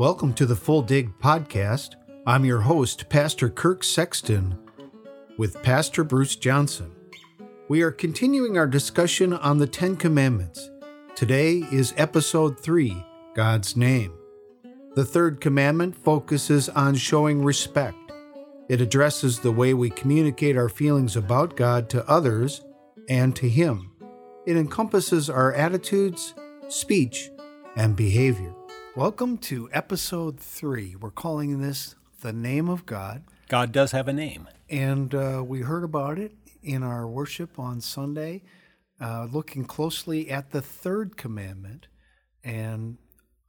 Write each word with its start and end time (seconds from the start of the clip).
Welcome 0.00 0.32
to 0.36 0.46
the 0.46 0.56
Full 0.56 0.80
Dig 0.80 1.18
Podcast. 1.18 1.96
I'm 2.26 2.46
your 2.46 2.62
host, 2.62 3.10
Pastor 3.10 3.50
Kirk 3.50 3.84
Sexton, 3.84 4.58
with 5.36 5.62
Pastor 5.62 6.04
Bruce 6.04 6.36
Johnson. 6.36 6.90
We 7.68 7.82
are 7.82 7.90
continuing 7.90 8.56
our 8.56 8.66
discussion 8.66 9.34
on 9.34 9.58
the 9.58 9.66
Ten 9.66 9.96
Commandments. 9.96 10.70
Today 11.14 11.56
is 11.70 11.92
episode 11.98 12.58
3 12.58 13.04
God's 13.34 13.76
Name. 13.76 14.14
The 14.94 15.04
third 15.04 15.38
commandment 15.38 15.94
focuses 15.94 16.70
on 16.70 16.94
showing 16.94 17.44
respect. 17.44 17.98
It 18.70 18.80
addresses 18.80 19.40
the 19.40 19.52
way 19.52 19.74
we 19.74 19.90
communicate 19.90 20.56
our 20.56 20.70
feelings 20.70 21.14
about 21.14 21.58
God 21.58 21.90
to 21.90 22.08
others 22.08 22.64
and 23.10 23.36
to 23.36 23.46
Him. 23.46 23.92
It 24.46 24.56
encompasses 24.56 25.28
our 25.28 25.52
attitudes, 25.52 26.32
speech, 26.68 27.30
and 27.76 27.94
behavior. 27.94 28.54
Welcome 29.00 29.38
to 29.38 29.70
episode 29.72 30.38
three. 30.38 30.94
We're 30.94 31.10
calling 31.10 31.62
this 31.62 31.94
The 32.20 32.34
Name 32.34 32.68
of 32.68 32.84
God. 32.84 33.24
God 33.48 33.72
does 33.72 33.92
have 33.92 34.08
a 34.08 34.12
name. 34.12 34.46
And 34.68 35.14
uh, 35.14 35.42
we 35.42 35.62
heard 35.62 35.84
about 35.84 36.18
it 36.18 36.32
in 36.62 36.82
our 36.82 37.08
worship 37.08 37.58
on 37.58 37.80
Sunday, 37.80 38.42
uh, 39.00 39.26
looking 39.32 39.64
closely 39.64 40.28
at 40.28 40.50
the 40.50 40.60
third 40.60 41.16
commandment. 41.16 41.86
And 42.44 42.98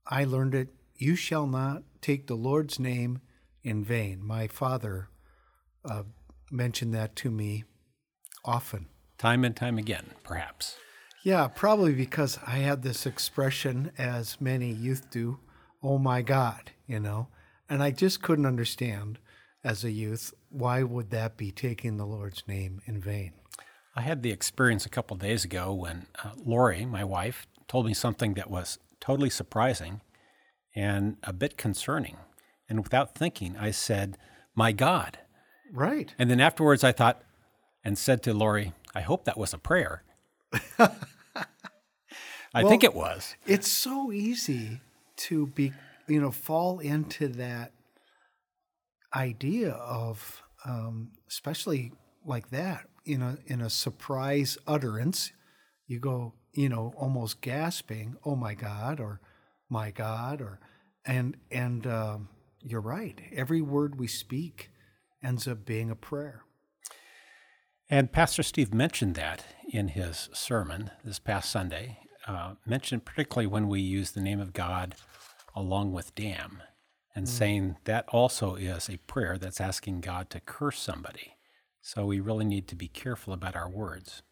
I 0.08 0.24
learned 0.24 0.56
it 0.56 0.70
You 0.96 1.18
shall 1.18 1.48
not 1.48 1.84
take 2.00 2.28
the 2.28 2.36
Lord's 2.36 2.80
name 2.80 3.20
in 3.62 3.84
vain. 3.84 4.24
My 4.24 4.48
father 4.48 5.10
uh, 5.84 6.04
mentioned 6.50 6.94
that 6.94 7.14
to 7.18 7.30
me 7.30 7.66
often. 8.46 8.86
Time 9.18 9.44
and 9.44 9.54
time 9.54 9.78
again, 9.78 10.12
perhaps. 10.24 10.78
Yeah, 11.24 11.48
probably 11.48 11.94
because 11.94 12.40
I 12.46 12.58
had 12.58 12.82
this 12.82 13.06
expression, 13.06 13.92
as 13.98 14.42
many 14.42 14.72
youth 14.72 15.12
do, 15.12 15.40
oh 15.84 15.98
my 15.98 16.22
God, 16.22 16.72
you 16.88 17.00
know, 17.00 17.28
and 17.70 17.84
I 17.84 17.92
just 17.92 18.22
couldn't 18.22 18.46
understand 18.46 19.20
as 19.64 19.84
a 19.84 19.92
youth 19.92 20.34
why 20.50 20.84
would 20.84 21.12
that 21.12 21.38
be 21.38 21.52
taking 21.52 21.98
the 21.98 22.06
Lord's 22.06 22.44
name 22.48 22.82
in 22.86 23.00
vain. 23.00 23.34
I 23.96 24.02
had 24.02 24.24
the 24.24 24.32
experience 24.32 24.86
a 24.86 24.90
couple 24.90 25.18
days 25.18 25.46
ago 25.46 25.74
when 25.74 26.08
uh, 26.24 26.32
Lori, 26.44 26.86
my 26.86 27.04
wife, 27.04 27.46
told 27.68 27.86
me 27.86 27.94
something 27.94 28.34
that 28.34 28.50
was 28.50 28.80
totally 29.00 29.30
surprising 29.30 30.02
and 30.76 31.18
a 31.24 31.34
bit 31.34 31.58
concerning. 31.58 32.18
And 32.70 32.84
without 32.84 33.16
thinking, 33.16 33.56
I 33.58 33.72
said, 33.72 34.18
My 34.56 34.72
God. 34.72 35.20
Right. 35.72 36.14
And 36.18 36.30
then 36.30 36.40
afterwards, 36.40 36.84
I 36.84 36.92
thought 36.92 37.22
and 37.84 37.98
said 37.98 38.24
to 38.24 38.34
Lori, 38.34 38.74
I 38.96 39.02
hope 39.02 39.26
that 39.26 39.38
was 39.38 39.54
a 39.54 39.58
prayer. 39.58 40.04
I 42.54 42.64
Well, 42.64 42.70
think 42.70 42.84
it 42.84 42.94
was. 42.94 43.36
It's 43.46 43.70
so 43.72 44.12
easy 44.12 44.82
to 45.18 45.48
be, 45.48 45.74
you 46.08 46.22
know, 46.22 46.32
fall 46.32 46.80
into 46.80 47.28
that 47.30 47.74
idea 49.16 49.72
of, 49.72 50.44
um, 50.66 51.12
especially 51.30 51.92
like 52.26 52.50
that, 52.50 52.88
in 53.06 53.22
a 53.22 53.38
in 53.48 53.62
a 53.62 53.70
surprise 53.70 54.58
utterance, 54.68 55.32
you 55.88 56.00
go, 56.00 56.34
you 56.54 56.70
know, 56.70 56.94
almost 56.98 57.42
gasping, 57.42 58.16
"Oh 58.26 58.36
my 58.36 58.54
God!" 58.54 59.00
or 59.00 59.20
"My 59.70 59.92
God!" 59.92 60.42
or 60.42 60.60
and 61.06 61.38
and 61.52 61.88
um, 61.88 62.30
you're 62.62 62.82
right. 62.82 63.20
Every 63.34 63.62
word 63.62 64.00
we 64.00 64.08
speak 64.08 64.70
ends 65.24 65.48
up 65.48 65.66
being 65.66 65.90
a 65.90 65.96
prayer. 65.96 66.44
And 67.92 68.10
Pastor 68.10 68.42
Steve 68.42 68.74
mentioned 68.74 69.16
that 69.16 69.44
in 69.68 69.90
his 69.90 70.30
sermon 70.32 70.92
this 71.04 71.20
past 71.20 71.52
Sunday, 71.52 72.00
uh, 72.26 72.54
mentioned 72.66 73.04
particularly 73.04 73.48
when 73.48 73.68
we 73.68 73.82
use 73.82 74.12
the 74.12 74.22
name 74.22 74.40
of 74.40 74.54
God 74.54 74.96
along 75.58 75.92
with 75.92 76.16
damn, 76.16 76.64
and 77.14 77.28
saying 77.28 77.76
that 77.84 78.06
also 78.08 78.56
is 78.56 78.88
a 78.88 78.96
prayer 79.08 79.38
that's 79.38 79.60
asking 79.60 80.00
God 80.00 80.30
to 80.30 80.40
curse 80.40 80.80
somebody. 80.80 81.34
So 81.82 82.06
we 82.06 82.22
really 82.22 82.46
need 82.46 82.70
to 82.70 82.78
be 82.78 82.88
careful 82.88 83.34
about 83.34 83.58
our 83.58 83.70
words. 83.70 84.24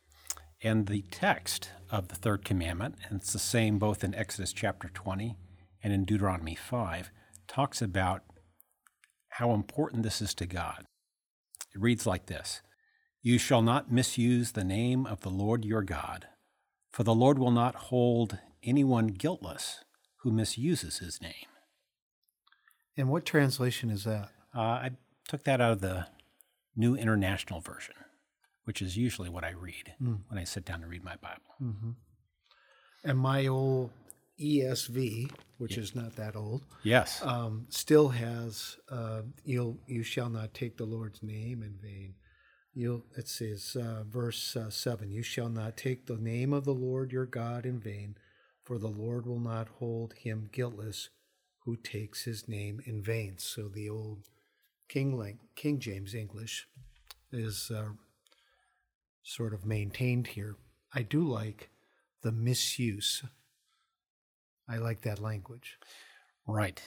And 0.64 0.87
the 0.87 1.03
text 1.11 1.71
of 1.91 2.08
the 2.08 2.15
third 2.15 2.45
commandment, 2.45 2.95
and 3.09 3.20
it's 3.20 3.33
the 3.33 3.39
same 3.39 3.77
both 3.77 4.05
in 4.05 4.15
Exodus 4.15 4.53
chapter 4.53 4.87
20 4.87 5.36
and 5.83 5.91
in 5.91 6.05
Deuteronomy 6.05 6.55
5, 6.55 7.11
talks 7.49 7.81
about 7.81 8.23
how 9.31 9.52
important 9.52 10.03
this 10.03 10.21
is 10.21 10.33
to 10.36 10.45
God. 10.45 10.86
It 11.76 11.81
reads 11.81 12.08
like 12.08 12.27
this 12.27 12.61
You 13.21 13.37
shall 13.37 13.61
not 13.61 13.91
misuse 13.91 14.52
the 14.53 14.63
name 14.63 15.05
of 15.05 15.21
the 15.21 15.30
Lord 15.30 15.65
your 15.65 15.81
God, 15.83 16.27
for 16.91 17.03
the 17.03 17.15
Lord 17.15 17.37
will 17.37 17.52
not 17.52 17.75
hold 17.75 18.37
anyone 18.63 19.07
guiltless 19.07 19.83
who 20.17 20.31
misuses 20.31 20.99
his 20.99 21.21
name. 21.21 21.33
And 22.97 23.09
what 23.09 23.25
translation 23.25 23.89
is 23.89 24.03
that? 24.05 24.29
Uh, 24.55 24.59
I 24.61 24.91
took 25.27 25.43
that 25.43 25.61
out 25.61 25.71
of 25.73 25.81
the 25.81 26.08
New 26.75 26.95
International 26.95 27.59
Version, 27.61 27.95
which 28.63 28.81
is 28.81 28.97
usually 28.97 29.29
what 29.29 29.43
I 29.43 29.52
read 29.52 29.93
when 29.99 30.37
I 30.39 30.43
sit 30.43 30.65
down 30.65 30.81
to 30.81 30.87
read 30.87 31.03
my 31.03 31.15
Bible. 31.17 31.95
And 33.03 33.17
my 33.17 33.47
old 33.47 33.91
ESV, 34.39 35.31
which 35.58 35.77
is 35.77 35.93
not 35.95 36.15
that 36.15 36.35
old, 36.35 36.63
Yes. 36.83 37.21
um, 37.23 37.67
still 37.69 38.09
has 38.09 38.77
uh, 38.89 39.21
you'll 39.43 39.77
you 39.87 40.03
shall 40.03 40.29
not 40.29 40.53
take 40.53 40.77
the 40.77 40.85
Lord's 40.85 41.21
name 41.21 41.63
in 41.63 41.75
vain. 41.81 42.15
You'll 42.79 43.03
it 43.17 43.27
says 43.27 43.75
uh, 43.75 44.03
verse 44.07 44.55
uh, 44.55 44.69
seven: 44.69 45.11
You 45.11 45.21
shall 45.21 45.49
not 45.49 45.75
take 45.75 46.05
the 46.05 46.15
name 46.15 46.53
of 46.53 46.63
the 46.63 46.73
Lord 46.73 47.11
your 47.11 47.25
God 47.25 47.65
in 47.65 47.77
vain, 47.77 48.15
for 48.63 48.77
the 48.77 48.87
Lord 48.87 49.25
will 49.25 49.41
not 49.41 49.67
hold 49.79 50.13
him 50.13 50.47
guiltless 50.49 51.09
who 51.65 51.75
takes 51.75 52.23
his 52.23 52.47
name 52.47 52.79
in 52.85 53.03
vain. 53.03 53.33
So 53.37 53.67
the 53.67 53.89
old 53.89 54.29
King 54.87 55.39
King 55.57 55.79
James 55.79 56.15
English 56.15 56.69
is 57.33 57.69
uh, 57.69 57.89
sort 59.23 59.53
of 59.53 59.65
maintained 59.65 60.27
here. 60.27 60.55
I 60.95 61.01
do 61.01 61.27
like 61.27 61.71
the 62.21 62.31
misuse. 62.31 63.25
I 64.69 64.77
like 64.77 65.01
that 65.01 65.19
language. 65.19 65.77
Right. 66.47 66.81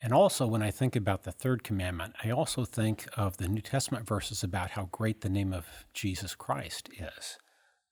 And 0.00 0.12
also, 0.12 0.46
when 0.46 0.62
I 0.62 0.70
think 0.70 0.94
about 0.94 1.24
the 1.24 1.32
third 1.32 1.64
commandment, 1.64 2.14
I 2.22 2.30
also 2.30 2.64
think 2.64 3.06
of 3.16 3.36
the 3.36 3.48
New 3.48 3.60
Testament 3.60 4.06
verses 4.06 4.44
about 4.44 4.70
how 4.70 4.88
great 4.92 5.22
the 5.22 5.28
name 5.28 5.52
of 5.52 5.66
Jesus 5.92 6.36
Christ 6.36 6.88
is. 6.92 7.36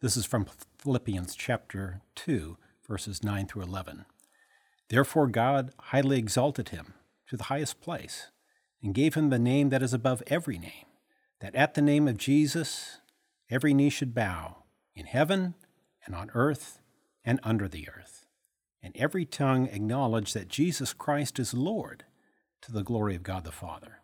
This 0.00 0.16
is 0.16 0.24
from 0.24 0.46
Philippians 0.78 1.34
chapter 1.34 2.02
2, 2.14 2.56
verses 2.86 3.24
9 3.24 3.48
through 3.48 3.62
11. 3.62 4.04
Therefore, 4.88 5.26
God 5.26 5.72
highly 5.80 6.16
exalted 6.16 6.68
him 6.68 6.94
to 7.28 7.36
the 7.36 7.44
highest 7.44 7.80
place 7.80 8.30
and 8.80 8.94
gave 8.94 9.14
him 9.14 9.30
the 9.30 9.38
name 9.38 9.70
that 9.70 9.82
is 9.82 9.92
above 9.92 10.22
every 10.28 10.58
name, 10.58 10.86
that 11.40 11.56
at 11.56 11.74
the 11.74 11.82
name 11.82 12.06
of 12.06 12.18
Jesus 12.18 13.00
every 13.50 13.74
knee 13.74 13.90
should 13.90 14.14
bow 14.14 14.58
in 14.94 15.06
heaven 15.06 15.54
and 16.04 16.14
on 16.14 16.30
earth 16.34 16.78
and 17.24 17.40
under 17.42 17.66
the 17.66 17.88
earth 17.88 18.25
and 18.86 18.96
every 18.96 19.24
tongue 19.24 19.66
acknowledge 19.66 20.32
that 20.32 20.46
Jesus 20.46 20.92
Christ 20.92 21.40
is 21.40 21.52
Lord 21.52 22.04
to 22.62 22.70
the 22.70 22.84
glory 22.84 23.16
of 23.16 23.24
God 23.24 23.42
the 23.42 23.50
Father. 23.50 23.98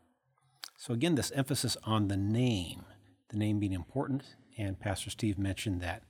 So, 0.76 0.92
again, 0.92 1.14
this 1.14 1.30
emphasis 1.36 1.76
on 1.84 2.08
the 2.08 2.16
name, 2.16 2.82
the 3.28 3.38
name 3.38 3.60
being 3.60 3.72
important, 3.72 4.24
and 4.58 4.80
Pastor 4.80 5.10
Steve 5.10 5.38
mentioned 5.38 5.80
that 5.82 6.02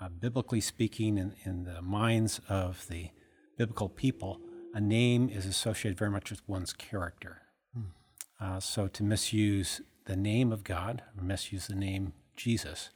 uh, 0.00 0.08
biblically 0.08 0.60
speaking, 0.60 1.18
in, 1.18 1.36
in 1.44 1.62
the 1.62 1.80
minds 1.82 2.40
of 2.48 2.84
the 2.88 3.10
biblical 3.56 3.88
people, 3.88 4.40
a 4.74 4.80
name 4.80 5.28
is 5.28 5.46
associated 5.46 5.96
very 5.96 6.10
much 6.10 6.30
with 6.30 6.42
one's 6.48 6.72
character. 6.72 7.42
Uh, 8.40 8.58
so, 8.58 8.88
to 8.88 9.04
misuse 9.04 9.82
the 10.06 10.16
name 10.16 10.50
of 10.50 10.64
God, 10.64 11.02
or 11.16 11.22
misuse 11.22 11.68
the 11.68 11.76
name 11.76 12.14
Jesus, 12.34 12.90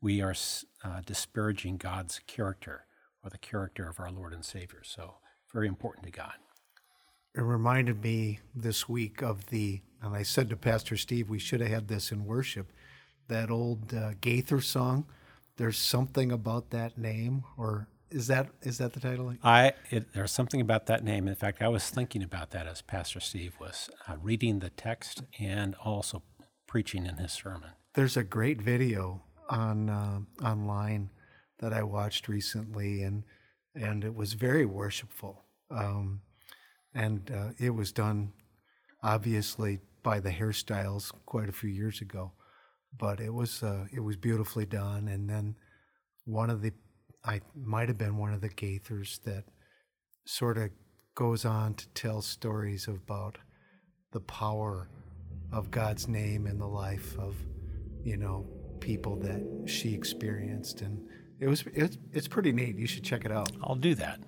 we 0.00 0.20
are 0.20 0.34
uh, 0.82 1.02
disparaging 1.06 1.76
God's 1.76 2.20
character 2.26 2.86
or 3.26 3.30
the 3.30 3.38
character 3.38 3.88
of 3.88 3.98
our 3.98 4.10
Lord 4.10 4.32
and 4.32 4.44
Savior. 4.44 4.82
So, 4.84 5.14
very 5.52 5.66
important 5.66 6.06
to 6.06 6.12
God. 6.12 6.34
It 7.34 7.42
reminded 7.42 8.02
me 8.02 8.40
this 8.54 8.88
week 8.88 9.20
of 9.22 9.46
the, 9.46 9.82
and 10.00 10.14
I 10.14 10.22
said 10.22 10.48
to 10.50 10.56
Pastor 10.56 10.96
Steve, 10.96 11.28
we 11.28 11.38
should 11.38 11.60
have 11.60 11.70
had 11.70 11.88
this 11.88 12.10
in 12.10 12.24
worship, 12.24 12.72
that 13.28 13.50
old 13.50 13.92
uh, 13.92 14.12
Gaither 14.20 14.60
song. 14.60 15.06
There's 15.56 15.76
something 15.76 16.30
about 16.30 16.70
that 16.70 16.96
name, 16.96 17.44
or 17.58 17.88
is 18.10 18.28
that 18.28 18.48
is 18.62 18.78
that 18.78 18.92
the 18.92 19.00
title? 19.00 19.34
I 19.42 19.72
it, 19.90 20.12
there's 20.12 20.30
something 20.30 20.60
about 20.60 20.86
that 20.86 21.02
name. 21.02 21.26
In 21.26 21.34
fact, 21.34 21.60
I 21.62 21.68
was 21.68 21.90
thinking 21.90 22.22
about 22.22 22.50
that 22.50 22.66
as 22.66 22.82
Pastor 22.82 23.20
Steve 23.20 23.54
was 23.58 23.90
uh, 24.06 24.16
reading 24.22 24.60
the 24.60 24.70
text 24.70 25.22
and 25.40 25.74
also 25.82 26.22
preaching 26.68 27.06
in 27.06 27.16
his 27.16 27.32
sermon. 27.32 27.70
There's 27.94 28.16
a 28.16 28.22
great 28.22 28.60
video 28.60 29.22
on 29.48 29.88
uh, 29.88 30.20
online 30.44 31.10
that 31.58 31.72
I 31.72 31.82
watched 31.82 32.28
recently, 32.28 33.02
and 33.02 33.24
and 33.74 34.04
it 34.04 34.14
was 34.14 34.32
very 34.34 34.64
worshipful. 34.64 35.44
Um, 35.70 36.20
and 36.94 37.30
uh, 37.30 37.48
it 37.58 37.70
was 37.70 37.92
done 37.92 38.32
obviously 39.02 39.80
by 40.02 40.20
the 40.20 40.30
hairstyles 40.30 41.12
quite 41.26 41.48
a 41.48 41.52
few 41.52 41.68
years 41.68 42.00
ago, 42.00 42.32
but 42.98 43.20
it 43.20 43.32
was 43.32 43.62
uh, 43.62 43.86
it 43.92 44.00
was 44.00 44.16
beautifully 44.16 44.66
done. 44.66 45.08
And 45.08 45.28
then 45.28 45.56
one 46.24 46.50
of 46.50 46.62
the 46.62 46.72
I 47.24 47.40
might 47.54 47.88
have 47.88 47.98
been 47.98 48.16
one 48.16 48.32
of 48.32 48.40
the 48.40 48.48
Gaithers 48.48 49.22
that 49.24 49.44
sort 50.26 50.58
of 50.58 50.70
goes 51.14 51.44
on 51.44 51.74
to 51.74 51.88
tell 51.88 52.22
stories 52.22 52.88
about 52.88 53.38
the 54.12 54.20
power 54.20 54.88
of 55.52 55.70
God's 55.70 56.08
name 56.08 56.46
in 56.46 56.58
the 56.58 56.68
life 56.68 57.18
of, 57.18 57.34
you 58.04 58.16
know, 58.16 58.46
people 58.80 59.16
that 59.16 59.42
she 59.66 59.94
experienced, 59.94 60.82
and 60.82 61.00
it 61.40 61.48
was 61.48 61.64
it's 61.74 61.98
it's 62.12 62.28
pretty 62.28 62.52
neat. 62.52 62.76
You 62.76 62.86
should 62.86 63.04
check 63.04 63.24
it 63.24 63.32
out. 63.32 63.50
I'll 63.62 63.74
do 63.74 63.94
that. 63.96 64.20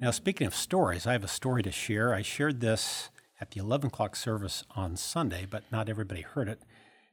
Now, 0.00 0.10
speaking 0.10 0.46
of 0.46 0.54
stories, 0.54 1.06
I 1.06 1.12
have 1.12 1.24
a 1.24 1.28
story 1.28 1.62
to 1.62 1.72
share. 1.72 2.12
I 2.12 2.20
shared 2.20 2.60
this 2.60 3.10
at 3.40 3.52
the 3.52 3.60
11 3.60 3.88
o'clock 3.88 4.14
service 4.14 4.62
on 4.74 4.96
Sunday, 4.96 5.46
but 5.48 5.62
not 5.72 5.88
everybody 5.88 6.20
heard 6.20 6.48
it. 6.48 6.60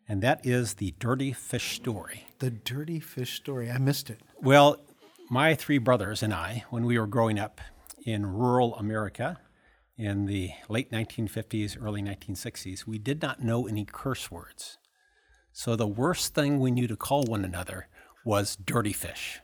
And 0.08 0.22
that 0.22 0.46
is 0.46 0.76
the 0.76 0.94
dirty 1.00 1.32
fish 1.32 1.76
story. 1.78 2.26
The 2.40 2.50
dirty 2.52 3.00
fish 3.00 3.36
story. 3.36 3.72
I 3.72 3.78
missed 3.78 4.10
it. 4.10 4.20
Well, 4.42 4.82
my 5.30 5.56
three 5.56 5.78
brothers 5.78 6.22
and 6.22 6.34
I, 6.34 6.66
when 6.72 6.86
we 6.86 7.00
were 7.00 7.08
growing 7.08 7.40
up 7.40 7.62
in 8.06 8.26
rural 8.26 8.76
America 8.76 9.40
in 9.98 10.26
the 10.26 10.52
late 10.68 10.92
1950s, 10.92 11.82
early 11.82 12.02
1960s, 12.02 12.86
we 12.86 12.98
did 12.98 13.22
not 13.22 13.42
know 13.42 13.66
any 13.66 13.86
curse 13.90 14.30
words. 14.30 14.78
So 15.54 15.78
the 15.78 15.88
worst 15.88 16.34
thing 16.34 16.60
we 16.60 16.72
knew 16.72 16.88
to 16.88 16.98
call 16.98 17.24
one 17.24 17.46
another 17.46 17.88
was 18.26 18.56
dirty 18.56 18.94
fish. 18.94 19.40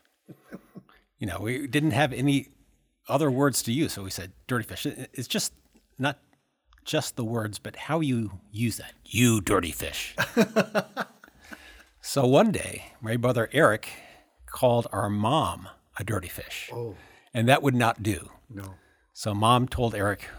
you 1.17 1.27
know, 1.27 1.39
we 1.41 1.67
didn't 1.67 1.91
have 1.91 2.13
any 2.13 2.47
other 3.07 3.29
words 3.31 3.61
to 3.63 3.71
use, 3.71 3.93
so 3.93 4.03
we 4.03 4.09
said 4.09 4.31
dirty 4.47 4.65
fish. 4.65 4.85
It's 4.85 5.27
just 5.27 5.53
not 5.97 6.19
just 6.85 7.15
the 7.15 7.25
words, 7.25 7.59
but 7.59 7.75
how 7.75 7.99
you 7.99 8.39
use 8.51 8.77
that. 8.77 8.93
You 9.05 9.41
dirty 9.41 9.71
fish. 9.71 10.15
so 12.01 12.25
one 12.25 12.51
day, 12.51 12.93
my 13.01 13.17
brother 13.17 13.49
Eric 13.51 13.89
called 14.45 14.87
our 14.91 15.09
mom 15.09 15.67
a 15.99 16.03
dirty 16.03 16.27
fish. 16.29 16.69
Oh, 16.73 16.95
And 17.33 17.47
that 17.49 17.61
would 17.61 17.75
not 17.75 18.01
do. 18.03 18.29
no. 18.49 18.75
So 19.13 19.33
mom 19.33 19.67
told 19.67 19.93
Eric, 19.95 20.29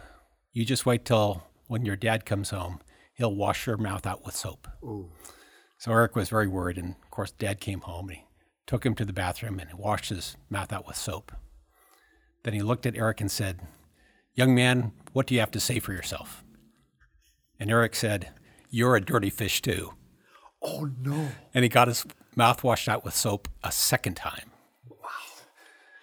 you 0.54 0.64
just 0.64 0.86
wait 0.86 1.04
till 1.04 1.44
when 1.66 1.84
your 1.84 1.96
dad 1.96 2.24
comes 2.24 2.48
home, 2.48 2.80
he'll 3.12 3.34
wash 3.34 3.66
your 3.66 3.76
mouth 3.76 4.06
out 4.06 4.24
with 4.24 4.34
soap. 4.34 4.66
Oh, 4.82 5.10
So 5.76 5.92
Eric 5.92 6.16
was 6.16 6.30
very 6.30 6.48
worried. 6.48 6.78
And 6.78 6.94
of 7.04 7.10
course, 7.10 7.30
dad 7.32 7.60
came 7.60 7.80
home 7.80 8.08
and 8.08 8.18
he 8.18 8.24
took 8.70 8.86
him 8.86 8.94
to 8.94 9.04
the 9.04 9.12
bathroom 9.12 9.58
and 9.58 9.68
washed 9.76 10.10
his 10.10 10.36
mouth 10.48 10.72
out 10.72 10.86
with 10.86 10.94
soap. 10.94 11.32
Then 12.44 12.54
he 12.54 12.62
looked 12.62 12.86
at 12.86 12.94
Eric 12.94 13.20
and 13.20 13.28
said, 13.28 13.58
Young 14.36 14.54
man, 14.54 14.92
what 15.12 15.26
do 15.26 15.34
you 15.34 15.40
have 15.40 15.50
to 15.50 15.58
say 15.58 15.80
for 15.80 15.92
yourself? 15.92 16.44
And 17.58 17.68
Eric 17.68 17.96
said, 17.96 18.28
You're 18.70 18.94
a 18.94 19.00
dirty 19.00 19.28
fish 19.28 19.60
too. 19.60 19.94
oh 20.62 20.88
no. 21.00 21.30
And 21.52 21.64
he 21.64 21.68
got 21.68 21.88
his 21.88 22.06
mouth 22.36 22.62
washed 22.62 22.88
out 22.88 23.04
with 23.04 23.12
soap 23.12 23.48
a 23.64 23.72
second 23.72 24.14
time. 24.14 24.52
Wow. 24.88 25.08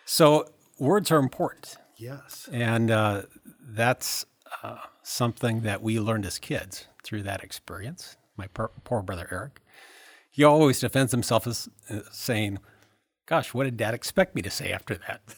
So 0.03 0.49
words 0.77 1.09
are 1.09 1.19
important. 1.19 1.77
Yes. 1.95 2.49
And 2.51 2.91
uh, 2.91 3.21
that's 3.61 4.25
uh, 4.61 4.79
something 5.03 5.61
that 5.61 5.81
we 5.81 6.01
learned 6.01 6.25
as 6.25 6.37
kids 6.37 6.87
through 7.01 7.23
that 7.23 7.45
experience. 7.45 8.17
My 8.35 8.47
poor, 8.47 8.71
poor 8.83 9.01
brother 9.01 9.29
Eric, 9.31 9.61
he 10.37 10.43
always 10.43 10.79
defends 10.79 11.11
himself 11.11 11.47
as 11.47 11.67
uh, 11.89 12.01
saying, 12.11 12.59
"Gosh, 13.25 13.55
what 13.55 13.63
did 13.63 13.75
Dad 13.75 13.95
expect 13.95 14.35
me 14.35 14.43
to 14.43 14.51
say 14.51 14.71
after 14.71 14.95
that?" 14.95 15.21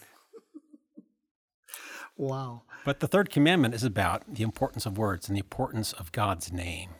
Wow. 2.16 2.64
But 2.84 3.00
the 3.00 3.08
third 3.08 3.30
commandment 3.30 3.72
is 3.72 3.82
about 3.82 4.34
the 4.34 4.42
importance 4.42 4.84
of 4.84 4.98
words 4.98 5.26
and 5.26 5.36
the 5.36 5.40
importance 5.40 5.94
of 5.94 6.12
God's 6.12 6.52
name 6.52 6.90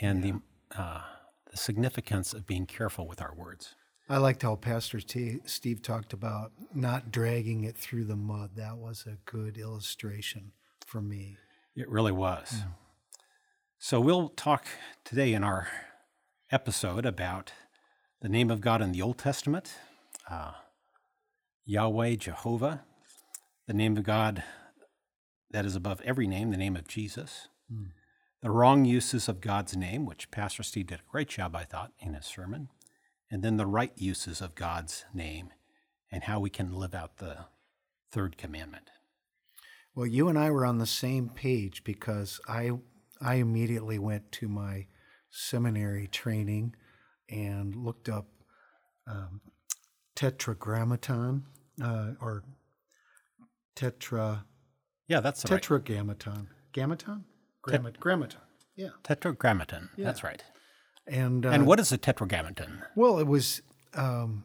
and 0.00 0.20
the 0.20 0.40
uh, 0.76 1.02
the 1.48 1.56
significance 1.56 2.34
of 2.34 2.44
being 2.44 2.66
careful 2.66 3.06
with 3.06 3.22
our 3.22 3.32
words. 3.36 3.76
I 4.08 4.16
liked 4.16 4.42
how 4.42 4.56
Pastor 4.56 4.98
T- 4.98 5.38
Steve 5.44 5.80
talked 5.80 6.12
about 6.12 6.50
not 6.74 7.12
dragging 7.12 7.62
it 7.62 7.78
through 7.78 8.06
the 8.06 8.16
mud. 8.16 8.56
That 8.56 8.78
was 8.78 9.06
a 9.06 9.18
good 9.30 9.58
illustration 9.58 10.50
for 10.84 11.00
me. 11.00 11.36
It 11.76 11.88
really 11.88 12.10
was. 12.10 12.64
So 13.78 14.00
we'll 14.00 14.30
talk 14.30 14.66
today 15.04 15.34
in 15.34 15.44
our 15.44 15.68
episode 16.54 17.04
about 17.04 17.50
the 18.20 18.28
name 18.28 18.48
of 18.48 18.60
God 18.60 18.80
in 18.80 18.92
the 18.92 19.02
Old 19.02 19.18
Testament, 19.18 19.74
uh, 20.30 20.52
Yahweh, 21.64 22.14
Jehovah, 22.14 22.84
the 23.66 23.74
name 23.74 23.96
of 23.96 24.04
God 24.04 24.44
that 25.50 25.66
is 25.66 25.74
above 25.74 26.00
every 26.02 26.28
name, 26.28 26.52
the 26.52 26.56
name 26.56 26.76
of 26.76 26.86
Jesus, 26.86 27.48
the 28.40 28.52
wrong 28.52 28.84
uses 28.84 29.28
of 29.28 29.40
God's 29.40 29.76
name, 29.76 30.06
which 30.06 30.30
Pastor 30.30 30.62
Steve 30.62 30.86
did 30.86 31.00
a 31.00 31.10
great 31.10 31.28
job, 31.28 31.56
I 31.56 31.64
thought, 31.64 31.90
in 31.98 32.14
his 32.14 32.24
sermon, 32.24 32.68
and 33.28 33.42
then 33.42 33.56
the 33.56 33.66
right 33.66 33.92
uses 33.96 34.40
of 34.40 34.54
God's 34.54 35.04
name 35.12 35.48
and 36.12 36.22
how 36.22 36.38
we 36.38 36.50
can 36.50 36.72
live 36.72 36.94
out 36.94 37.16
the 37.16 37.46
third 38.12 38.38
commandment. 38.38 38.90
Well, 39.92 40.06
you 40.06 40.28
and 40.28 40.38
I 40.38 40.52
were 40.52 40.64
on 40.64 40.78
the 40.78 40.86
same 40.86 41.30
page 41.30 41.82
because 41.82 42.40
I 42.46 42.70
I 43.20 43.36
immediately 43.36 43.98
went 43.98 44.30
to 44.32 44.48
my 44.48 44.86
seminary 45.36 46.06
training 46.06 46.74
and 47.28 47.74
looked 47.74 48.08
up 48.08 48.26
um, 49.08 49.40
tetragrammaton 50.14 51.44
uh, 51.82 52.10
or 52.20 52.44
tetra 53.76 54.44
Yeah, 55.08 55.20
that's 55.20 55.44
right. 55.44 55.60
tetragrammaton 55.60 56.48
gammaton 56.72 57.24
Grammat- 57.66 57.98
grammaton 57.98 58.40
yeah 58.76 58.90
Tetragrammaton. 59.02 59.88
That's 59.96 60.22
right. 60.24 60.42
and 61.06 61.44
uh, 61.46 61.50
And 61.50 61.66
what 61.66 61.78
is 61.80 61.92
a 61.92 61.98
tetragrammaton? 61.98 62.82
Well, 62.96 63.18
it 63.18 63.26
was 63.26 63.62
um, 63.94 64.44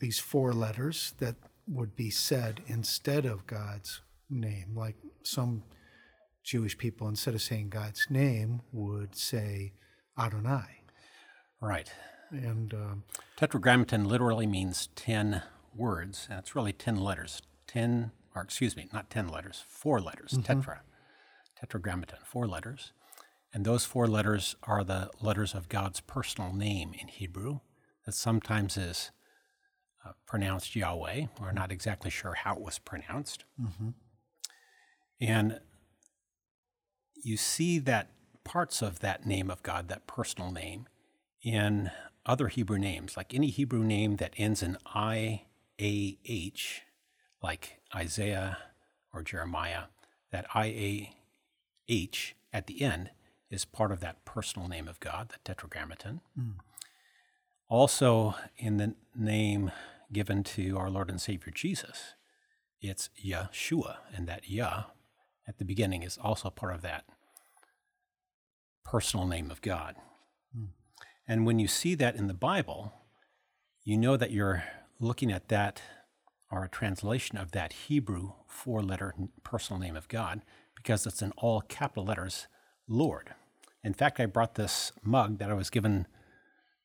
these 0.00 0.18
four 0.18 0.52
letters 0.52 1.14
that 1.18 1.36
would 1.68 1.94
be 1.96 2.10
said 2.10 2.60
instead 2.66 3.24
of 3.24 3.46
God's 3.46 4.00
name. 4.28 4.74
Like 4.74 4.96
some 5.22 5.62
Jewish 6.44 6.76
people, 6.76 7.06
instead 7.08 7.34
of 7.34 7.42
saying 7.42 7.68
God's 7.70 8.06
name, 8.10 8.60
would 8.72 9.14
say 9.16 9.72
Adonai. 10.18 10.80
Right. 11.60 11.90
And 12.30 12.74
um, 12.74 13.04
Tetragrammaton 13.36 14.06
literally 14.06 14.46
means 14.46 14.88
10 14.96 15.42
words, 15.74 16.26
and 16.30 16.38
it's 16.38 16.54
really 16.54 16.72
10 16.72 16.96
letters. 16.96 17.42
10, 17.66 18.12
or 18.34 18.42
excuse 18.42 18.76
me, 18.76 18.88
not 18.92 19.10
10 19.10 19.28
letters, 19.28 19.64
four 19.68 20.00
letters. 20.00 20.32
Tetra. 20.32 20.78
Tetragrammaton, 21.58 22.18
four 22.24 22.46
letters. 22.46 22.92
And 23.52 23.64
those 23.64 23.84
four 23.84 24.06
letters 24.06 24.56
are 24.64 24.82
the 24.82 25.10
letters 25.20 25.54
of 25.54 25.68
God's 25.68 26.00
personal 26.00 26.52
name 26.52 26.92
in 27.00 27.08
Hebrew 27.08 27.60
that 28.04 28.14
sometimes 28.14 28.76
is 28.76 29.12
uh, 30.04 30.12
pronounced 30.26 30.74
Yahweh. 30.74 31.26
We're 31.40 31.52
not 31.52 31.70
exactly 31.72 32.10
sure 32.10 32.34
how 32.34 32.56
it 32.56 32.60
was 32.60 32.78
pronounced. 32.78 33.44
And 35.20 35.60
you 37.22 37.36
see 37.36 37.78
that 37.80 38.10
parts 38.44 38.82
of 38.82 39.00
that 39.00 39.26
name 39.26 39.50
of 39.50 39.62
God, 39.62 39.88
that 39.88 40.06
personal 40.06 40.52
name, 40.52 40.86
in 41.42 41.90
other 42.26 42.48
Hebrew 42.48 42.78
names, 42.78 43.16
like 43.16 43.34
any 43.34 43.48
Hebrew 43.48 43.84
name 43.84 44.16
that 44.16 44.32
ends 44.36 44.62
in 44.62 44.78
I, 44.86 45.42
A, 45.80 46.18
H, 46.24 46.82
like 47.42 47.80
Isaiah 47.94 48.58
or 49.12 49.22
Jeremiah, 49.22 49.84
that 50.30 50.46
I, 50.54 50.66
A, 50.66 51.16
H 51.88 52.34
at 52.52 52.66
the 52.66 52.82
end 52.82 53.10
is 53.50 53.64
part 53.64 53.92
of 53.92 54.00
that 54.00 54.24
personal 54.24 54.68
name 54.68 54.88
of 54.88 55.00
God, 55.00 55.28
the 55.28 55.36
Tetragrammaton. 55.44 56.20
Hmm. 56.34 56.50
Also, 57.68 58.34
in 58.56 58.78
the 58.78 58.94
name 59.14 59.70
given 60.12 60.42
to 60.44 60.78
our 60.78 60.90
Lord 60.90 61.10
and 61.10 61.20
Savior 61.20 61.52
Jesus, 61.52 62.14
it's 62.80 63.10
Yeshua, 63.22 63.96
and 64.14 64.26
that 64.26 64.48
Yah 64.48 64.84
at 65.46 65.58
the 65.58 65.64
beginning 65.64 66.02
is 66.02 66.18
also 66.18 66.50
part 66.50 66.74
of 66.74 66.82
that 66.82 67.04
personal 68.84 69.26
name 69.26 69.50
of 69.50 69.62
God. 69.62 69.96
Hmm. 70.54 70.66
And 71.26 71.46
when 71.46 71.58
you 71.58 71.68
see 71.68 71.94
that 71.96 72.16
in 72.16 72.26
the 72.26 72.34
Bible, 72.34 72.92
you 73.84 73.96
know 73.96 74.16
that 74.16 74.30
you're 74.30 74.64
looking 75.00 75.32
at 75.32 75.48
that 75.48 75.82
or 76.50 76.64
a 76.64 76.68
translation 76.68 77.36
of 77.36 77.52
that 77.52 77.72
Hebrew 77.72 78.32
four 78.46 78.82
letter 78.82 79.14
personal 79.42 79.80
name 79.80 79.96
of 79.96 80.08
God 80.08 80.42
because 80.76 81.06
it's 81.06 81.22
in 81.22 81.32
all 81.36 81.62
capital 81.62 82.04
letters, 82.04 82.46
Lord. 82.86 83.34
In 83.82 83.94
fact, 83.94 84.20
I 84.20 84.26
brought 84.26 84.54
this 84.54 84.92
mug 85.02 85.38
that 85.38 85.50
I 85.50 85.54
was 85.54 85.70
given 85.70 86.06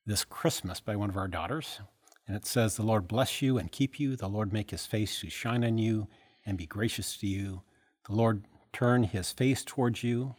this 0.06 0.26
Christmas 0.26 0.80
by 0.80 0.96
one 0.96 1.10
of 1.10 1.18
our 1.18 1.28
daughters, 1.28 1.80
and 2.28 2.36
it 2.36 2.46
says, 2.46 2.76
The 2.76 2.84
Lord 2.84 3.08
bless 3.08 3.42
you 3.42 3.58
and 3.58 3.72
keep 3.72 4.00
you. 4.00 4.16
The 4.16 4.28
Lord 4.28 4.52
make 4.52 4.72
his 4.72 4.86
face 4.86 5.20
to 5.22 5.30
shine 5.30 5.64
on 5.64 5.78
you 5.78 6.08
and 6.46 6.58
be 6.58 6.66
gracious 6.66 7.18
to 7.18 7.28
you. 7.28 7.62
The 8.08 8.16
Lord 8.16 8.44
turn 8.74 9.04
his 9.04 9.32
face 9.32 9.64
towards 9.64 10.04
you 10.04 10.36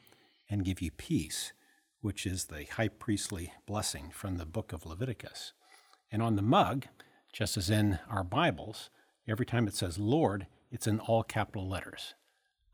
and 0.50 0.64
give 0.64 0.82
you 0.82 0.90
peace, 0.90 1.52
which 2.00 2.26
is 2.26 2.46
the 2.46 2.64
high 2.64 2.88
priestly 2.88 3.52
blessing 3.66 4.10
from 4.12 4.36
the 4.36 4.44
book 4.44 4.72
of 4.72 4.84
Leviticus. 4.84 5.52
And 6.10 6.20
on 6.20 6.36
the 6.36 6.42
mug, 6.42 6.86
just 7.32 7.56
as 7.56 7.70
in 7.70 8.00
our 8.10 8.24
Bibles, 8.24 8.90
every 9.28 9.46
time 9.46 9.68
it 9.68 9.74
says 9.74 9.98
Lord, 9.98 10.46
it's 10.70 10.86
in 10.86 10.98
all 10.98 11.22
capital 11.22 11.68
letters. 11.68 12.14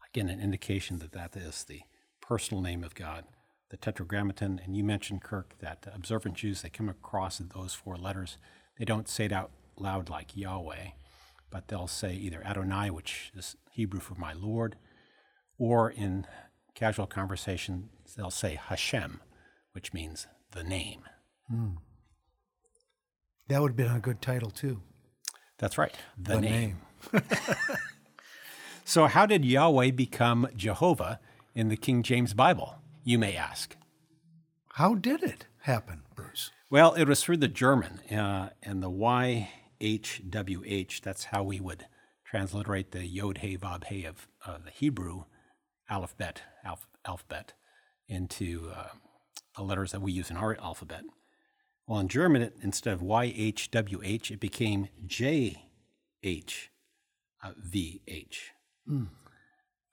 Again, 0.08 0.28
an 0.28 0.40
indication 0.40 0.98
that 1.00 1.12
that 1.12 1.36
is 1.36 1.64
the 1.64 1.82
personal 2.20 2.62
name 2.62 2.82
of 2.82 2.94
God, 2.94 3.24
the 3.68 3.76
Tetragrammaton. 3.76 4.60
And 4.64 4.74
you 4.76 4.82
mentioned, 4.82 5.22
Kirk, 5.22 5.56
that 5.60 5.86
observant 5.94 6.36
Jews, 6.36 6.62
they 6.62 6.70
come 6.70 6.88
across 6.88 7.38
those 7.38 7.74
four 7.74 7.96
letters. 7.96 8.38
They 8.78 8.84
don't 8.86 9.08
say 9.08 9.26
it 9.26 9.32
out 9.32 9.50
loud 9.78 10.08
like 10.08 10.36
Yahweh, 10.36 10.90
but 11.50 11.68
they'll 11.68 11.86
say 11.86 12.14
either 12.14 12.42
Adonai, 12.44 12.90
which 12.90 13.30
is 13.36 13.56
Hebrew 13.70 14.00
for 14.00 14.14
my 14.14 14.32
Lord, 14.32 14.76
Or 15.58 15.90
in 15.90 16.26
casual 16.76 17.06
conversation, 17.06 17.88
they'll 18.16 18.30
say 18.30 18.54
Hashem, 18.54 19.20
which 19.72 19.92
means 19.92 20.28
the 20.52 20.62
name. 20.62 21.02
That 23.48 23.60
would 23.60 23.72
have 23.72 23.76
been 23.76 23.90
a 23.90 24.00
good 24.00 24.22
title 24.22 24.50
too. 24.50 24.82
That's 25.58 25.78
right, 25.78 25.94
the, 26.16 26.34
The 26.34 26.40
name. 26.40 26.78
So, 28.88 29.08
how 29.08 29.26
did 29.26 29.44
Yahweh 29.44 29.90
become 29.90 30.46
Jehovah 30.54 31.18
in 31.56 31.70
the 31.70 31.76
King 31.76 32.04
James 32.04 32.34
Bible, 32.34 32.76
you 33.02 33.18
may 33.18 33.34
ask? 33.34 33.74
How 34.74 34.94
did 34.94 35.24
it 35.24 35.46
happen, 35.62 36.02
Bruce? 36.14 36.52
Well, 36.70 36.94
it 36.94 37.08
was 37.08 37.20
through 37.20 37.38
the 37.38 37.48
German 37.48 37.98
uh, 38.16 38.50
and 38.62 38.84
the 38.84 38.88
YHWH. 38.88 41.00
That's 41.00 41.24
how 41.24 41.42
we 41.42 41.58
would 41.58 41.86
transliterate 42.24 42.92
the 42.92 43.08
Yod 43.08 43.38
He 43.38 43.58
Vav 43.58 43.88
He 43.88 44.04
of 44.04 44.28
uh, 44.46 44.58
the 44.64 44.70
Hebrew 44.70 45.24
alphabet, 45.88 46.42
alph- 46.64 46.88
alphabet 47.06 47.52
into 48.08 48.70
uh, 48.74 48.88
the 49.56 49.62
letters 49.62 49.92
that 49.92 50.00
we 50.02 50.12
use 50.12 50.30
in 50.30 50.36
our 50.36 50.56
alphabet. 50.60 51.04
Well, 51.86 52.00
in 52.00 52.08
German, 52.08 52.42
it, 52.42 52.56
instead 52.62 52.94
of 52.94 53.00
YHWH, 53.00 54.30
it 54.32 54.40
became 54.40 54.88
JHVH. 55.06 55.58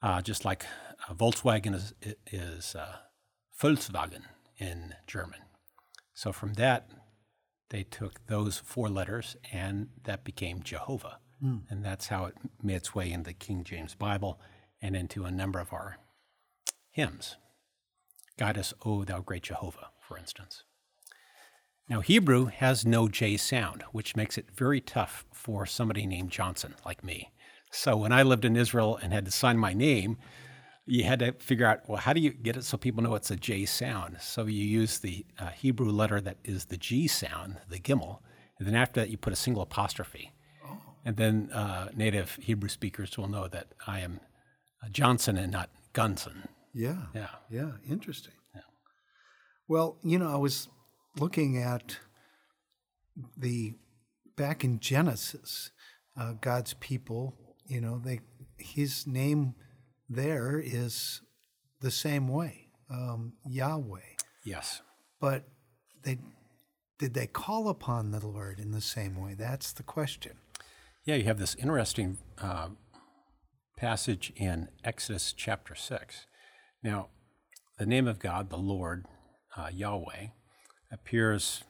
Uh, 0.01 0.21
just 0.21 0.43
like 0.43 0.65
uh, 1.07 1.13
Volkswagen 1.13 1.73
is, 1.73 1.93
is 2.31 2.75
uh, 2.75 2.97
Volkswagen 3.61 4.23
in 4.57 4.95
German. 5.07 5.39
So 6.13 6.31
from 6.31 6.53
that, 6.53 6.89
they 7.69 7.83
took 7.83 8.25
those 8.27 8.57
four 8.57 8.89
letters 8.89 9.35
and 9.51 9.89
that 10.03 10.23
became 10.23 10.61
Jehovah. 10.61 11.19
And 11.69 11.83
that's 11.83 12.07
how 12.07 12.25
it 12.25 12.35
made 12.61 12.75
its 12.75 12.93
way 12.95 13.11
in 13.11 13.23
the 13.23 13.33
King 13.33 13.63
James 13.63 13.95
Bible 13.95 14.39
and 14.83 14.95
into 14.97 15.23
a 15.23 15.31
number 15.31 15.59
of 15.59 15.71
our 15.71 15.97
hymns. 16.91 17.37
Guide 18.37 18.57
us, 18.57 18.73
O 18.85 19.05
thou 19.05 19.21
great 19.21 19.43
Jehovah, 19.43 19.89
for 20.05 20.17
instance. 20.17 20.63
Now, 21.89 22.01
Hebrew 22.01 22.45
has 22.45 22.85
no 22.85 23.07
J 23.07 23.37
sound, 23.37 23.83
which 23.93 24.15
makes 24.15 24.37
it 24.37 24.51
very 24.53 24.81
tough 24.81 25.25
for 25.33 25.65
somebody 25.65 26.05
named 26.05 26.31
Johnson 26.31 26.75
like 26.85 27.03
me. 27.03 27.31
So 27.71 27.95
when 27.97 28.11
I 28.11 28.23
lived 28.23 28.45
in 28.45 28.55
Israel 28.55 28.99
and 29.01 29.13
had 29.13 29.25
to 29.25 29.31
sign 29.31 29.57
my 29.57 29.73
name, 29.73 30.17
you 30.85 31.05
had 31.05 31.19
to 31.19 31.31
figure 31.33 31.65
out, 31.65 31.87
well, 31.87 31.99
how 31.99 32.11
do 32.11 32.19
you 32.19 32.31
get 32.31 32.57
it 32.57 32.65
so 32.65 32.77
people 32.77 33.01
know 33.01 33.15
it's 33.15 33.31
a 33.31 33.37
J 33.37 33.65
sound? 33.65 34.17
So 34.19 34.45
you 34.45 34.63
use 34.63 34.99
the 34.99 35.25
uh, 35.39 35.47
Hebrew 35.49 35.91
letter 35.91 36.19
that 36.21 36.37
is 36.43 36.65
the 36.65 36.77
G 36.77 37.07
sound, 37.07 37.57
the 37.69 37.79
gimel, 37.79 38.19
and 38.59 38.67
then 38.67 38.75
after 38.75 38.99
that 38.99 39.09
you 39.09 39.17
put 39.17 39.33
a 39.33 39.37
single 39.37 39.63
apostrophe. 39.63 40.33
And 41.05 41.17
then 41.17 41.49
uh, 41.51 41.89
native 41.95 42.37
Hebrew 42.41 42.69
speakers 42.69 43.17
will 43.17 43.27
know 43.27 43.47
that 43.49 43.67
I 43.87 43.99
am 43.99 44.19
Johnson 44.91 45.37
and 45.37 45.51
not 45.51 45.69
Gunson. 45.93 46.47
Yeah. 46.73 47.03
Yeah. 47.13 47.29
Yeah. 47.49 47.71
Interesting. 47.87 48.33
Yeah. 48.55 48.61
Well, 49.67 49.97
you 50.03 50.19
know, 50.19 50.31
I 50.31 50.37
was 50.37 50.67
looking 51.19 51.57
at 51.57 51.97
the 53.37 53.75
back 54.35 54.63
in 54.63 54.79
Genesis, 54.79 55.71
uh, 56.19 56.33
God's 56.41 56.73
people. 56.75 57.35
You 57.67 57.81
know, 57.81 57.99
they 58.03 58.21
His 58.57 59.05
name 59.07 59.55
there 60.09 60.61
is 60.63 61.21
the 61.81 61.91
same 61.91 62.27
way, 62.27 62.67
um, 62.89 63.33
Yahweh. 63.45 63.99
Yes. 64.43 64.81
But 65.19 65.45
they 66.03 66.17
did 66.99 67.13
they 67.13 67.27
call 67.27 67.69
upon 67.69 68.11
the 68.11 68.25
Lord 68.25 68.59
in 68.59 68.71
the 68.71 68.81
same 68.81 69.15
way? 69.21 69.33
That's 69.33 69.73
the 69.73 69.83
question. 69.83 70.33
Yeah, 71.05 71.15
you 71.15 71.25
have 71.25 71.39
this 71.39 71.55
interesting 71.55 72.17
uh, 72.41 72.69
passage 73.75 74.31
in 74.35 74.69
Exodus 74.83 75.33
chapter 75.33 75.75
6. 75.75 76.27
Now, 76.83 77.09
the 77.77 77.85
name 77.85 78.07
of 78.07 78.19
God, 78.19 78.49
the 78.49 78.57
Lord, 78.57 79.05
uh, 79.57 79.69
Yahweh, 79.73 80.27
appears 80.91 81.63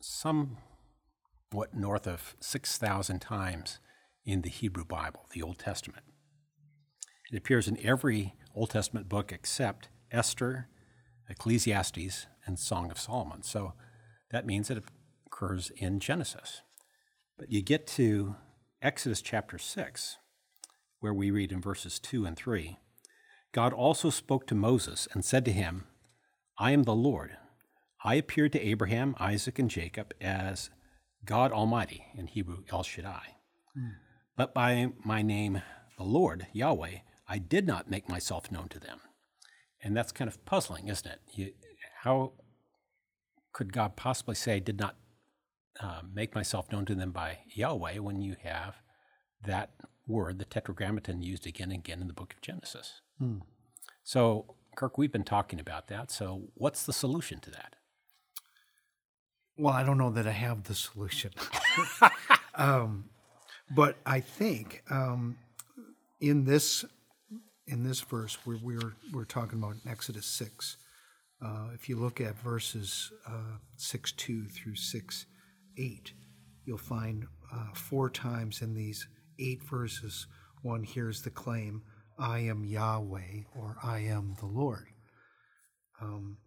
somewhat 0.00 1.74
north 1.74 2.06
of 2.06 2.36
6,000 2.40 3.20
times 3.20 3.78
in 4.24 4.42
the 4.42 4.50
Hebrew 4.50 4.84
Bible, 4.84 5.26
the 5.32 5.42
Old 5.42 5.58
Testament. 5.58 6.04
It 7.32 7.36
appears 7.36 7.68
in 7.68 7.78
every 7.84 8.34
Old 8.54 8.70
Testament 8.70 9.08
book 9.08 9.32
except 9.32 9.88
Esther, 10.10 10.68
Ecclesiastes, 11.28 12.26
and 12.46 12.58
Song 12.58 12.90
of 12.90 12.98
Solomon. 12.98 13.42
So 13.42 13.72
that 14.30 14.46
means 14.46 14.70
it 14.70 14.82
occurs 15.26 15.70
in 15.76 16.00
Genesis. 16.00 16.62
But 17.38 17.50
you 17.50 17.62
get 17.62 17.86
to 17.88 18.36
Exodus 18.82 19.22
chapter 19.22 19.58
6, 19.58 20.18
where 21.04 21.12
we 21.12 21.30
read 21.30 21.52
in 21.52 21.60
verses 21.60 21.98
2 21.98 22.24
and 22.24 22.34
3 22.34 22.78
God 23.52 23.74
also 23.74 24.08
spoke 24.08 24.46
to 24.46 24.54
Moses 24.54 25.06
and 25.12 25.22
said 25.22 25.44
to 25.44 25.52
him, 25.52 25.84
I 26.58 26.70
am 26.70 26.84
the 26.84 26.94
Lord. 26.94 27.36
I 28.02 28.14
appeared 28.14 28.52
to 28.52 28.66
Abraham, 28.66 29.14
Isaac, 29.20 29.58
and 29.58 29.68
Jacob 29.68 30.14
as 30.18 30.70
God 31.26 31.52
Almighty, 31.52 32.06
in 32.16 32.26
Hebrew, 32.26 32.64
El 32.72 32.82
Shaddai. 32.82 33.36
But 34.34 34.54
by 34.54 34.92
my 35.04 35.20
name, 35.20 35.60
the 35.98 36.04
Lord, 36.04 36.46
Yahweh, 36.54 37.00
I 37.28 37.36
did 37.38 37.66
not 37.66 37.90
make 37.90 38.08
myself 38.08 38.50
known 38.50 38.68
to 38.70 38.80
them. 38.80 39.00
And 39.82 39.94
that's 39.94 40.10
kind 40.10 40.28
of 40.28 40.42
puzzling, 40.46 40.88
isn't 40.88 41.06
it? 41.06 41.20
You, 41.34 41.52
how 42.00 42.32
could 43.52 43.74
God 43.74 43.94
possibly 43.94 44.36
say, 44.36 44.54
I 44.54 44.58
did 44.58 44.78
not 44.80 44.96
uh, 45.80 46.00
make 46.10 46.34
myself 46.34 46.72
known 46.72 46.86
to 46.86 46.94
them 46.94 47.12
by 47.12 47.40
Yahweh 47.54 47.98
when 47.98 48.22
you 48.22 48.36
have 48.42 48.76
that 49.44 49.74
word, 50.06 50.38
the 50.38 50.44
tetragrammaton, 50.44 51.22
used 51.22 51.46
again 51.46 51.70
and 51.70 51.80
again 51.80 52.00
in 52.00 52.08
the 52.08 52.14
book 52.14 52.32
of 52.34 52.40
Genesis. 52.40 53.00
So, 54.02 54.56
Kirk, 54.76 54.98
we've 54.98 55.12
been 55.12 55.24
talking 55.24 55.60
about 55.60 55.88
that. 55.88 56.10
So, 56.10 56.48
what's 56.54 56.84
the 56.84 56.92
solution 56.92 57.40
to 57.40 57.50
that? 57.50 57.76
Well, 59.56 59.72
I 59.72 59.84
don't 59.84 59.98
know 59.98 60.10
that 60.10 60.26
I 60.26 60.32
have 60.32 60.64
the 60.64 60.74
solution. 60.74 61.30
um, 62.56 63.04
but 63.70 63.96
I 64.04 64.20
think 64.20 64.82
um, 64.90 65.38
in 66.20 66.44
this 66.44 66.84
in 67.66 67.82
this 67.82 68.00
verse 68.00 68.36
where 68.44 68.58
we're 68.62 68.94
we're 69.12 69.24
talking 69.24 69.58
about 69.58 69.76
in 69.84 69.90
Exodus 69.90 70.26
six, 70.26 70.76
uh, 71.42 71.68
if 71.74 71.88
you 71.88 71.96
look 71.96 72.20
at 72.20 72.38
verses 72.38 73.10
uh, 73.26 73.58
six 73.76 74.12
two 74.12 74.44
through 74.46 74.76
six 74.76 75.26
eight, 75.78 76.12
you'll 76.64 76.78
find 76.78 77.26
uh, 77.52 77.72
four 77.74 78.10
times 78.10 78.60
in 78.60 78.74
these 78.74 79.06
eight 79.38 79.62
verses 79.62 80.26
one 80.62 80.84
hears 80.84 81.22
the 81.22 81.30
claim, 81.30 81.82
"I 82.18 82.40
am 82.40 82.64
Yahweh" 82.64 83.44
or 83.54 83.76
"I 83.82 83.98
am 84.00 84.36
the 84.40 84.46
Lord." 84.46 84.86
Um, 86.00 86.38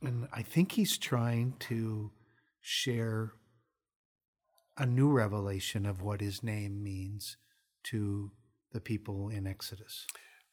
and 0.00 0.28
I 0.32 0.42
think 0.42 0.72
he's 0.72 0.98
trying 0.98 1.54
to 1.60 2.12
share 2.60 3.32
a 4.76 4.86
new 4.86 5.10
revelation 5.10 5.86
of 5.86 6.02
what 6.02 6.20
his 6.20 6.42
name 6.42 6.82
means 6.82 7.36
to 7.84 8.32
the 8.72 8.80
people 8.80 9.28
in 9.28 9.46
Exodus. 9.46 10.06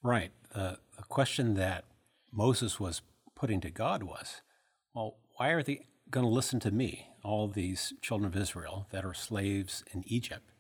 Right. 0.04 0.32
The, 0.54 0.80
the 0.98 1.04
question 1.04 1.54
that 1.56 1.86
Moses 2.32 2.80
was 2.80 3.02
putting 3.36 3.62
to 3.62 3.70
God 3.70 4.04
was, 4.04 4.42
well, 4.94 5.18
why 5.38 5.50
are 5.50 5.64
they 5.64 5.88
going 6.10 6.26
to 6.26 6.32
listen 6.32 6.60
to 6.62 6.72
me, 6.72 7.08
all 7.24 7.48
these 7.48 7.94
children 8.02 8.28
of 8.28 8.40
Israel 8.40 8.88
that 8.92 9.06
are 9.06 9.14
slaves 9.14 9.84
in 9.94 10.04
Egypt? 10.08 10.52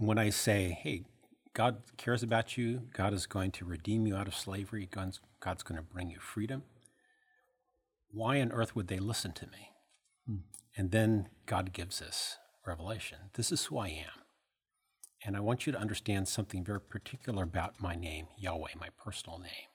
And 0.00 0.08
when 0.08 0.18
I 0.18 0.30
say, 0.30 0.78
hey, 0.82 1.04
God 1.52 1.82
cares 1.98 2.22
about 2.22 2.56
you, 2.56 2.88
God 2.94 3.12
is 3.12 3.26
going 3.26 3.50
to 3.52 3.66
redeem 3.66 4.06
you 4.06 4.16
out 4.16 4.26
of 4.26 4.34
slavery, 4.34 4.88
God's, 4.90 5.20
God's 5.40 5.62
going 5.62 5.76
to 5.76 5.82
bring 5.86 6.08
you 6.08 6.18
freedom, 6.18 6.62
why 8.10 8.40
on 8.40 8.50
earth 8.50 8.74
would 8.74 8.88
they 8.88 8.98
listen 8.98 9.32
to 9.32 9.46
me? 9.46 9.68
Hmm. 10.26 10.36
And 10.74 10.90
then 10.90 11.28
God 11.44 11.74
gives 11.74 12.00
us 12.00 12.38
revelation. 12.66 13.18
This 13.34 13.52
is 13.52 13.66
who 13.66 13.78
I 13.78 13.88
am. 13.88 14.24
And 15.22 15.36
I 15.36 15.40
want 15.40 15.66
you 15.66 15.72
to 15.72 15.78
understand 15.78 16.28
something 16.28 16.64
very 16.64 16.80
particular 16.80 17.42
about 17.42 17.74
my 17.78 17.94
name, 17.94 18.28
Yahweh, 18.38 18.70
my 18.80 18.88
personal 19.04 19.38
name, 19.38 19.68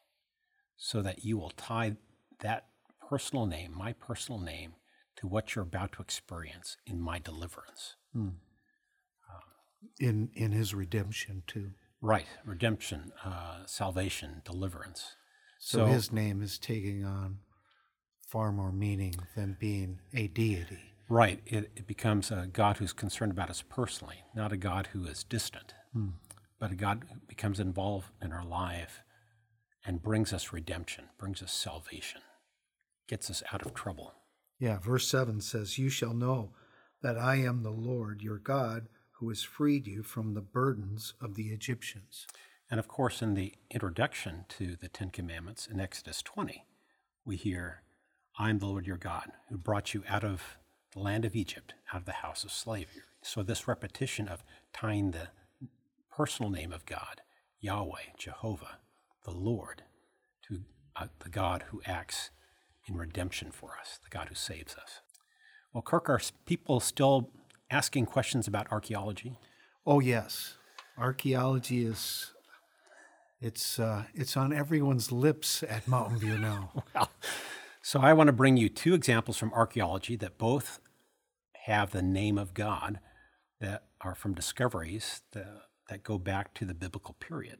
so 0.75 1.03
that 1.03 1.23
you 1.23 1.37
will 1.37 1.51
tie 1.51 1.97
that 2.39 2.65
personal 3.09 3.45
name, 3.45 3.73
my 3.77 3.93
personal 3.93 4.41
name, 4.41 4.73
to 5.17 5.27
what 5.27 5.53
you're 5.53 5.63
about 5.63 5.91
to 5.93 6.01
experience 6.01 6.77
in 6.87 6.99
my 6.99 7.19
deliverance. 7.19 7.95
Hmm. 8.11 8.29
In 9.99 10.29
in 10.33 10.51
his 10.51 10.73
redemption 10.73 11.43
too. 11.47 11.71
Right, 12.01 12.27
redemption, 12.45 13.11
uh, 13.23 13.65
salvation, 13.65 14.41
deliverance. 14.45 15.15
So, 15.57 15.87
his 15.87 16.11
name 16.11 16.43
is 16.43 16.59
taking 16.59 17.03
on 17.03 17.39
far 18.27 18.51
more 18.51 18.71
meaning 18.71 19.15
than 19.35 19.57
being 19.59 19.99
a 20.13 20.27
deity. 20.27 20.93
Right. 21.09 21.39
It, 21.45 21.71
it 21.75 21.87
becomes 21.87 22.31
a 22.31 22.47
God 22.51 22.77
who's 22.77 22.93
concerned 22.93 23.31
about 23.31 23.49
us 23.49 23.63
personally, 23.67 24.17
not 24.35 24.51
a 24.51 24.57
God 24.57 24.89
who 24.93 25.05
is 25.05 25.23
distant, 25.23 25.73
but 26.59 26.71
a 26.71 26.75
God 26.75 27.05
who 27.11 27.19
becomes 27.27 27.59
involved 27.59 28.07
in 28.21 28.31
our 28.31 28.45
life 28.45 29.01
and 29.85 30.01
brings 30.01 30.33
us 30.33 30.51
redemption, 30.51 31.05
brings 31.17 31.41
us 31.43 31.53
salvation, 31.53 32.21
gets 33.07 33.29
us 33.29 33.43
out 33.51 33.65
of 33.65 33.73
trouble. 33.73 34.13
Yeah, 34.59 34.79
verse 34.79 35.07
7 35.07 35.41
says, 35.41 35.77
You 35.77 35.89
shall 35.89 36.13
know 36.13 36.53
that 37.01 37.17
I 37.17 37.35
am 37.35 37.61
the 37.61 37.71
Lord 37.71 38.21
your 38.21 38.39
God 38.39 38.87
who 39.19 39.29
has 39.29 39.43
freed 39.43 39.87
you 39.87 40.03
from 40.03 40.33
the 40.33 40.41
burdens 40.41 41.13
of 41.21 41.35
the 41.35 41.49
Egyptians. 41.49 42.27
And 42.69 42.79
of 42.79 42.87
course, 42.87 43.21
in 43.21 43.33
the 43.33 43.53
introduction 43.71 44.45
to 44.49 44.75
the 44.75 44.89
Ten 44.89 45.09
Commandments 45.09 45.67
in 45.67 45.79
Exodus 45.79 46.21
20, 46.21 46.65
we 47.23 47.37
hear, 47.37 47.83
I 48.37 48.49
am 48.49 48.59
the 48.59 48.65
Lord 48.65 48.85
your 48.85 48.97
God 48.97 49.31
who 49.49 49.57
brought 49.57 49.93
you 49.93 50.03
out 50.09 50.23
of 50.23 50.57
the 50.93 50.99
land 50.99 51.25
of 51.25 51.35
Egypt, 51.35 51.73
out 51.93 52.01
of 52.01 52.05
the 52.05 52.11
house 52.13 52.43
of 52.43 52.51
slavery. 52.51 53.03
So, 53.21 53.41
this 53.41 53.67
repetition 53.67 54.27
of 54.27 54.43
tying 54.73 55.11
the 55.11 55.29
personal 56.11 56.51
name 56.51 56.71
of 56.71 56.85
God, 56.85 57.21
Yahweh, 57.59 58.13
Jehovah, 58.17 58.79
the 59.23 59.31
Lord, 59.31 59.83
to 60.47 60.61
uh, 60.95 61.07
the 61.19 61.29
God 61.29 61.65
who 61.69 61.81
acts 61.85 62.29
in 62.87 62.97
redemption 62.97 63.51
for 63.51 63.77
us, 63.79 63.99
the 64.03 64.09
God 64.09 64.29
who 64.29 64.35
saves 64.35 64.75
us. 64.75 65.01
Well, 65.73 65.81
Kirk, 65.81 66.09
are 66.09 66.21
people 66.45 66.79
still 66.79 67.31
asking 67.69 68.05
questions 68.05 68.47
about 68.47 68.71
archaeology? 68.71 69.37
Oh 69.85 69.99
yes, 69.99 70.55
archaeology 70.97 71.85
is 71.85 72.31
it's 73.41 73.79
uh, 73.79 74.05
it's 74.13 74.37
on 74.37 74.53
everyone's 74.53 75.11
lips 75.11 75.63
at 75.63 75.87
Mountain 75.87 76.19
View 76.19 76.37
now. 76.37 76.71
well, 76.95 77.11
so 77.81 77.99
I 77.99 78.13
want 78.13 78.27
to 78.27 78.33
bring 78.33 78.57
you 78.57 78.69
two 78.69 78.93
examples 78.93 79.37
from 79.37 79.53
archaeology 79.53 80.15
that 80.15 80.37
both 80.37 80.79
have 81.65 81.91
the 81.91 82.01
name 82.01 82.37
of 82.37 82.53
God 82.53 82.99
that 83.59 83.83
are 84.01 84.15
from 84.15 84.33
discoveries 84.33 85.21
that, 85.33 85.47
that 85.89 86.03
go 86.03 86.17
back 86.17 86.53
to 86.55 86.65
the 86.65 86.73
biblical 86.73 87.15
period. 87.19 87.59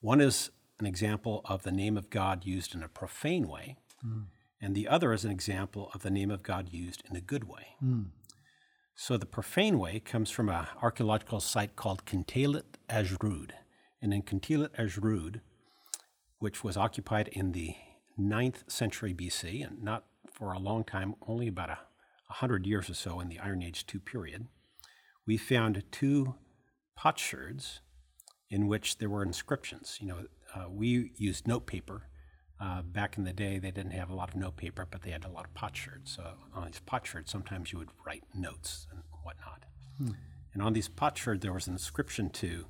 One 0.00 0.20
is 0.20 0.50
an 0.78 0.86
example 0.86 1.42
of 1.44 1.62
the 1.62 1.72
name 1.72 1.96
of 1.96 2.10
God 2.10 2.44
used 2.44 2.74
in 2.74 2.82
a 2.82 2.88
profane 2.88 3.48
way, 3.48 3.76
mm. 4.04 4.24
and 4.60 4.74
the 4.74 4.88
other 4.88 5.12
is 5.12 5.24
an 5.24 5.30
example 5.30 5.90
of 5.94 6.02
the 6.02 6.10
name 6.10 6.30
of 6.30 6.42
God 6.42 6.68
used 6.72 7.02
in 7.08 7.16
a 7.16 7.20
good 7.20 7.44
way. 7.44 7.76
Mm. 7.82 8.06
So 9.00 9.16
the 9.16 9.26
profane 9.26 9.78
way 9.78 10.00
comes 10.00 10.28
from 10.28 10.48
an 10.48 10.66
archaeological 10.82 11.38
site 11.38 11.76
called 11.76 12.04
Kuntillet 12.04 12.64
Ajrud. 12.90 13.52
And 14.02 14.12
in 14.12 14.22
Kuntillet 14.22 14.74
Ajrud, 14.76 15.40
which 16.40 16.64
was 16.64 16.76
occupied 16.76 17.28
in 17.28 17.52
the 17.52 17.76
9th 18.18 18.68
century 18.68 19.14
BC, 19.14 19.64
and 19.64 19.84
not 19.84 20.06
for 20.32 20.52
a 20.52 20.58
long 20.58 20.82
time, 20.82 21.14
only 21.28 21.46
about 21.46 21.70
a 21.70 21.78
100 22.26 22.66
years 22.66 22.90
or 22.90 22.94
so 22.94 23.20
in 23.20 23.28
the 23.28 23.38
Iron 23.38 23.62
Age 23.62 23.84
II 23.94 24.00
period, 24.00 24.48
we 25.24 25.36
found 25.36 25.80
two 25.92 26.34
potsherds 26.96 27.78
in 28.50 28.66
which 28.66 28.98
there 28.98 29.08
were 29.08 29.22
inscriptions. 29.22 29.98
You 30.00 30.08
know, 30.08 30.24
uh, 30.56 30.68
we 30.68 31.12
used 31.14 31.46
notepaper. 31.46 32.07
Uh, 32.60 32.82
back 32.82 33.16
in 33.16 33.24
the 33.24 33.32
day, 33.32 33.58
they 33.58 33.70
didn't 33.70 33.92
have 33.92 34.10
a 34.10 34.14
lot 34.14 34.30
of 34.30 34.34
notepaper, 34.34 34.86
but 34.90 35.02
they 35.02 35.10
had 35.10 35.24
a 35.24 35.30
lot 35.30 35.44
of 35.44 35.54
potsherds. 35.54 36.10
So 36.16 36.32
on 36.52 36.66
these 36.66 36.80
potsherds, 36.84 37.30
sometimes 37.30 37.72
you 37.72 37.78
would 37.78 37.90
write 38.04 38.24
notes 38.34 38.88
and 38.90 39.02
whatnot. 39.22 39.64
Hmm. 39.98 40.10
And 40.52 40.62
on 40.62 40.72
these 40.72 40.88
potsherds, 40.88 41.42
there 41.42 41.52
was 41.52 41.68
an 41.68 41.74
inscription 41.74 42.30
to 42.30 42.66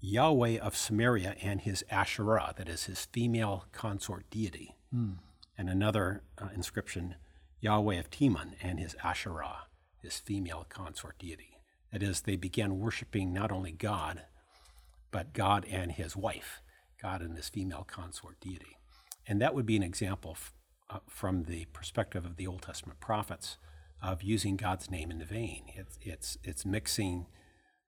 Yahweh 0.00 0.58
of 0.58 0.76
Samaria 0.76 1.36
and 1.42 1.60
his 1.60 1.84
Asherah, 1.90 2.54
that 2.56 2.68
is 2.68 2.84
his 2.84 3.04
female 3.04 3.66
consort 3.72 4.28
deity. 4.30 4.76
Hmm. 4.90 5.12
And 5.58 5.68
another 5.68 6.22
uh, 6.38 6.48
inscription, 6.54 7.16
Yahweh 7.60 7.96
of 7.96 8.10
Teman 8.10 8.54
and 8.62 8.80
his 8.80 8.96
Asherah, 9.04 9.66
his 10.00 10.18
female 10.18 10.66
consort 10.68 11.18
deity. 11.18 11.58
That 11.92 12.02
is, 12.02 12.22
they 12.22 12.36
began 12.36 12.78
worshiping 12.78 13.32
not 13.32 13.52
only 13.52 13.72
God, 13.72 14.22
but 15.10 15.34
God 15.34 15.66
and 15.70 15.92
his 15.92 16.16
wife, 16.16 16.62
God 17.00 17.20
and 17.20 17.36
his 17.36 17.50
female 17.50 17.84
consort 17.86 18.40
deity. 18.40 18.78
And 19.26 19.40
that 19.40 19.54
would 19.54 19.66
be 19.66 19.76
an 19.76 19.82
example 19.82 20.32
f- 20.32 20.52
uh, 20.90 20.98
from 21.08 21.44
the 21.44 21.66
perspective 21.72 22.24
of 22.24 22.36
the 22.36 22.46
Old 22.46 22.62
Testament 22.62 23.00
prophets 23.00 23.56
of 24.02 24.22
using 24.22 24.56
God's 24.56 24.90
name 24.90 25.10
in 25.10 25.24
vain. 25.24 25.64
It's, 25.74 25.98
it's, 26.00 26.38
it's 26.42 26.66
mixing 26.66 27.26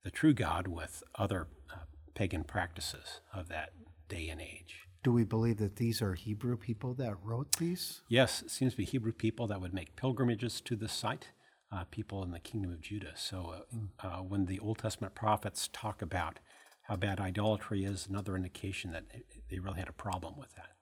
the 0.05 0.11
true 0.11 0.35
God 0.35 0.69
with 0.69 1.03
other 1.17 1.49
uh, 1.73 1.85
pagan 2.15 2.45
practices 2.45 3.21
of 3.33 3.49
that 3.49 3.71
day 4.09 4.29
and 4.29 4.41
age. 4.41 4.81
Do 5.03 5.13
we 5.13 5.25
believe 5.25 5.59
that 5.59 5.77
these 5.77 6.01
are 6.01 6.15
Hebrew 6.15 6.57
people 6.57 6.95
that 6.95 7.17
wrote 7.23 7.57
these? 7.57 8.03
Yes, 8.09 8.43
it 8.43 8.51
seems 8.51 8.73
to 8.73 8.79
be 8.79 8.85
Hebrew 8.85 9.13
people 9.13 9.47
that 9.49 9.61
would 9.61 9.75
make 9.75 9.97
pilgrimages 9.97 10.61
to 10.63 10.77
this 10.77 10.93
site, 10.93 11.29
uh, 11.71 11.85
people 11.91 12.23
in 12.23 12.31
the 12.31 12.39
kingdom 12.39 12.73
of 12.73 12.81
Judah. 12.81 13.13
So 13.17 13.55
uh, 13.55 13.77
mm. 13.77 13.89
uh, 14.03 14.23
when 14.23 14.47
the 14.47 14.61
Old 14.61 14.79
Testament 14.79 15.15
prophets 15.15 15.69
talk 15.73 16.01
about 16.01 16.39
how 16.83 16.97
bad 16.97 17.21
idolatry 17.21 17.85
is, 17.85 18.07
another 18.07 18.37
indication 18.37 18.93
that 18.93 19.05
they 19.51 19.59
really 19.59 19.79
had 19.79 19.89
a 19.89 19.93
problem 19.93 20.39
with 20.39 20.55
that. 20.55 20.74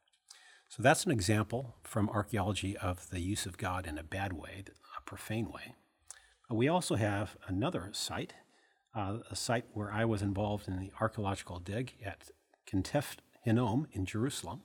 So 0.73 0.83
that's 0.83 1.05
an 1.05 1.11
example 1.11 1.77
from 1.83 2.09
archaeology 2.09 2.79
of 2.79 3.11
the 3.11 3.21
use 3.21 3.45
of 3.45 3.59
God 3.59 3.87
in 3.87 3.99
a 3.99 4.03
bad 4.03 4.33
way, 4.33 4.65
a 4.97 5.03
profane 5.03 5.51
way. 5.51 5.75
We 6.49 6.67
also 6.67 6.95
have 6.95 7.37
another 7.47 7.91
site, 7.93 8.33
uh, 8.95 9.19
a 9.31 9.37
site 9.37 9.67
where 9.75 9.93
I 9.93 10.07
was 10.07 10.23
involved 10.23 10.69
in 10.69 10.79
the 10.79 10.91
archaeological 10.99 11.59
dig 11.59 11.93
at 12.03 12.31
Ketef 12.67 13.17
Hinnom 13.45 13.87
in 13.93 14.07
Jerusalem. 14.07 14.63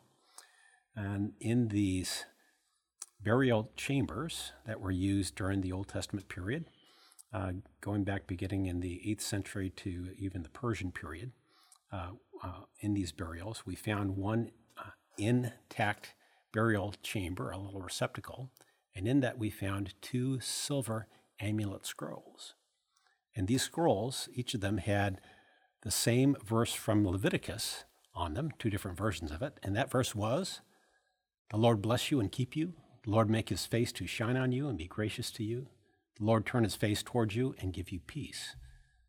And 0.96 1.34
in 1.42 1.68
these 1.68 2.24
burial 3.22 3.72
chambers 3.76 4.54
that 4.66 4.80
were 4.80 4.92
used 4.92 5.36
during 5.36 5.60
the 5.60 5.74
Old 5.74 5.90
Testament 5.90 6.30
period, 6.30 6.68
uh, 7.34 7.52
going 7.82 8.06
back 8.06 8.28
beginning 8.28 8.68
in 8.68 8.80
the 8.80 9.02
8th 9.06 9.24
century 9.24 9.70
to 9.72 10.14
even 10.18 10.44
the 10.44 10.50
Persian 10.50 10.94
period, 10.94 11.34
uh, 11.92 12.12
uh, 12.42 12.62
in 12.80 12.94
these 12.94 13.12
burials, 13.12 13.64
we 13.66 13.76
found 13.76 14.16
one 14.16 14.52
uh, 14.52 14.67
intact 15.18 16.14
burial 16.54 16.94
chamber, 17.04 17.52
a 17.52 17.58
little 17.58 17.82
receptacle, 17.82 18.52
and 18.96 19.08
in 19.08 19.20
that 19.20 19.38
we 19.38 19.50
found 19.50 19.94
two 20.02 20.40
silver 20.40 21.08
amulet 21.40 21.86
scrolls. 21.86 22.56
And 23.36 23.48
these 23.48 23.62
scrolls, 23.62 24.28
each 24.34 24.54
of 24.54 24.62
them 24.62 24.78
had 24.78 25.22
the 25.84 25.92
same 25.92 26.36
verse 26.44 26.74
from 26.74 27.08
Leviticus 27.08 27.84
on 28.16 28.34
them, 28.34 28.52
two 28.58 28.70
different 28.70 28.98
versions 28.98 29.32
of 29.32 29.44
it. 29.44 29.60
And 29.62 29.76
that 29.76 29.92
verse 29.92 30.16
was, 30.16 30.62
The 31.52 31.58
Lord 31.58 31.82
bless 31.82 32.10
you 32.10 32.20
and 32.20 32.32
keep 32.32 32.56
you. 32.56 32.74
The 33.04 33.12
Lord 33.12 33.30
make 33.30 33.50
his 33.50 33.66
face 33.66 33.92
to 33.94 34.08
shine 34.08 34.36
on 34.36 34.52
you 34.52 34.68
and 34.68 34.78
be 34.78 34.88
gracious 34.88 35.30
to 35.32 35.44
you. 35.44 35.68
The 36.18 36.26
Lord 36.26 36.46
turn 36.46 36.64
his 36.64 36.76
face 36.76 37.04
towards 37.04 37.36
you 37.36 37.54
and 37.60 37.72
give 37.72 37.92
you 37.92 38.00
peace. 38.00 38.56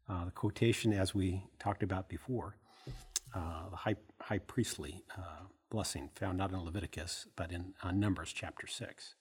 Uh, 0.07 0.27
the 0.27 0.31
quotation, 0.31 0.93
as 0.93 1.15
we 1.15 1.45
talked 1.59 1.83
about 1.83 2.09
before, 2.09 2.57
uh, 3.35 3.71
the 3.71 3.77
high, 3.77 3.97
high 4.21 4.39
priestly 4.39 5.03
uh, 5.17 5.47
blessing 5.71 6.11
found 6.15 6.39
not 6.39 6.53
in 6.53 6.65
Leviticus, 6.65 7.27
but 7.37 7.53
in 7.53 7.75
uh, 7.83 7.91
Numbers 7.91 8.33
chapter 8.33 8.67
6. 8.67 9.15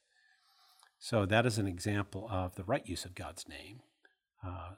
So 1.00 1.26
that 1.26 1.46
is 1.46 1.58
an 1.58 1.68
example 1.68 2.28
of 2.32 2.56
the 2.56 2.64
right 2.64 2.88
use 2.88 3.06
of 3.06 3.16
God's 3.16 3.48
name 3.48 3.82
uh, 4.46 4.72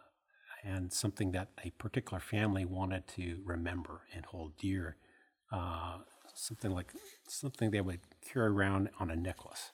and 0.63 0.91
something 0.91 1.31
that 1.31 1.49
a 1.63 1.69
particular 1.71 2.19
family 2.19 2.65
wanted 2.65 3.07
to 3.15 3.39
remember 3.45 4.01
and 4.13 4.25
hold 4.25 4.57
dear. 4.57 4.97
Uh, 5.51 5.99
something 6.33 6.71
like 6.71 6.91
something 7.27 7.71
they 7.71 7.81
would 7.81 8.01
carry 8.21 8.49
around 8.49 8.89
on 8.99 9.09
a 9.09 9.15
necklace 9.15 9.71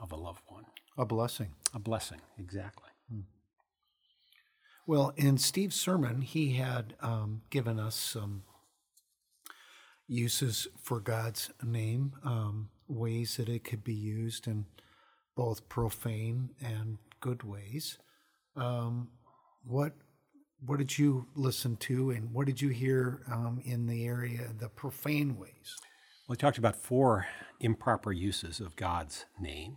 of 0.00 0.12
a 0.12 0.16
loved 0.16 0.42
one. 0.46 0.64
A 0.96 1.04
blessing. 1.04 1.54
A 1.74 1.78
blessing, 1.78 2.20
exactly. 2.38 2.88
Hmm. 3.10 3.20
Well, 4.86 5.12
in 5.16 5.38
Steve's 5.38 5.76
sermon, 5.76 6.22
he 6.22 6.54
had 6.54 6.94
um, 7.00 7.42
given 7.50 7.78
us 7.78 7.94
some 7.94 8.44
uses 10.08 10.66
for 10.82 11.00
God's 11.00 11.50
name, 11.62 12.14
um, 12.24 12.70
ways 12.88 13.36
that 13.36 13.48
it 13.48 13.62
could 13.64 13.84
be 13.84 13.94
used 13.94 14.46
in 14.46 14.64
both 15.36 15.68
profane 15.68 16.50
and 16.60 16.98
good 17.20 17.42
ways. 17.44 17.98
Um, 18.56 19.10
what 19.64 19.92
what 20.60 20.78
did 20.78 20.98
you 20.98 21.28
listen 21.36 21.76
to, 21.76 22.10
and 22.10 22.32
what 22.32 22.46
did 22.46 22.60
you 22.60 22.70
hear 22.70 23.22
um, 23.30 23.60
in 23.64 23.86
the 23.86 24.06
area 24.06 24.48
the 24.58 24.68
profane 24.68 25.36
ways? 25.36 25.76
Well, 26.26 26.34
we 26.34 26.36
talked 26.36 26.58
about 26.58 26.74
four 26.74 27.26
improper 27.60 28.12
uses 28.12 28.58
of 28.58 28.74
God's 28.74 29.26
name. 29.40 29.76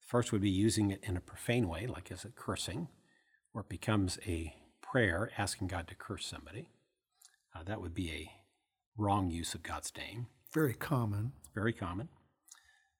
First 0.00 0.32
would 0.32 0.40
be 0.40 0.48
using 0.48 0.90
it 0.90 1.00
in 1.02 1.16
a 1.16 1.20
profane 1.20 1.68
way, 1.68 1.86
like 1.86 2.10
as 2.10 2.24
a 2.24 2.30
cursing 2.30 2.88
where 3.52 3.62
it 3.62 3.68
becomes 3.68 4.18
a 4.26 4.54
prayer 4.80 5.30
asking 5.36 5.66
God 5.68 5.88
to 5.88 5.94
curse 5.94 6.26
somebody. 6.26 6.68
Uh, 7.54 7.62
that 7.64 7.80
would 7.80 7.94
be 7.94 8.10
a 8.10 8.30
wrong 8.96 9.30
use 9.30 9.54
of 9.54 9.62
God's 9.62 9.92
name. 9.96 10.26
Very 10.52 10.74
common. 10.74 11.32
Very 11.54 11.72
common. 11.72 12.08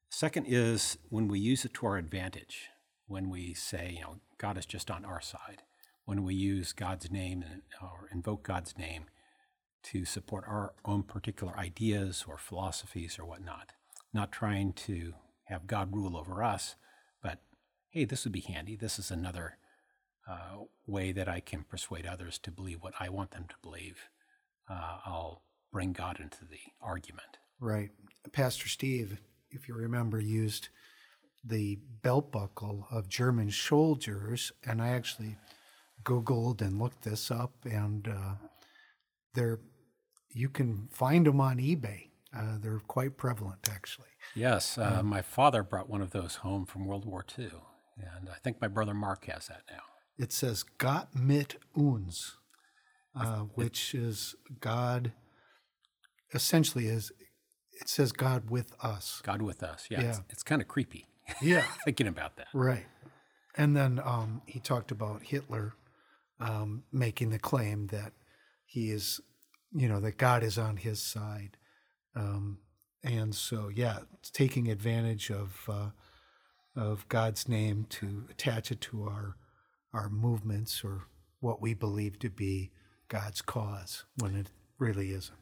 Second 0.09 0.45
is 0.47 0.97
when 1.09 1.27
we 1.27 1.39
use 1.39 1.65
it 1.65 1.73
to 1.75 1.85
our 1.85 1.97
advantage, 1.97 2.69
when 3.07 3.29
we 3.29 3.53
say, 3.53 3.93
you 3.95 4.01
know, 4.01 4.15
God 4.37 4.57
is 4.57 4.65
just 4.65 4.89
on 4.89 5.03
our 5.05 5.21
side, 5.21 5.63
when 6.05 6.23
we 6.23 6.33
use 6.33 6.71
God's 6.71 7.11
name 7.11 7.43
or 7.81 8.09
invoke 8.11 8.43
God's 8.43 8.77
name 8.77 9.05
to 9.83 10.05
support 10.05 10.45
our 10.47 10.73
own 10.85 11.03
particular 11.03 11.57
ideas 11.57 12.25
or 12.27 12.37
philosophies 12.37 13.17
or 13.19 13.25
whatnot, 13.25 13.71
not 14.13 14.31
trying 14.31 14.73
to 14.73 15.13
have 15.45 15.67
God 15.67 15.93
rule 15.93 16.17
over 16.17 16.43
us, 16.43 16.75
but 17.21 17.39
hey, 17.89 18.05
this 18.05 18.23
would 18.23 18.33
be 18.33 18.41
handy. 18.41 18.75
This 18.75 18.99
is 18.99 19.11
another 19.11 19.57
uh, 20.29 20.63
way 20.85 21.11
that 21.11 21.29
I 21.29 21.39
can 21.39 21.63
persuade 21.63 22.05
others 22.05 22.37
to 22.39 22.51
believe 22.51 22.81
what 22.81 22.93
I 22.99 23.09
want 23.09 23.31
them 23.31 23.45
to 23.49 23.55
believe, 23.61 24.09
uh, 24.69 24.99
I'll 25.05 25.41
bring 25.71 25.93
God 25.93 26.19
into 26.19 26.45
the 26.45 26.59
argument. 26.81 27.37
Right. 27.59 27.89
Pastor 28.31 28.67
Steve, 28.67 29.19
if 29.49 29.67
you 29.67 29.75
remember, 29.75 30.19
used 30.19 30.69
the 31.43 31.79
belt 32.01 32.31
buckle 32.31 32.87
of 32.91 33.07
German 33.07 33.51
soldiers, 33.51 34.51
and 34.65 34.81
I 34.81 34.89
actually 34.89 35.37
Googled 36.03 36.61
and 36.61 36.79
looked 36.79 37.03
this 37.03 37.31
up, 37.31 37.53
and 37.63 38.07
uh, 38.07 38.35
they're 39.33 39.59
you 40.31 40.49
can 40.49 40.87
find 40.91 41.25
them 41.25 41.41
on 41.41 41.57
eBay. 41.57 42.09
Uh, 42.35 42.57
they're 42.59 42.81
quite 42.87 43.17
prevalent, 43.17 43.67
actually. 43.71 44.09
Yes, 44.35 44.77
uh, 44.77 45.01
my 45.03 45.21
father 45.21 45.63
brought 45.63 45.89
one 45.89 46.01
of 46.01 46.11
those 46.11 46.35
home 46.35 46.65
from 46.65 46.85
World 46.85 47.05
War 47.05 47.25
II, 47.37 47.49
and 47.97 48.29
I 48.29 48.37
think 48.43 48.61
my 48.61 48.67
brother 48.67 48.93
Mark 48.93 49.25
has 49.25 49.47
that 49.47 49.63
now. 49.71 49.81
It 50.17 50.31
says 50.31 50.63
Gott 50.63 51.15
mit 51.15 51.55
uns, 51.75 52.37
uh, 53.15 53.39
which 53.55 53.95
is 53.95 54.35
God. 54.59 55.13
Essentially, 56.33 56.87
is 56.87 57.11
it 57.79 57.87
says 57.89 58.11
God 58.11 58.49
with 58.49 58.73
us. 58.83 59.21
God 59.23 59.41
with 59.41 59.61
us. 59.63 59.87
Yeah, 59.89 60.01
It's, 60.01 60.17
Yeah. 60.17 60.23
it's 60.29 60.43
kind 60.43 60.61
of 60.61 60.67
creepy 60.67 61.05
Yeah, 61.41 61.63
thinking 61.85 62.07
about 62.07 62.37
that. 62.37 62.47
right. 62.53 62.85
And 63.55 63.75
then 63.75 63.99
um, 64.03 64.41
he 64.45 64.59
talked 64.59 64.91
about 64.91 65.23
Hitler 65.23 65.73
um, 66.39 66.83
making 66.91 67.29
the 67.31 67.39
claim 67.39 67.87
that 67.87 68.13
he 68.65 68.91
is, 68.91 69.19
you 69.73 69.87
know, 69.87 69.99
that 69.99 70.17
God 70.17 70.43
is 70.43 70.57
on 70.59 70.77
his 70.77 71.01
side. 71.01 71.57
Um, 72.15 72.59
and 73.03 73.33
so, 73.33 73.69
yeah, 73.69 73.99
it's 74.19 74.29
taking 74.29 74.69
advantage 74.69 75.31
of 75.31 75.63
uh, 75.69 75.89
of 76.75 77.07
God's 77.09 77.47
name 77.49 77.85
to 77.89 78.25
attach 78.29 78.71
it 78.71 78.81
to 78.81 79.03
our 79.03 79.37
our 79.93 80.09
movements 80.09 80.83
or 80.83 81.07
what 81.39 81.59
we 81.61 81.73
believe 81.73 82.19
to 82.19 82.29
be 82.29 82.71
God's 83.07 83.41
cause 83.41 84.03
when 84.19 84.35
it 84.35 84.51
really 84.77 85.11
isn't. 85.13 85.37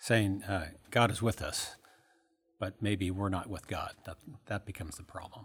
Saying 0.00 0.42
uh, 0.44 0.68
God 0.90 1.10
is 1.10 1.20
with 1.20 1.42
us, 1.42 1.76
but 2.58 2.80
maybe 2.80 3.10
we're 3.10 3.28
not 3.28 3.50
with 3.50 3.68
God. 3.68 3.92
That 4.06 4.16
that 4.46 4.64
becomes 4.64 4.96
the 4.96 5.02
problem. 5.02 5.44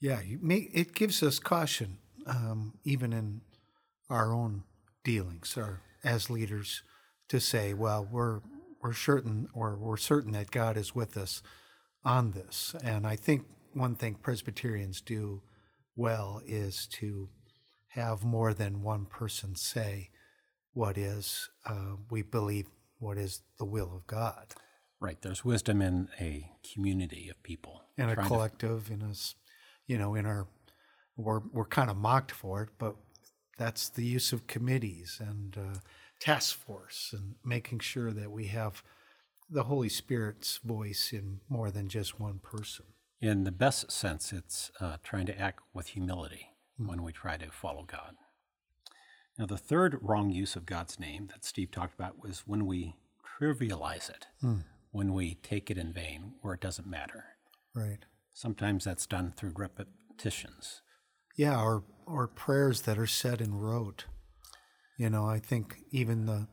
Yeah, 0.00 0.20
make, 0.40 0.70
it 0.74 0.94
gives 0.94 1.22
us 1.22 1.38
caution, 1.38 1.98
um, 2.26 2.74
even 2.84 3.12
in 3.12 3.42
our 4.10 4.34
own 4.34 4.64
dealings 5.04 5.56
or 5.56 5.80
as 6.02 6.28
leaders, 6.28 6.82
to 7.28 7.38
say, 7.38 7.72
"Well, 7.72 8.06
we're 8.10 8.40
we're 8.82 8.94
certain, 8.94 9.48
or 9.54 9.76
we're 9.76 9.96
certain 9.96 10.32
that 10.32 10.50
God 10.50 10.76
is 10.76 10.94
with 10.94 11.16
us 11.16 11.40
on 12.04 12.32
this." 12.32 12.74
And 12.82 13.06
I 13.06 13.14
think 13.14 13.46
one 13.74 13.94
thing 13.94 14.16
Presbyterians 14.16 15.00
do 15.00 15.42
well 15.94 16.42
is 16.44 16.88
to 16.94 17.28
have 17.90 18.24
more 18.24 18.52
than 18.52 18.82
one 18.82 19.06
person 19.06 19.54
say 19.54 20.10
what 20.72 20.98
is 20.98 21.48
uh, 21.64 21.94
we 22.10 22.22
believe 22.22 22.66
what 23.04 23.18
is 23.18 23.42
the 23.58 23.64
will 23.64 23.90
of 23.94 24.06
God 24.06 24.46
Right. 25.00 25.20
There's 25.20 25.44
wisdom 25.44 25.82
in 25.82 26.08
a 26.18 26.50
community 26.72 27.28
of 27.28 27.42
people. 27.42 27.82
in 27.98 28.08
a 28.08 28.14
trying 28.14 28.24
to- 28.26 28.28
collective 28.34 28.90
in 28.90 29.02
us 29.02 29.34
you 29.86 29.98
know 29.98 30.14
in 30.14 30.24
our 30.26 30.46
we're 31.16 31.42
we're 31.52 31.66
kind 31.78 31.90
of 31.90 31.96
mocked 31.96 32.32
for 32.32 32.62
it 32.62 32.70
but 32.78 32.96
that's 33.58 33.88
the 33.88 34.04
use 34.04 34.32
of 34.32 34.46
committees 34.46 35.20
and 35.20 35.56
uh, 35.58 35.78
task 36.20 36.56
force 36.56 37.10
and 37.16 37.34
making 37.44 37.78
sure 37.80 38.10
that 38.12 38.30
we 38.30 38.46
have 38.46 38.82
the 39.50 39.64
holy 39.64 39.90
spirit's 39.90 40.58
voice 40.58 41.12
in 41.12 41.40
more 41.48 41.70
than 41.70 41.86
just 41.88 42.18
one 42.18 42.38
person 42.38 42.86
in 43.20 43.44
the 43.44 43.52
best 43.52 43.90
sense, 43.90 44.32
it's 44.34 44.70
uh, 44.80 44.96
trying 45.02 45.24
to 45.26 45.40
act 45.40 45.60
with 45.72 45.88
humility 45.88 46.48
when 46.76 47.02
we 47.02 47.10
try 47.12 47.38
to 47.38 47.50
follow 47.50 47.84
God. 47.84 48.16
Now, 49.38 49.46
the 49.46 49.56
third 49.58 49.98
wrong 50.00 50.30
use 50.30 50.54
of 50.54 50.64
God's 50.66 51.00
name 51.00 51.28
that 51.32 51.44
Steve 51.44 51.70
talked 51.72 51.94
about 51.94 52.22
was 52.22 52.44
when 52.46 52.66
we 52.66 52.94
trivialize 53.40 54.08
it, 54.08 54.26
hmm. 54.40 54.58
when 54.92 55.12
we 55.12 55.34
take 55.34 55.70
it 55.70 55.78
in 55.78 55.92
vain, 55.92 56.34
where 56.42 56.54
it 56.54 56.60
doesn't 56.60 56.86
matter. 56.86 57.24
right. 57.74 58.04
Sometimes 58.36 58.84
that's 58.84 59.06
done 59.06 59.32
through 59.36 59.52
repetitions. 59.56 60.82
yeah 61.36 61.60
or 61.60 61.84
or 62.06 62.26
prayers 62.28 62.82
that 62.82 62.98
are 62.98 63.06
said 63.06 63.40
and 63.40 63.62
rote. 63.62 64.06
You 64.98 65.08
know 65.10 65.26
i 65.26 65.38
think 65.38 65.78
even 65.90 66.26
the 66.26 66.48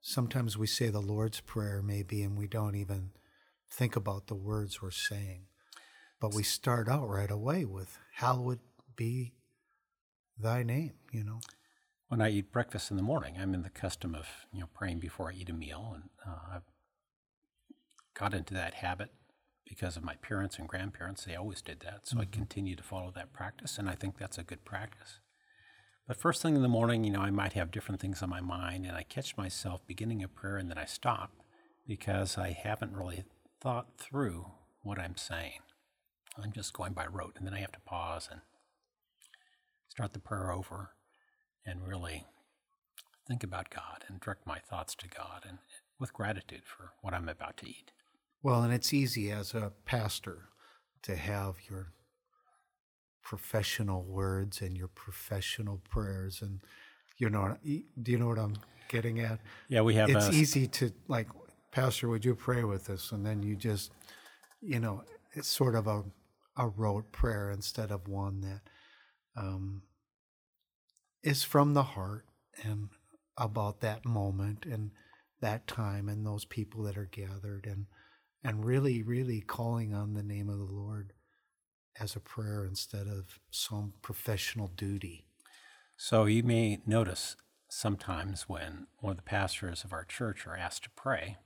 sometimes 0.00 0.56
we 0.58 0.66
say 0.66 0.88
the 0.88 1.00
lord's 1.00 1.40
prayer 1.40 1.82
maybe 1.82 2.22
and 2.22 2.36
we 2.38 2.46
don't 2.46 2.74
even 2.74 3.10
think 3.70 3.96
about 3.96 4.26
the 4.26 4.34
words 4.34 4.80
we're 4.82 4.90
saying. 4.90 5.46
But 6.20 6.34
we 6.34 6.42
start 6.42 6.88
out 6.88 7.08
right 7.08 7.30
away 7.30 7.64
with 7.64 7.98
hallowed 8.14 8.60
be 8.96 9.34
thy 10.38 10.62
name 10.62 10.92
you 11.12 11.22
know 11.24 11.40
When 12.10 12.20
I 12.20 12.30
eat 12.30 12.50
breakfast 12.50 12.90
in 12.90 12.96
the 12.96 13.04
morning, 13.04 13.36
I'm 13.38 13.54
in 13.54 13.62
the 13.62 13.70
custom 13.70 14.16
of 14.16 14.26
you 14.52 14.58
know 14.58 14.68
praying 14.74 14.98
before 14.98 15.30
I 15.30 15.34
eat 15.34 15.48
a 15.48 15.52
meal, 15.52 15.92
and 15.94 16.10
uh, 16.26 16.56
I've 16.56 16.64
got 18.14 18.34
into 18.34 18.52
that 18.54 18.74
habit 18.74 19.12
because 19.64 19.96
of 19.96 20.02
my 20.02 20.16
parents 20.16 20.58
and 20.58 20.66
grandparents. 20.66 21.24
They 21.24 21.36
always 21.36 21.62
did 21.62 21.78
that, 21.84 22.08
so 22.08 22.18
I 22.18 22.24
continue 22.24 22.74
to 22.74 22.82
follow 22.82 23.12
that 23.14 23.32
practice, 23.32 23.78
and 23.78 23.88
I 23.88 23.94
think 23.94 24.18
that's 24.18 24.38
a 24.38 24.42
good 24.42 24.64
practice. 24.64 25.20
But 26.08 26.16
first 26.16 26.42
thing 26.42 26.56
in 26.56 26.62
the 26.62 26.68
morning, 26.68 27.04
you 27.04 27.12
know, 27.12 27.20
I 27.20 27.30
might 27.30 27.52
have 27.52 27.70
different 27.70 28.00
things 28.00 28.24
on 28.24 28.28
my 28.28 28.40
mind, 28.40 28.86
and 28.86 28.96
I 28.96 29.04
catch 29.04 29.36
myself 29.36 29.86
beginning 29.86 30.20
a 30.24 30.26
prayer 30.26 30.56
and 30.56 30.68
then 30.68 30.78
I 30.78 30.86
stop 30.86 31.30
because 31.86 32.36
I 32.36 32.50
haven't 32.60 32.96
really 32.96 33.22
thought 33.60 33.98
through 33.98 34.46
what 34.82 34.98
I'm 34.98 35.16
saying. 35.16 35.60
I'm 36.42 36.50
just 36.50 36.72
going 36.72 36.92
by 36.92 37.06
rote, 37.06 37.36
and 37.36 37.46
then 37.46 37.54
I 37.54 37.60
have 37.60 37.70
to 37.70 37.80
pause 37.80 38.28
and 38.28 38.40
start 39.88 40.12
the 40.12 40.18
prayer 40.18 40.50
over 40.50 40.90
and 41.66 41.86
really 41.86 42.24
think 43.28 43.42
about 43.44 43.70
God 43.70 44.04
and 44.08 44.20
direct 44.20 44.46
my 44.46 44.58
thoughts 44.58 44.94
to 44.96 45.08
God 45.08 45.44
and 45.48 45.58
with 45.98 46.12
gratitude 46.12 46.62
for 46.64 46.92
what 47.02 47.14
I'm 47.14 47.28
about 47.28 47.56
to 47.58 47.68
eat. 47.68 47.92
well 48.42 48.62
and 48.62 48.72
it's 48.72 48.92
easy 48.92 49.30
as 49.30 49.54
a 49.54 49.72
pastor 49.84 50.48
to 51.02 51.16
have 51.16 51.56
your 51.68 51.92
professional 53.22 54.02
words 54.02 54.60
and 54.60 54.76
your 54.76 54.88
professional 54.88 55.80
prayers 55.88 56.42
and 56.42 56.60
you 57.18 57.28
know 57.30 57.56
do 58.02 58.10
you 58.12 58.18
know 58.18 58.26
what 58.28 58.38
i'm 58.38 58.56
getting 58.88 59.20
at 59.20 59.38
Yeah, 59.68 59.82
we 59.82 59.94
have 59.94 60.10
it's 60.10 60.28
a, 60.28 60.32
easy 60.32 60.66
to 60.66 60.90
like 61.06 61.28
pastor 61.70 62.08
would 62.08 62.24
you 62.24 62.34
pray 62.34 62.64
with 62.64 62.90
us 62.90 63.12
and 63.12 63.24
then 63.24 63.42
you 63.42 63.54
just 63.54 63.92
you 64.60 64.80
know 64.80 65.04
it's 65.34 65.48
sort 65.48 65.74
of 65.76 65.86
a 65.86 66.02
a 66.56 66.66
rote 66.66 67.12
prayer 67.12 67.50
instead 67.50 67.90
of 67.92 68.08
one 68.08 68.40
that 68.40 68.60
um 69.36 69.82
is 71.22 71.42
from 71.44 71.74
the 71.74 71.82
heart 71.82 72.26
and 72.64 72.88
about 73.36 73.80
that 73.80 74.04
moment 74.04 74.66
and 74.66 74.90
that 75.40 75.66
time 75.66 76.08
and 76.08 76.26
those 76.26 76.44
people 76.44 76.82
that 76.82 76.98
are 76.98 77.08
gathered 77.10 77.66
and 77.66 77.86
and 78.44 78.64
really 78.64 79.02
really 79.02 79.40
calling 79.40 79.94
on 79.94 80.14
the 80.14 80.22
name 80.22 80.48
of 80.48 80.58
the 80.58 80.64
lord 80.64 81.12
as 81.98 82.16
a 82.16 82.20
prayer 82.20 82.64
instead 82.64 83.06
of 83.06 83.38
some 83.50 83.92
professional 84.02 84.68
duty 84.68 85.24
So 85.96 86.24
you 86.26 86.42
may 86.42 86.80
notice 86.86 87.36
sometimes 87.68 88.48
when 88.48 88.86
one 88.98 89.12
of 89.12 89.16
the 89.16 89.22
pastors 89.22 89.84
of 89.84 89.92
our 89.92 90.04
church 90.04 90.46
are 90.46 90.56
asked 90.56 90.84
to 90.84 90.90
pray, 90.90 91.36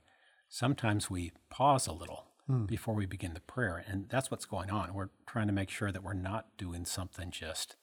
sometimes 0.49 1.09
we 1.09 1.31
pause 1.49 1.87
a 1.87 1.93
little 1.93 2.27
hmm. 2.47 2.65
before 2.65 2.93
we 2.95 3.05
begin 3.05 3.33
the 3.33 3.41
prayer. 3.41 3.83
And 3.87 4.09
that's 4.09 4.31
what's 4.31 4.45
going 4.45 4.69
on. 4.71 4.93
We're 4.93 5.09
trying 5.27 5.47
to 5.47 5.53
make 5.53 5.69
sure 5.69 5.91
that 5.91 6.03
we're 6.03 6.13
not 6.13 6.57
doing 6.57 6.85
something 6.85 7.31
just 7.31 7.75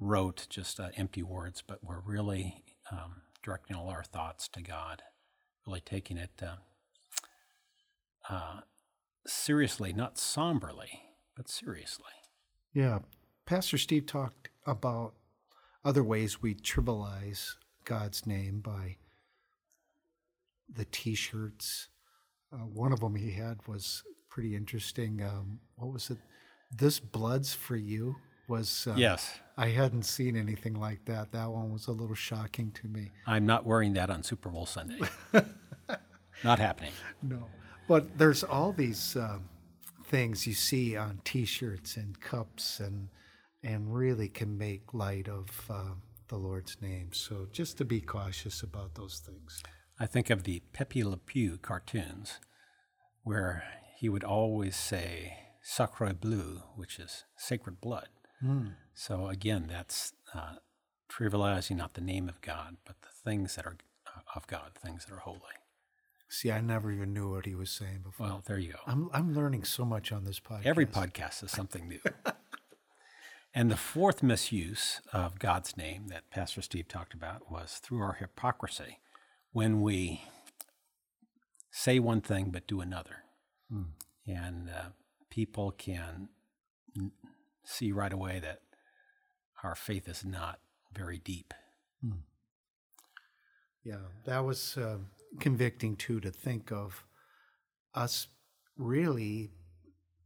rote, 0.00 0.46
just 0.48 0.80
uh, 0.80 0.88
empty 0.96 1.22
words, 1.22 1.62
but 1.66 1.84
we're 1.84 2.00
really 2.00 2.64
um, 2.90 3.22
directing 3.42 3.76
all 3.76 3.88
our 3.88 4.02
thoughts 4.02 4.48
to 4.48 4.62
God, 4.62 5.02
really 5.66 5.80
taking 5.80 6.16
it 6.16 6.42
uh, 6.42 6.56
uh, 8.28 8.60
seriously, 9.26 9.92
not 9.92 10.18
somberly, 10.18 11.02
but 11.36 11.48
seriously. 11.48 12.12
Yeah. 12.72 13.00
Pastor 13.46 13.78
Steve 13.78 14.06
talked 14.06 14.48
about 14.66 15.14
other 15.84 16.04
ways 16.04 16.42
we 16.42 16.54
trivialize 16.54 17.54
God's 17.84 18.26
name 18.26 18.60
by 18.60 18.96
the 20.72 20.84
t 20.84 21.14
shirts. 21.14 21.88
Uh, 22.52 22.58
one 22.58 22.92
of 22.92 23.00
them 23.00 23.16
he 23.16 23.32
had 23.32 23.66
was 23.66 24.02
pretty 24.28 24.54
interesting. 24.54 25.22
Um, 25.22 25.60
what 25.76 25.92
was 25.92 26.10
it? 26.10 26.18
This 26.70 27.00
Blood's 27.00 27.52
for 27.52 27.76
You 27.76 28.16
was. 28.50 28.86
Uh, 28.90 28.94
Yes, 28.96 29.40
I 29.56 29.68
hadn't 29.68 30.04
seen 30.04 30.36
anything 30.36 30.74
like 30.74 31.04
that. 31.06 31.32
That 31.32 31.50
one 31.50 31.72
was 31.72 31.86
a 31.86 31.92
little 31.92 32.14
shocking 32.14 32.72
to 32.72 32.88
me. 32.88 33.10
I'm 33.26 33.46
not 33.46 33.64
wearing 33.64 33.92
that 33.94 34.10
on 34.10 34.22
Super 34.22 34.48
Bowl 34.50 34.66
Sunday. 34.66 34.98
not 36.44 36.58
happening. 36.58 36.92
No. 37.22 37.46
But 37.88 38.18
there's 38.18 38.42
all 38.44 38.72
these 38.72 39.16
um, 39.16 39.48
things 40.06 40.46
you 40.46 40.54
see 40.54 40.96
on 40.96 41.20
T-shirts 41.24 41.96
and 41.96 42.20
cups, 42.20 42.80
and 42.80 43.08
and 43.62 43.94
really 43.94 44.28
can 44.28 44.56
make 44.56 44.94
light 44.94 45.28
of 45.28 45.48
uh, 45.68 45.94
the 46.28 46.36
Lord's 46.36 46.76
name. 46.80 47.10
So 47.12 47.46
just 47.52 47.76
to 47.78 47.84
be 47.84 48.00
cautious 48.00 48.62
about 48.62 48.94
those 48.94 49.18
things. 49.24 49.62
I 49.98 50.06
think 50.06 50.30
of 50.30 50.44
the 50.44 50.62
Pepe 50.72 51.04
Le 51.04 51.18
Pew 51.18 51.58
cartoons, 51.58 52.40
where 53.22 53.64
he 53.98 54.08
would 54.08 54.24
always 54.24 54.76
say 54.76 55.36
"sacre 55.60 56.14
bleu," 56.14 56.62
which 56.76 56.98
is 56.98 57.24
sacred 57.36 57.80
blood. 57.82 58.08
So 58.94 59.28
again, 59.28 59.66
that's 59.68 60.12
uh, 60.34 60.56
trivializing 61.10 61.76
not 61.76 61.94
the 61.94 62.00
name 62.00 62.28
of 62.28 62.40
God, 62.40 62.76
but 62.86 62.96
the 63.02 63.08
things 63.24 63.56
that 63.56 63.66
are 63.66 63.76
uh, 64.06 64.20
of 64.34 64.46
God, 64.46 64.72
things 64.74 65.04
that 65.04 65.14
are 65.14 65.18
holy. 65.18 65.40
See, 66.28 66.52
I 66.52 66.60
never 66.60 66.92
even 66.92 67.12
knew 67.12 67.30
what 67.30 67.44
he 67.44 67.54
was 67.54 67.70
saying 67.70 68.00
before. 68.04 68.26
Well, 68.26 68.42
there 68.46 68.58
you 68.58 68.72
go. 68.72 68.78
I'm 68.86 69.10
I'm 69.12 69.34
learning 69.34 69.64
so 69.64 69.84
much 69.84 70.12
on 70.12 70.24
this 70.24 70.38
podcast. 70.40 70.66
Every 70.66 70.86
podcast 70.86 71.42
is 71.42 71.50
something 71.50 71.88
new. 71.88 72.00
and 73.54 73.70
the 73.70 73.76
fourth 73.76 74.22
misuse 74.22 75.00
of 75.12 75.38
God's 75.38 75.76
name 75.76 76.06
that 76.08 76.30
Pastor 76.30 76.62
Steve 76.62 76.86
talked 76.88 77.14
about 77.14 77.50
was 77.50 77.80
through 77.82 78.00
our 78.00 78.14
hypocrisy. 78.14 78.98
When 79.52 79.80
we 79.80 80.22
say 81.70 81.98
one 81.98 82.20
thing 82.20 82.50
but 82.50 82.66
do 82.66 82.80
another. 82.80 83.24
And 84.26 84.68
uh, 84.68 84.88
people 85.30 85.70
can 85.70 86.28
n- 86.96 87.12
see 87.70 87.92
right 87.92 88.12
away 88.12 88.40
that 88.40 88.60
our 89.62 89.74
faith 89.74 90.08
is 90.08 90.24
not 90.24 90.58
very 90.92 91.18
deep. 91.18 91.54
Yeah, 93.84 94.08
that 94.26 94.44
was 94.44 94.76
uh, 94.76 94.98
convicting 95.38 95.96
too 95.96 96.20
to 96.20 96.30
think 96.30 96.70
of 96.70 97.04
us 97.94 98.26
really 98.76 99.50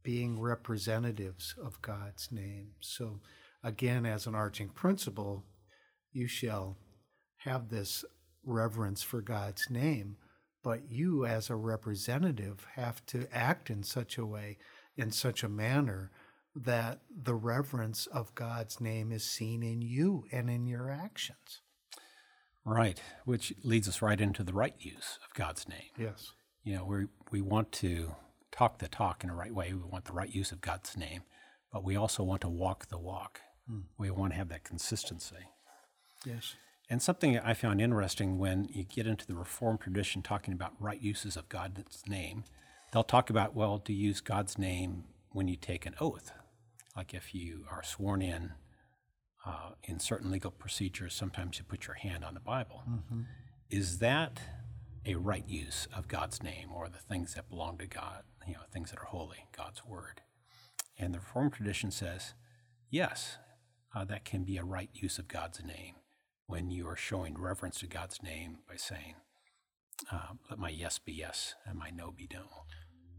being 0.03 0.39
representatives 0.39 1.55
of 1.63 1.81
God's 1.81 2.31
name. 2.31 2.71
So, 2.79 3.21
again, 3.63 4.05
as 4.05 4.27
an 4.27 4.35
arching 4.35 4.69
principle, 4.69 5.43
you 6.11 6.27
shall 6.27 6.77
have 7.37 7.69
this 7.69 8.05
reverence 8.43 9.01
for 9.01 9.21
God's 9.21 9.69
name, 9.69 10.17
but 10.63 10.89
you, 10.89 11.25
as 11.25 11.49
a 11.49 11.55
representative, 11.55 12.65
have 12.75 13.05
to 13.07 13.27
act 13.33 13.69
in 13.69 13.83
such 13.83 14.17
a 14.17 14.25
way, 14.25 14.57
in 14.95 15.11
such 15.11 15.43
a 15.43 15.49
manner 15.49 16.11
that 16.55 16.99
the 17.09 17.35
reverence 17.35 18.05
of 18.07 18.33
God's 18.33 18.79
name 18.79 19.11
is 19.11 19.23
seen 19.23 19.61
in 19.61 19.81
you 19.81 20.25
and 20.31 20.49
in 20.49 20.65
your 20.65 20.89
actions. 20.89 21.61
Right, 22.63 22.99
which 23.25 23.53
leads 23.63 23.87
us 23.87 24.01
right 24.01 24.19
into 24.19 24.43
the 24.43 24.53
right 24.53 24.73
use 24.79 25.19
of 25.23 25.33
God's 25.35 25.67
name. 25.67 25.91
Yes. 25.97 26.31
You 26.63 26.77
know, 26.77 26.85
we 26.85 27.05
we 27.31 27.41
want 27.41 27.71
to 27.73 28.15
talk 28.51 28.79
the 28.79 28.87
talk 28.87 29.23
in 29.23 29.29
a 29.29 29.35
right 29.35 29.53
way. 29.53 29.73
We 29.73 29.87
want 29.87 30.05
the 30.05 30.13
right 30.13 30.33
use 30.33 30.51
of 30.51 30.61
God's 30.61 30.97
name, 30.97 31.23
but 31.71 31.83
we 31.83 31.95
also 31.95 32.23
want 32.23 32.41
to 32.41 32.49
walk 32.49 32.87
the 32.87 32.97
walk. 32.97 33.41
Hmm. 33.69 33.81
We 33.97 34.09
want 34.09 34.33
to 34.33 34.37
have 34.37 34.49
that 34.49 34.63
consistency. 34.63 35.35
Yes. 36.25 36.55
And 36.89 37.01
something 37.01 37.37
I 37.39 37.53
found 37.53 37.81
interesting 37.81 38.37
when 38.37 38.67
you 38.71 38.83
get 38.83 39.07
into 39.07 39.25
the 39.25 39.35
Reformed 39.35 39.81
tradition 39.81 40.21
talking 40.21 40.53
about 40.53 40.73
right 40.79 41.01
uses 41.01 41.35
of 41.35 41.49
God's 41.49 42.03
name, 42.07 42.43
they'll 42.91 43.03
talk 43.03 43.29
about, 43.29 43.55
well, 43.55 43.79
to 43.79 43.93
use 43.93 44.21
God's 44.21 44.57
name 44.57 45.05
when 45.31 45.47
you 45.47 45.55
take 45.55 45.85
an 45.85 45.95
oath. 45.99 46.31
Like 46.95 47.13
if 47.13 47.35
you 47.35 47.65
are 47.69 47.83
sworn 47.83 48.21
in 48.21 48.53
uh, 49.45 49.71
in 49.83 49.99
certain 49.99 50.31
legal 50.31 50.49
procedures, 50.51 51.13
sometimes 51.13 51.59
you 51.59 51.63
put 51.65 51.85
your 51.85 51.95
hand 51.95 52.23
on 52.23 52.33
the 52.33 52.39
Bible. 52.39 52.83
Is 53.69 53.99
that 53.99 54.39
a 55.05 55.15
right 55.15 55.47
use 55.47 55.87
of 55.95 56.07
God's 56.07 56.41
name 56.41 56.69
or 56.73 56.89
the 56.89 56.97
things 56.97 57.35
that 57.35 57.49
belong 57.49 57.77
to 57.77 57.85
God, 57.85 58.23
you 58.47 58.53
know, 58.53 58.61
things 58.71 58.89
that 58.89 58.99
are 58.99 59.05
holy, 59.05 59.45
God's 59.55 59.85
word? 59.85 60.21
And 60.97 61.13
the 61.13 61.19
Reformed 61.19 61.53
tradition 61.53 61.91
says, 61.91 62.33
yes, 62.89 63.37
uh, 63.93 64.05
that 64.05 64.25
can 64.25 64.43
be 64.43 64.57
a 64.57 64.63
right 64.63 64.89
use 64.93 65.19
of 65.19 65.27
God's 65.27 65.63
name 65.63 65.95
when 66.47 66.71
you 66.71 66.87
are 66.87 66.95
showing 66.95 67.39
reverence 67.39 67.79
to 67.79 67.87
God's 67.87 68.23
name 68.23 68.59
by 68.67 68.77
saying, 68.77 69.15
uh, 70.11 70.33
let 70.49 70.59
my 70.59 70.69
yes 70.69 70.99
be 70.99 71.13
yes 71.13 71.55
and 71.65 71.77
my 71.77 71.89
no 71.89 72.11
be 72.11 72.27
no. 72.31 72.45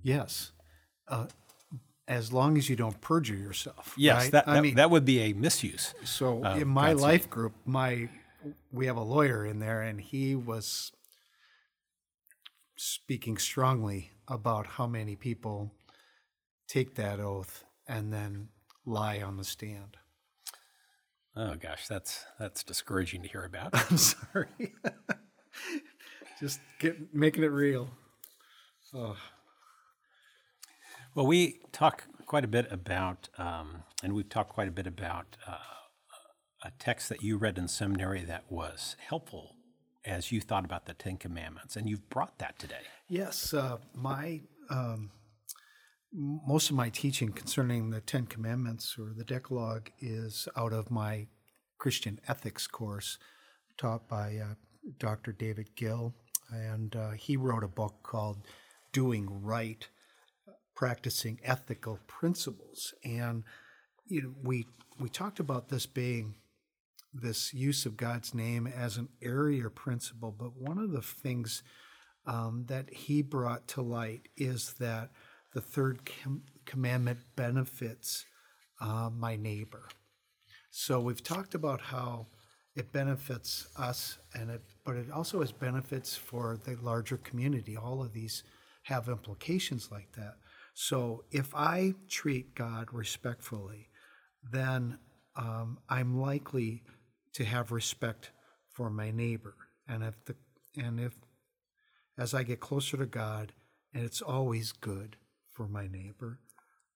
Yes. 0.02 0.52
Uh, 1.08 1.26
as 2.08 2.32
long 2.32 2.56
as 2.56 2.68
you 2.68 2.76
don't 2.76 3.00
perjure 3.00 3.34
yourself. 3.34 3.94
Yes, 3.96 4.24
right? 4.24 4.32
that, 4.32 4.48
I 4.48 4.54
that, 4.54 4.62
mean, 4.62 4.74
that 4.76 4.90
would 4.90 5.04
be 5.04 5.20
a 5.20 5.32
misuse. 5.32 5.94
so 6.04 6.44
in 6.44 6.68
my 6.68 6.92
life 6.92 7.28
group, 7.28 7.54
my 7.64 8.08
we 8.72 8.86
have 8.86 8.96
a 8.96 9.02
lawyer 9.02 9.44
in 9.44 9.58
there, 9.58 9.82
and 9.82 10.00
he 10.00 10.34
was 10.34 10.92
speaking 12.76 13.38
strongly 13.38 14.12
about 14.28 14.66
how 14.66 14.86
many 14.86 15.16
people 15.16 15.72
take 16.68 16.94
that 16.96 17.20
oath 17.20 17.64
and 17.88 18.12
then 18.12 18.48
lie 18.84 19.20
on 19.20 19.36
the 19.36 19.44
stand. 19.44 19.96
Oh 21.34 21.54
gosh, 21.54 21.86
that's 21.86 22.24
that's 22.38 22.62
discouraging 22.62 23.22
to 23.22 23.28
hear 23.28 23.44
about. 23.44 23.70
I'm 23.90 23.98
sorry. 23.98 24.74
Just 26.40 26.60
get 26.78 27.14
making 27.14 27.44
it 27.44 27.48
real. 27.48 27.88
Oh, 28.94 29.16
Well, 31.16 31.26
we 31.26 31.60
talk 31.72 32.04
quite 32.26 32.44
a 32.44 32.46
bit 32.46 32.70
about, 32.70 33.30
um, 33.38 33.84
and 34.02 34.12
we've 34.12 34.28
talked 34.28 34.50
quite 34.50 34.68
a 34.68 34.70
bit 34.70 34.86
about 34.86 35.38
uh, 35.48 35.56
a 36.62 36.72
text 36.78 37.08
that 37.08 37.22
you 37.22 37.38
read 37.38 37.56
in 37.56 37.68
seminary 37.68 38.22
that 38.24 38.44
was 38.50 38.96
helpful 38.98 39.56
as 40.04 40.30
you 40.30 40.42
thought 40.42 40.66
about 40.66 40.84
the 40.84 40.92
Ten 40.92 41.16
Commandments, 41.16 41.74
and 41.74 41.88
you've 41.88 42.10
brought 42.10 42.38
that 42.38 42.58
today. 42.58 42.82
Yes, 43.08 43.54
uh, 43.54 43.78
my 43.94 44.42
um, 44.68 45.10
most 46.12 46.68
of 46.68 46.76
my 46.76 46.90
teaching 46.90 47.32
concerning 47.32 47.88
the 47.88 48.02
Ten 48.02 48.26
Commandments 48.26 48.96
or 48.98 49.14
the 49.16 49.24
Decalogue 49.24 49.90
is 49.98 50.46
out 50.54 50.74
of 50.74 50.90
my 50.90 51.28
Christian 51.78 52.20
ethics 52.28 52.66
course 52.66 53.16
taught 53.78 54.06
by 54.06 54.36
uh, 54.36 54.54
Dr. 54.98 55.32
David 55.32 55.76
Gill, 55.76 56.12
and 56.50 56.94
uh, 56.94 57.12
he 57.12 57.38
wrote 57.38 57.64
a 57.64 57.68
book 57.68 58.02
called 58.02 58.46
"Doing 58.92 59.28
Right." 59.30 59.88
Practicing 60.76 61.40
ethical 61.42 61.98
principles. 62.06 62.94
And 63.02 63.42
you 64.06 64.22
know 64.22 64.34
we 64.44 64.66
we 65.00 65.08
talked 65.08 65.40
about 65.40 65.68
this 65.68 65.86
being 65.86 66.36
this 67.12 67.52
use 67.52 67.86
of 67.86 67.96
God's 67.96 68.34
name 68.34 68.66
as 68.66 68.96
an 68.96 69.08
area 69.22 69.68
principle 69.70 70.34
but 70.38 70.54
one 70.56 70.78
of 70.78 70.92
the 70.92 71.02
things 71.02 71.62
um, 72.26 72.64
that 72.68 72.92
he 72.92 73.22
brought 73.22 73.66
to 73.68 73.82
light 73.82 74.28
is 74.36 74.74
that 74.74 75.10
the 75.54 75.60
third 75.60 76.00
com- 76.22 76.42
commandment 76.66 77.20
benefits 77.36 78.26
uh, 78.80 79.08
my 79.10 79.36
neighbor. 79.36 79.88
So 80.70 81.00
we've 81.00 81.22
talked 81.22 81.54
about 81.54 81.80
how 81.80 82.26
it 82.74 82.92
benefits 82.92 83.68
us 83.78 84.18
and 84.34 84.50
it 84.50 84.62
but 84.84 84.96
it 84.96 85.10
also 85.10 85.40
has 85.40 85.50
benefits 85.50 86.16
for 86.16 86.58
the 86.64 86.76
larger 86.82 87.16
community. 87.16 87.76
All 87.76 88.02
of 88.02 88.12
these 88.12 88.44
have 88.84 89.08
implications 89.08 89.90
like 89.90 90.12
that 90.12 90.36
so 90.78 91.24
if 91.30 91.54
I 91.54 91.94
treat 92.06 92.54
God 92.54 92.92
respectfully, 92.92 93.88
then 94.52 94.98
um, 95.34 95.78
I'm 95.88 96.20
likely 96.20 96.82
to 97.32 97.46
have 97.46 97.72
respect 97.72 98.30
for 98.68 98.90
my 98.90 99.10
neighbor. 99.10 99.54
And 99.88 100.04
if 100.04 100.22
the 100.26 100.36
and 100.76 101.00
if 101.00 101.14
as 102.18 102.34
I 102.34 102.42
get 102.42 102.60
closer 102.60 102.98
to 102.98 103.06
God, 103.06 103.54
and 103.94 104.04
it's 104.04 104.20
always 104.20 104.72
good 104.72 105.16
for 105.50 105.66
my 105.66 105.88
neighbor. 105.88 106.40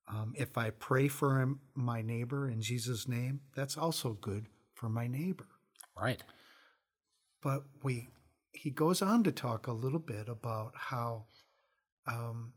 Um, 0.06 0.34
if 0.36 0.58
I 0.58 0.68
pray 0.68 1.08
for 1.08 1.40
him, 1.40 1.60
my 1.74 2.02
neighbor 2.02 2.50
in 2.50 2.60
Jesus' 2.60 3.08
name, 3.08 3.40
that's 3.56 3.78
also 3.78 4.12
good 4.12 4.44
for 4.74 4.90
my 4.90 5.06
neighbor. 5.06 5.48
Right. 5.96 6.22
But 7.42 7.62
we 7.82 8.08
he 8.52 8.68
goes 8.68 9.00
on 9.00 9.24
to 9.24 9.32
talk 9.32 9.68
a 9.68 9.72
little 9.72 9.98
bit 9.98 10.28
about 10.28 10.72
how 10.76 11.24
um, 12.06 12.52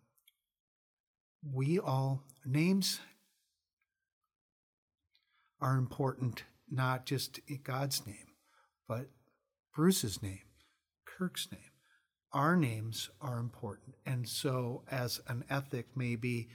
we 1.52 1.80
all 1.80 2.24
names 2.46 3.00
are 5.62 5.78
important 5.78 6.44
not 6.70 7.06
just 7.06 7.40
God's 7.64 8.06
name, 8.06 8.28
but 8.88 9.08
Bruce's 9.76 10.22
name, 10.22 10.42
Kirk's 11.06 11.48
name. 11.52 11.62
Our 12.32 12.56
names 12.56 13.10
are 13.22 13.38
important. 13.38 13.96
And 14.06 14.28
so, 14.28 14.84
as 14.90 15.22
an 15.28 15.44
ethic, 15.50 15.88
maybe 15.96 16.50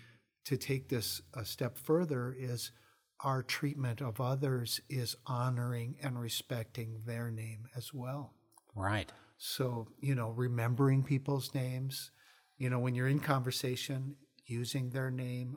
to 0.46 0.56
take 0.56 0.88
this 0.88 1.22
a 1.34 1.44
step 1.44 1.78
further, 1.78 2.34
is 2.36 2.72
our 3.20 3.42
treatment 3.42 4.00
of 4.00 4.20
others 4.20 4.80
is 4.88 5.16
honoring 5.26 5.96
and 6.02 6.20
respecting 6.20 7.02
their 7.06 7.30
name 7.30 7.66
as 7.76 7.94
well. 7.94 8.34
Right. 8.74 9.10
So, 9.38 9.88
you 10.00 10.16
know, 10.16 10.30
remembering 10.30 11.04
people's 11.04 11.54
names, 11.54 12.10
you 12.56 12.70
know, 12.70 12.80
when 12.80 12.96
you're 12.96 13.08
in 13.08 13.20
conversation, 13.20 14.16
using 14.48 14.90
their 14.90 15.10
name, 15.10 15.56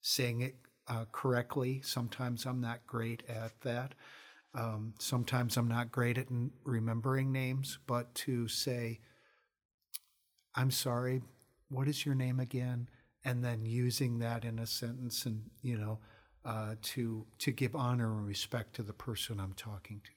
saying 0.00 0.40
it 0.40 0.56
uh, 0.88 1.04
correctly. 1.12 1.80
Sometimes 1.84 2.46
I'm 2.46 2.60
not 2.60 2.86
great 2.86 3.22
at 3.28 3.52
that. 3.62 3.94
Um, 4.54 4.94
sometimes 4.98 5.56
I'm 5.56 5.68
not 5.68 5.92
great 5.92 6.18
at 6.18 6.30
n- 6.30 6.50
remembering 6.64 7.30
names, 7.30 7.78
but 7.86 8.14
to 8.16 8.48
say, 8.48 9.00
I'm 10.54 10.70
sorry, 10.70 11.22
what 11.68 11.86
is 11.86 12.04
your 12.04 12.16
name 12.16 12.40
again? 12.40 12.88
And 13.24 13.44
then 13.44 13.64
using 13.64 14.18
that 14.18 14.44
in 14.44 14.58
a 14.58 14.66
sentence 14.66 15.26
and, 15.26 15.42
you 15.62 15.76
know, 15.78 16.00
uh, 16.44 16.74
to, 16.82 17.26
to 17.38 17.52
give 17.52 17.76
honor 17.76 18.12
and 18.12 18.26
respect 18.26 18.74
to 18.76 18.82
the 18.82 18.92
person 18.92 19.38
I'm 19.38 19.52
talking 19.52 20.00
to. 20.02 20.10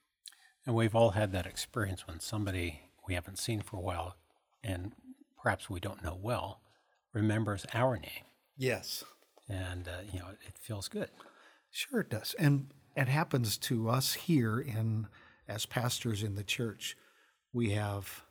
And 0.66 0.76
we've 0.76 0.96
all 0.96 1.12
had 1.12 1.32
that 1.34 1.46
experience 1.46 2.08
when 2.08 2.20
somebody 2.20 2.80
we 3.08 3.14
haven't 3.14 3.38
seen 3.38 3.62
for 3.62 3.78
a 3.78 3.82
while 3.82 4.16
and 4.64 4.94
perhaps 5.42 5.70
we 5.70 5.82
don't 5.82 6.04
know 6.04 6.18
well 6.20 6.62
remembers 7.14 7.66
our 7.74 7.98
name. 7.98 8.26
Yes. 8.58 9.04
And, 9.50 9.88
uh, 9.88 10.02
you 10.12 10.20
know, 10.20 10.30
it 10.30 10.58
feels 10.58 10.88
good. 10.88 11.10
Sure, 11.72 12.02
it 12.02 12.10
does, 12.10 12.36
and 12.38 12.68
it 12.96 13.08
happens 13.08 13.58
to 13.58 13.90
us 13.90 14.14
here 14.14 14.60
in 14.60 15.08
as 15.48 15.66
pastors 15.66 16.24
in 16.24 16.36
the 16.36 16.44
church. 16.44 16.96
We 17.52 17.72
have 17.72 18.24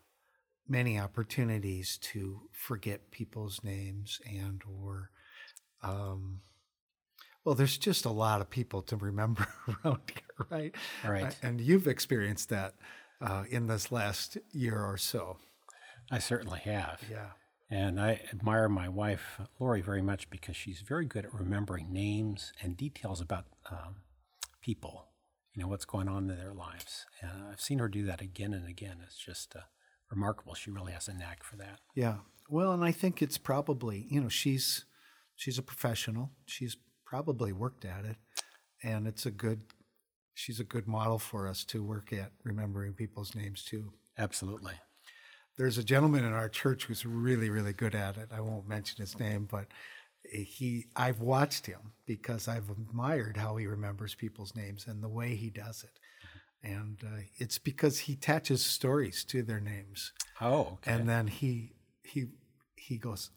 many 0.68 0.98
opportunities 0.98 1.98
to 1.98 2.42
forget 2.52 3.10
people's 3.10 3.62
names 3.64 4.20
and 4.24 4.62
or, 4.80 5.10
um, 5.82 6.40
well, 7.44 7.56
there's 7.56 7.76
just 7.76 8.04
a 8.04 8.10
lot 8.10 8.40
of 8.40 8.48
people 8.48 8.82
to 8.82 8.96
remember 8.96 9.46
around 9.84 10.00
here, 10.14 10.46
right? 10.50 10.74
Right. 11.04 11.36
And 11.42 11.60
you've 11.60 11.88
experienced 11.88 12.48
that 12.50 12.74
uh, 13.20 13.44
in 13.50 13.66
this 13.66 13.90
last 13.90 14.38
year 14.52 14.80
or 14.80 14.96
so. 14.96 15.38
I 16.10 16.18
certainly 16.18 16.60
have. 16.60 17.00
Yeah. 17.10 17.30
And 17.72 17.98
I 17.98 18.20
admire 18.30 18.68
my 18.68 18.86
wife, 18.86 19.40
Lori, 19.58 19.80
very 19.80 20.02
much 20.02 20.28
because 20.28 20.54
she's 20.54 20.82
very 20.82 21.06
good 21.06 21.24
at 21.24 21.32
remembering 21.32 21.90
names 21.90 22.52
and 22.60 22.76
details 22.76 23.18
about 23.18 23.46
um, 23.70 24.02
people, 24.60 25.06
you 25.54 25.62
know, 25.62 25.68
what's 25.68 25.86
going 25.86 26.06
on 26.06 26.28
in 26.28 26.36
their 26.36 26.52
lives. 26.52 27.06
And 27.22 27.44
I've 27.50 27.62
seen 27.62 27.78
her 27.78 27.88
do 27.88 28.04
that 28.04 28.20
again 28.20 28.52
and 28.52 28.68
again. 28.68 28.98
It's 29.02 29.16
just 29.16 29.56
uh, 29.56 29.60
remarkable. 30.10 30.52
She 30.52 30.70
really 30.70 30.92
has 30.92 31.08
a 31.08 31.14
knack 31.14 31.42
for 31.42 31.56
that. 31.56 31.78
Yeah. 31.94 32.16
Well, 32.50 32.72
and 32.72 32.84
I 32.84 32.92
think 32.92 33.22
it's 33.22 33.38
probably, 33.38 34.06
you 34.10 34.20
know, 34.20 34.28
she's 34.28 34.84
she's 35.34 35.56
a 35.56 35.62
professional. 35.62 36.30
She's 36.44 36.76
probably 37.06 37.54
worked 37.54 37.86
at 37.86 38.04
it. 38.04 38.16
And 38.82 39.06
it's 39.06 39.24
a 39.24 39.30
good 39.30 39.62
she's 40.34 40.60
a 40.60 40.64
good 40.64 40.86
model 40.86 41.18
for 41.18 41.48
us 41.48 41.64
to 41.64 41.82
work 41.82 42.12
at 42.12 42.32
remembering 42.44 42.92
people's 42.92 43.34
names 43.34 43.64
too. 43.64 43.94
Absolutely. 44.18 44.74
There's 45.56 45.78
a 45.78 45.84
gentleman 45.84 46.24
in 46.24 46.32
our 46.32 46.48
church 46.48 46.84
who's 46.84 47.04
really, 47.04 47.50
really 47.50 47.72
good 47.72 47.94
at 47.94 48.16
it. 48.16 48.30
I 48.34 48.40
won't 48.40 48.68
mention 48.68 49.00
his 49.00 49.18
name, 49.18 49.46
but 49.50 49.66
he 50.24 50.86
I've 50.96 51.20
watched 51.20 51.66
him 51.66 51.92
because 52.06 52.48
I've 52.48 52.70
admired 52.70 53.36
how 53.36 53.56
he 53.56 53.66
remembers 53.66 54.14
people's 54.14 54.54
names 54.54 54.86
and 54.86 55.02
the 55.02 55.08
way 55.08 55.34
he 55.34 55.50
does 55.50 55.84
it. 55.84 55.98
And 56.64 57.02
uh, 57.04 57.22
it's 57.36 57.58
because 57.58 58.00
he 58.00 58.12
attaches 58.14 58.64
stories 58.64 59.24
to 59.24 59.42
their 59.42 59.60
names. 59.60 60.12
Oh, 60.40 60.60
okay. 60.74 60.92
And 60.92 61.08
then 61.08 61.26
he 61.26 61.72
he 62.02 62.26
he 62.76 62.98
goes, 62.98 63.30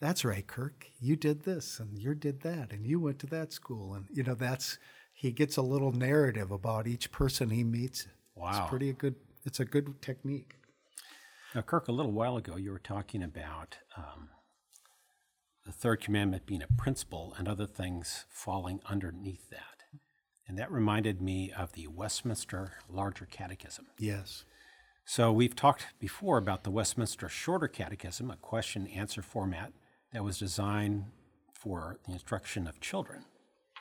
"That's 0.00 0.24
right, 0.24 0.46
Kirk. 0.46 0.86
You 0.98 1.16
did 1.16 1.44
this, 1.44 1.78
and 1.78 1.98
you 1.98 2.14
did 2.14 2.40
that, 2.42 2.72
and 2.72 2.86
you 2.86 2.98
went 2.98 3.18
to 3.20 3.26
that 3.26 3.52
school, 3.52 3.94
and 3.94 4.06
you 4.10 4.22
know 4.22 4.34
that's." 4.34 4.78
He 5.18 5.32
gets 5.32 5.56
a 5.56 5.62
little 5.62 5.92
narrative 5.92 6.50
about 6.50 6.86
each 6.86 7.10
person 7.10 7.48
he 7.48 7.64
meets. 7.64 8.06
Wow, 8.34 8.50
it's 8.50 8.68
pretty 8.68 8.92
good. 8.92 9.14
It's 9.44 9.60
a 9.60 9.64
good 9.64 10.02
technique. 10.02 10.56
Now, 11.56 11.62
Kirk, 11.62 11.88
a 11.88 11.92
little 11.92 12.12
while 12.12 12.36
ago, 12.36 12.56
you 12.56 12.70
were 12.70 12.78
talking 12.78 13.22
about 13.22 13.78
um, 13.96 14.28
the 15.64 15.72
third 15.72 16.02
commandment 16.02 16.44
being 16.44 16.60
a 16.60 16.66
principle 16.76 17.34
and 17.38 17.48
other 17.48 17.64
things 17.64 18.26
falling 18.28 18.80
underneath 18.90 19.48
that. 19.48 19.84
And 20.46 20.58
that 20.58 20.70
reminded 20.70 21.22
me 21.22 21.50
of 21.56 21.72
the 21.72 21.86
Westminster 21.86 22.72
Larger 22.90 23.24
Catechism. 23.24 23.86
Yes. 23.98 24.44
So 25.06 25.32
we've 25.32 25.56
talked 25.56 25.86
before 25.98 26.36
about 26.36 26.62
the 26.62 26.70
Westminster 26.70 27.26
Shorter 27.26 27.68
Catechism, 27.68 28.30
a 28.30 28.36
question 28.36 28.86
answer 28.88 29.22
format 29.22 29.72
that 30.12 30.22
was 30.22 30.38
designed 30.38 31.06
for 31.54 31.96
the 32.06 32.12
instruction 32.12 32.66
of 32.66 32.80
children. 32.80 33.24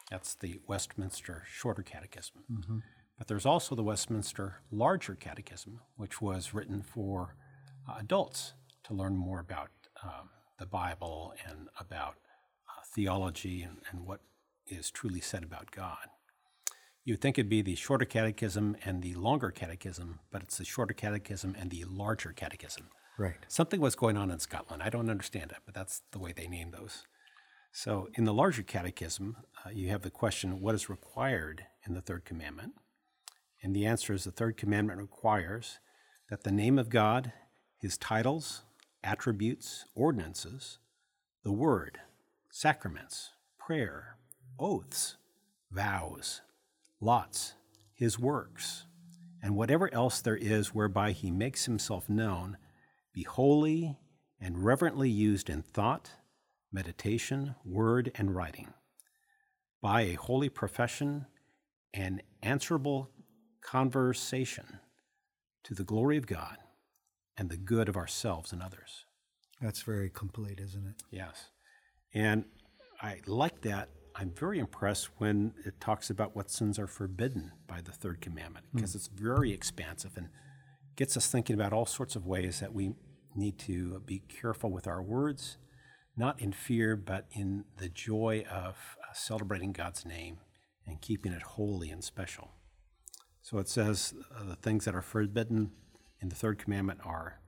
That's 0.10 0.34
the 0.34 0.62
Westminster 0.66 1.44
Shorter 1.46 1.84
Catechism. 1.84 2.38
Mm-hmm. 2.50 2.78
But 3.18 3.28
there's 3.28 3.46
also 3.46 3.76
the 3.76 3.84
Westminster 3.84 4.62
Larger 4.72 5.16
Catechism, 5.16 5.82
which 5.98 6.22
was 6.22 6.54
written 6.54 6.82
for 6.82 7.36
uh, 7.88 7.96
adults 8.00 8.54
to 8.84 8.94
learn 8.94 9.16
more 9.16 9.40
about 9.40 9.70
um, 10.04 10.30
the 10.60 10.66
Bible 10.66 11.34
and 11.48 11.68
about 11.80 12.16
uh, 12.68 12.82
theology 12.94 13.62
and, 13.62 13.78
and 13.92 14.06
what 14.06 14.22
is 14.68 14.92
truly 14.92 15.22
said 15.22 15.44
about 15.44 15.72
God. 15.72 16.08
You'd 17.04 17.22
think 17.22 17.38
it'd 17.38 17.50
be 17.50 17.62
the 17.62 17.76
shorter 17.76 18.06
catechism 18.06 18.76
and 18.84 19.04
the 19.04 19.14
longer 19.14 19.52
catechism, 19.52 20.20
but 20.32 20.42
it's 20.42 20.58
the 20.58 20.66
shorter 20.66 20.94
catechism 20.94 21.56
and 21.58 21.70
the 21.70 21.86
larger 21.86 22.32
catechism. 22.32 22.90
Right. 23.18 23.46
Something 23.48 23.80
was 23.80 23.96
going 23.96 24.18
on 24.18 24.32
in 24.32 24.40
Scotland. 24.40 24.82
I 24.82 24.90
don't 24.90 25.10
understand 25.10 25.52
it, 25.52 25.60
but 25.66 25.76
that's 25.76 26.02
the 26.12 26.20
way 26.20 26.34
they 26.34 26.48
name 26.48 26.72
those. 26.72 27.06
So, 27.72 28.08
in 28.16 28.24
the 28.24 28.34
larger 28.34 28.64
catechism, 28.64 29.38
uh, 29.66 29.70
you 29.70 29.90
have 29.90 30.02
the 30.02 30.10
question 30.10 30.62
what 30.62 30.76
is 30.76 30.90
required 30.90 31.66
in 31.86 31.94
the 31.94 32.02
third 32.02 32.26
commandment? 32.26 32.74
And 33.62 33.76
the 33.76 33.86
answer 33.86 34.14
is 34.14 34.24
the 34.24 34.32
third 34.32 34.58
commandment 34.58 35.00
requires 35.00 35.80
that 36.30 36.44
the 36.44 36.52
name 36.52 36.80
of 36.80 36.90
God, 36.90 37.34
his 37.86 38.00
titles, 38.00 38.64
attributes, 39.04 39.86
ordinances, 39.94 40.80
the 41.44 41.52
word, 41.52 42.00
sacraments, 42.50 43.34
prayer, 43.60 44.18
oaths, 44.58 45.18
vows, 45.70 46.42
lots, 47.00 47.54
his 47.94 48.18
works, 48.18 48.88
and 49.44 49.56
whatever 49.56 49.94
else 49.94 50.20
there 50.20 50.36
is 50.36 50.74
whereby 50.74 51.12
he 51.12 51.30
makes 51.30 51.66
himself 51.66 52.10
known, 52.10 52.58
be 53.14 53.22
holy 53.22 53.96
and 54.42 54.66
reverently 54.66 55.12
used 55.12 55.48
in 55.48 55.62
thought, 55.62 56.10
meditation, 56.72 57.54
word, 57.64 58.12
and 58.16 58.36
writing, 58.36 58.74
by 59.80 60.02
a 60.02 60.14
holy 60.14 60.50
profession 60.50 61.28
and 61.94 62.24
answerable 62.42 63.12
conversation 63.62 64.80
to 65.64 65.76
the 65.76 65.84
glory 65.84 66.18
of 66.18 66.26
God 66.26 66.58
and 67.38 67.50
the 67.50 67.58
good 67.58 67.90
of 67.90 67.98
ourselves 67.98 68.52
and 68.52 68.62
others. 68.62 69.06
That's 69.62 69.82
very 69.82 70.10
complete, 70.10 70.60
isn't 70.60 70.86
it? 70.86 71.04
Yes. 71.12 71.50
And 72.14 72.46
I 73.02 73.22
like 73.26 73.62
that. 73.62 73.90
I'm 74.16 74.32
very 74.32 74.60
impressed 74.60 75.10
when 75.18 75.54
it 75.66 75.80
talks 75.82 76.10
about 76.10 76.36
what 76.36 76.50
sins 76.50 76.80
are 76.80 76.88
forbidden 76.88 77.52
by 77.68 77.82
the 77.82 77.92
third 77.92 78.22
commandment 78.22 78.66
because 78.74 78.94
mm. 78.94 78.96
it's 78.96 79.08
very 79.08 79.52
expansive 79.52 80.12
and 80.16 80.30
gets 80.96 81.18
us 81.18 81.28
thinking 81.28 81.54
about 81.54 81.74
all 81.74 81.86
sorts 81.86 82.16
of 82.16 82.26
ways 82.26 82.62
that 82.62 82.74
we 82.74 82.94
need 83.36 83.60
to 83.60 84.02
be 84.06 84.20
careful 84.20 84.72
with 84.72 84.88
our 84.88 85.04
words, 85.04 85.58
not 86.16 86.42
in 86.42 86.54
fear, 86.54 86.96
but 86.96 87.26
in 87.32 87.66
the 87.78 87.90
joy 87.90 88.46
of 88.50 88.98
uh, 89.04 89.14
celebrating 89.14 89.74
God's 89.74 90.06
name 90.06 90.38
and 90.88 91.02
keeping 91.02 91.34
it 91.34 91.42
holy 91.42 91.90
and 91.90 92.04
special. 92.04 92.52
So 93.42 93.58
it 93.58 93.68
says 93.68 94.14
uh, 94.34 94.46
the 94.46 94.56
things 94.56 94.86
that 94.86 94.96
are 94.96 95.02
forbidden 95.02 95.72
in 96.26 96.30
the 96.30 96.36
third 96.36 96.58
commandment 96.58 97.00
are 97.06 97.40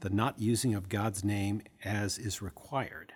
the 0.00 0.10
not 0.10 0.40
using 0.40 0.74
of 0.74 0.88
God's 0.88 1.22
name 1.22 1.62
as 1.84 2.18
is 2.18 2.42
required, 2.42 3.12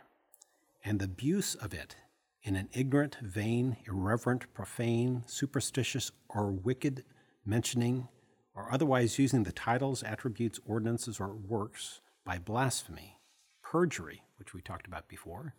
and 0.84 1.00
the 1.00 1.06
abuse 1.06 1.56
of 1.56 1.74
it 1.74 1.96
in 2.44 2.54
an 2.54 2.68
ignorant, 2.72 3.16
vain, 3.20 3.76
irreverent, 3.88 4.54
profane, 4.54 5.24
superstitious, 5.26 6.12
or 6.28 6.52
wicked 6.52 7.02
mentioning, 7.44 8.06
or 8.54 8.72
otherwise 8.72 9.18
using 9.18 9.42
the 9.42 9.50
titles, 9.50 10.04
attributes, 10.04 10.60
ordinances, 10.64 11.18
or 11.18 11.34
works 11.34 12.00
by 12.24 12.38
blasphemy, 12.38 13.18
perjury, 13.64 14.22
which 14.36 14.54
we 14.54 14.62
talked 14.62 14.86
about 14.86 15.08
before, 15.08 15.54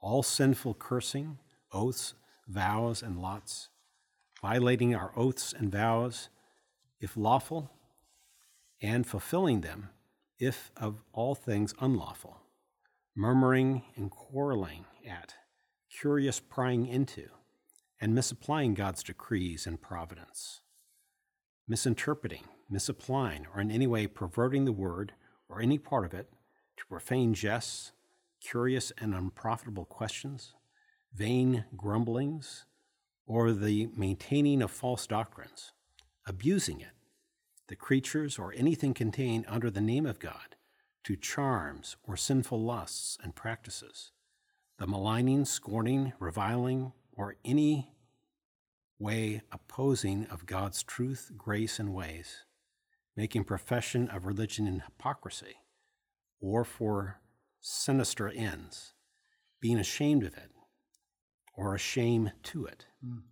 all 0.00 0.22
sinful 0.22 0.74
cursing, 0.74 1.38
oaths, 1.72 2.14
vows, 2.46 3.02
and 3.02 3.20
lots, 3.20 3.68
violating 4.40 4.94
our 4.94 5.12
oaths 5.16 5.52
and 5.52 5.72
vows, 5.72 6.28
if 7.04 7.18
lawful, 7.18 7.70
and 8.80 9.06
fulfilling 9.06 9.60
them, 9.60 9.90
if 10.38 10.72
of 10.74 11.02
all 11.12 11.34
things 11.34 11.74
unlawful, 11.78 12.40
murmuring 13.14 13.82
and 13.94 14.10
quarreling 14.10 14.86
at, 15.06 15.34
curious 15.90 16.40
prying 16.40 16.86
into, 16.86 17.28
and 18.00 18.14
misapplying 18.14 18.72
God's 18.72 19.02
decrees 19.02 19.66
and 19.66 19.82
providence, 19.82 20.62
misinterpreting, 21.68 22.44
misapplying, 22.70 23.46
or 23.54 23.60
in 23.60 23.70
any 23.70 23.86
way 23.86 24.06
perverting 24.06 24.64
the 24.64 24.72
word 24.72 25.12
or 25.46 25.60
any 25.60 25.76
part 25.76 26.06
of 26.06 26.14
it 26.14 26.30
to 26.78 26.86
profane 26.86 27.34
jests, 27.34 27.92
curious 28.40 28.92
and 28.96 29.14
unprofitable 29.14 29.84
questions, 29.84 30.54
vain 31.14 31.66
grumblings, 31.76 32.64
or 33.26 33.52
the 33.52 33.90
maintaining 33.94 34.62
of 34.62 34.70
false 34.70 35.06
doctrines 35.06 35.73
abusing 36.26 36.80
it, 36.80 36.92
the 37.68 37.76
creatures 37.76 38.38
or 38.38 38.52
anything 38.56 38.94
contained 38.94 39.44
under 39.48 39.70
the 39.70 39.80
name 39.80 40.06
of 40.06 40.18
God, 40.18 40.56
to 41.04 41.16
charms 41.16 41.96
or 42.02 42.16
sinful 42.16 42.62
lusts 42.62 43.18
and 43.22 43.34
practices, 43.34 44.12
the 44.78 44.86
maligning, 44.86 45.44
scorning, 45.44 46.12
reviling, 46.18 46.92
or 47.12 47.36
any 47.44 47.92
way 48.98 49.42
opposing 49.52 50.26
of 50.26 50.46
God's 50.46 50.82
truth, 50.82 51.32
grace, 51.36 51.78
and 51.78 51.94
ways, 51.94 52.44
making 53.16 53.44
profession 53.44 54.08
of 54.08 54.24
religion 54.24 54.66
in 54.66 54.80
hypocrisy, 54.80 55.56
or 56.40 56.64
for 56.64 57.20
sinister 57.60 58.28
ends, 58.28 58.94
being 59.60 59.78
ashamed 59.78 60.22
of 60.22 60.34
it, 60.34 60.50
or 61.56 61.74
a 61.74 61.78
shame 61.78 62.30
to 62.42 62.66
it. 62.66 62.86
Mm 63.04 63.22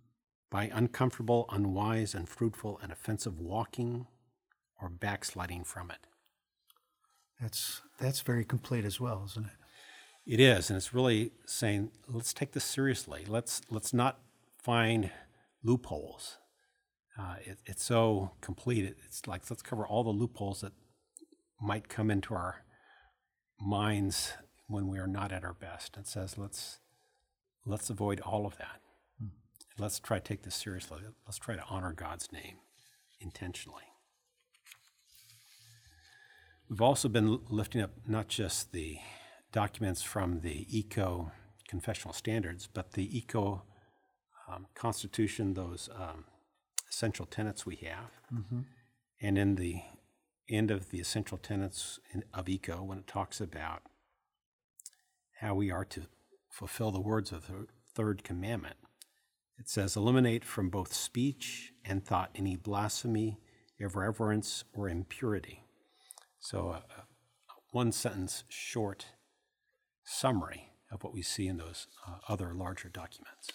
by 0.53 0.69
uncomfortable, 0.71 1.47
unwise, 1.49 2.13
and 2.13 2.29
fruitful 2.29 2.79
and 2.83 2.91
offensive 2.91 3.39
walking 3.39 4.05
or 4.79 4.87
backsliding 4.87 5.63
from 5.63 5.89
it. 5.89 6.05
That's 7.41 7.81
that's 7.97 8.21
very 8.21 8.45
complete 8.45 8.85
as 8.85 8.99
well, 8.99 9.23
isn't 9.31 9.47
it? 9.47 10.31
It 10.31 10.39
is, 10.39 10.69
and 10.69 10.77
it's 10.77 10.93
really 10.93 11.31
saying 11.47 11.89
let's 12.07 12.35
take 12.35 12.51
this 12.51 12.63
seriously. 12.65 13.25
Let's 13.27 13.61
let's 13.71 13.95
not 13.95 14.19
find 14.61 15.09
loopholes. 15.63 16.37
Uh, 17.17 17.35
it, 17.43 17.57
it's 17.65 17.83
so 17.83 18.33
complete. 18.39 18.95
It's 19.07 19.25
like 19.25 19.49
let's 19.49 19.63
cover 19.63 19.87
all 19.87 20.03
the 20.03 20.11
loopholes 20.11 20.61
that 20.61 20.73
might 21.59 21.89
come 21.89 22.11
into 22.11 22.35
our 22.35 22.57
minds 23.59 24.33
when 24.67 24.87
we 24.87 24.99
are 24.99 25.07
not 25.07 25.31
at 25.31 25.43
our 25.43 25.55
best. 25.55 25.97
It 25.97 26.07
says 26.07 26.37
let's 26.37 26.77
let's 27.65 27.89
avoid 27.89 28.19
all 28.19 28.45
of 28.45 28.55
that. 28.59 28.82
Let's 29.79 29.99
try 29.99 30.19
to 30.19 30.23
take 30.23 30.43
this 30.43 30.55
seriously. 30.55 30.99
Let's 31.25 31.39
try 31.39 31.55
to 31.55 31.63
honor 31.69 31.93
God's 31.93 32.31
name 32.31 32.57
intentionally. 33.19 33.83
We've 36.69 36.81
also 36.81 37.09
been 37.09 37.39
lifting 37.49 37.81
up 37.81 37.91
not 38.07 38.27
just 38.27 38.71
the 38.71 38.97
documents 39.51 40.01
from 40.01 40.41
the 40.41 40.67
ECO 40.69 41.31
confessional 41.67 42.13
standards, 42.13 42.69
but 42.71 42.93
the 42.93 43.17
ECO 43.17 43.63
um, 44.47 44.67
Constitution, 44.75 45.53
those 45.53 45.89
um, 45.95 46.25
essential 46.89 47.25
tenets 47.25 47.65
we 47.65 47.75
have. 47.77 48.11
Mm-hmm. 48.33 48.61
And 49.21 49.37
in 49.37 49.55
the 49.55 49.81
end 50.49 50.69
of 50.69 50.89
the 50.89 50.99
essential 50.99 51.37
tenets 51.37 51.99
in, 52.13 52.23
of 52.33 52.47
ECO, 52.47 52.83
when 52.83 52.99
it 52.99 53.07
talks 53.07 53.41
about 53.41 53.83
how 55.39 55.55
we 55.55 55.71
are 55.71 55.85
to 55.85 56.03
fulfill 56.49 56.91
the 56.91 57.01
words 57.01 57.31
of 57.31 57.47
the 57.47 57.67
third 57.95 58.23
commandment, 58.23 58.75
it 59.57 59.69
says, 59.69 59.95
Eliminate 59.95 60.43
from 60.43 60.69
both 60.69 60.93
speech 60.93 61.73
and 61.85 62.03
thought 62.03 62.31
any 62.35 62.55
blasphemy, 62.55 63.39
irreverence, 63.77 64.63
or 64.73 64.89
impurity. 64.89 65.63
So, 66.39 66.69
a, 66.69 66.71
uh, 66.71 67.03
one 67.71 67.91
sentence 67.91 68.43
short 68.49 69.07
summary 70.03 70.69
of 70.91 71.03
what 71.03 71.13
we 71.13 71.21
see 71.21 71.47
in 71.47 71.57
those 71.57 71.87
uh, 72.07 72.17
other 72.27 72.53
larger 72.53 72.89
documents. 72.89 73.49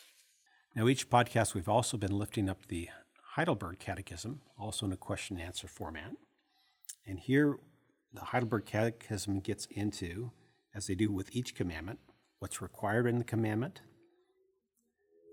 Now, 0.74 0.88
each 0.88 1.09
podcast, 1.09 1.55
we've 1.55 1.68
also 1.68 1.96
been 1.96 2.18
lifting 2.18 2.49
up 2.49 2.66
the 2.66 2.88
Heidelberg 3.34 3.78
Catechism, 3.78 4.40
also 4.59 4.86
in 4.86 4.92
a 4.92 4.96
question 4.96 5.36
and 5.36 5.46
answer 5.46 5.68
format. 5.68 6.12
And 7.07 7.20
here, 7.20 7.59
the 8.12 8.20
Heidelberg 8.20 8.64
Catechism 8.64 9.40
gets 9.40 9.66
into, 9.66 10.32
as 10.74 10.86
they 10.86 10.94
do 10.94 11.12
with 11.12 11.34
each 11.34 11.55
commandment, 11.55 12.01
what's 12.38 12.61
required 12.61 13.07
in 13.07 13.18
the 13.18 13.24
commandment 13.24 13.82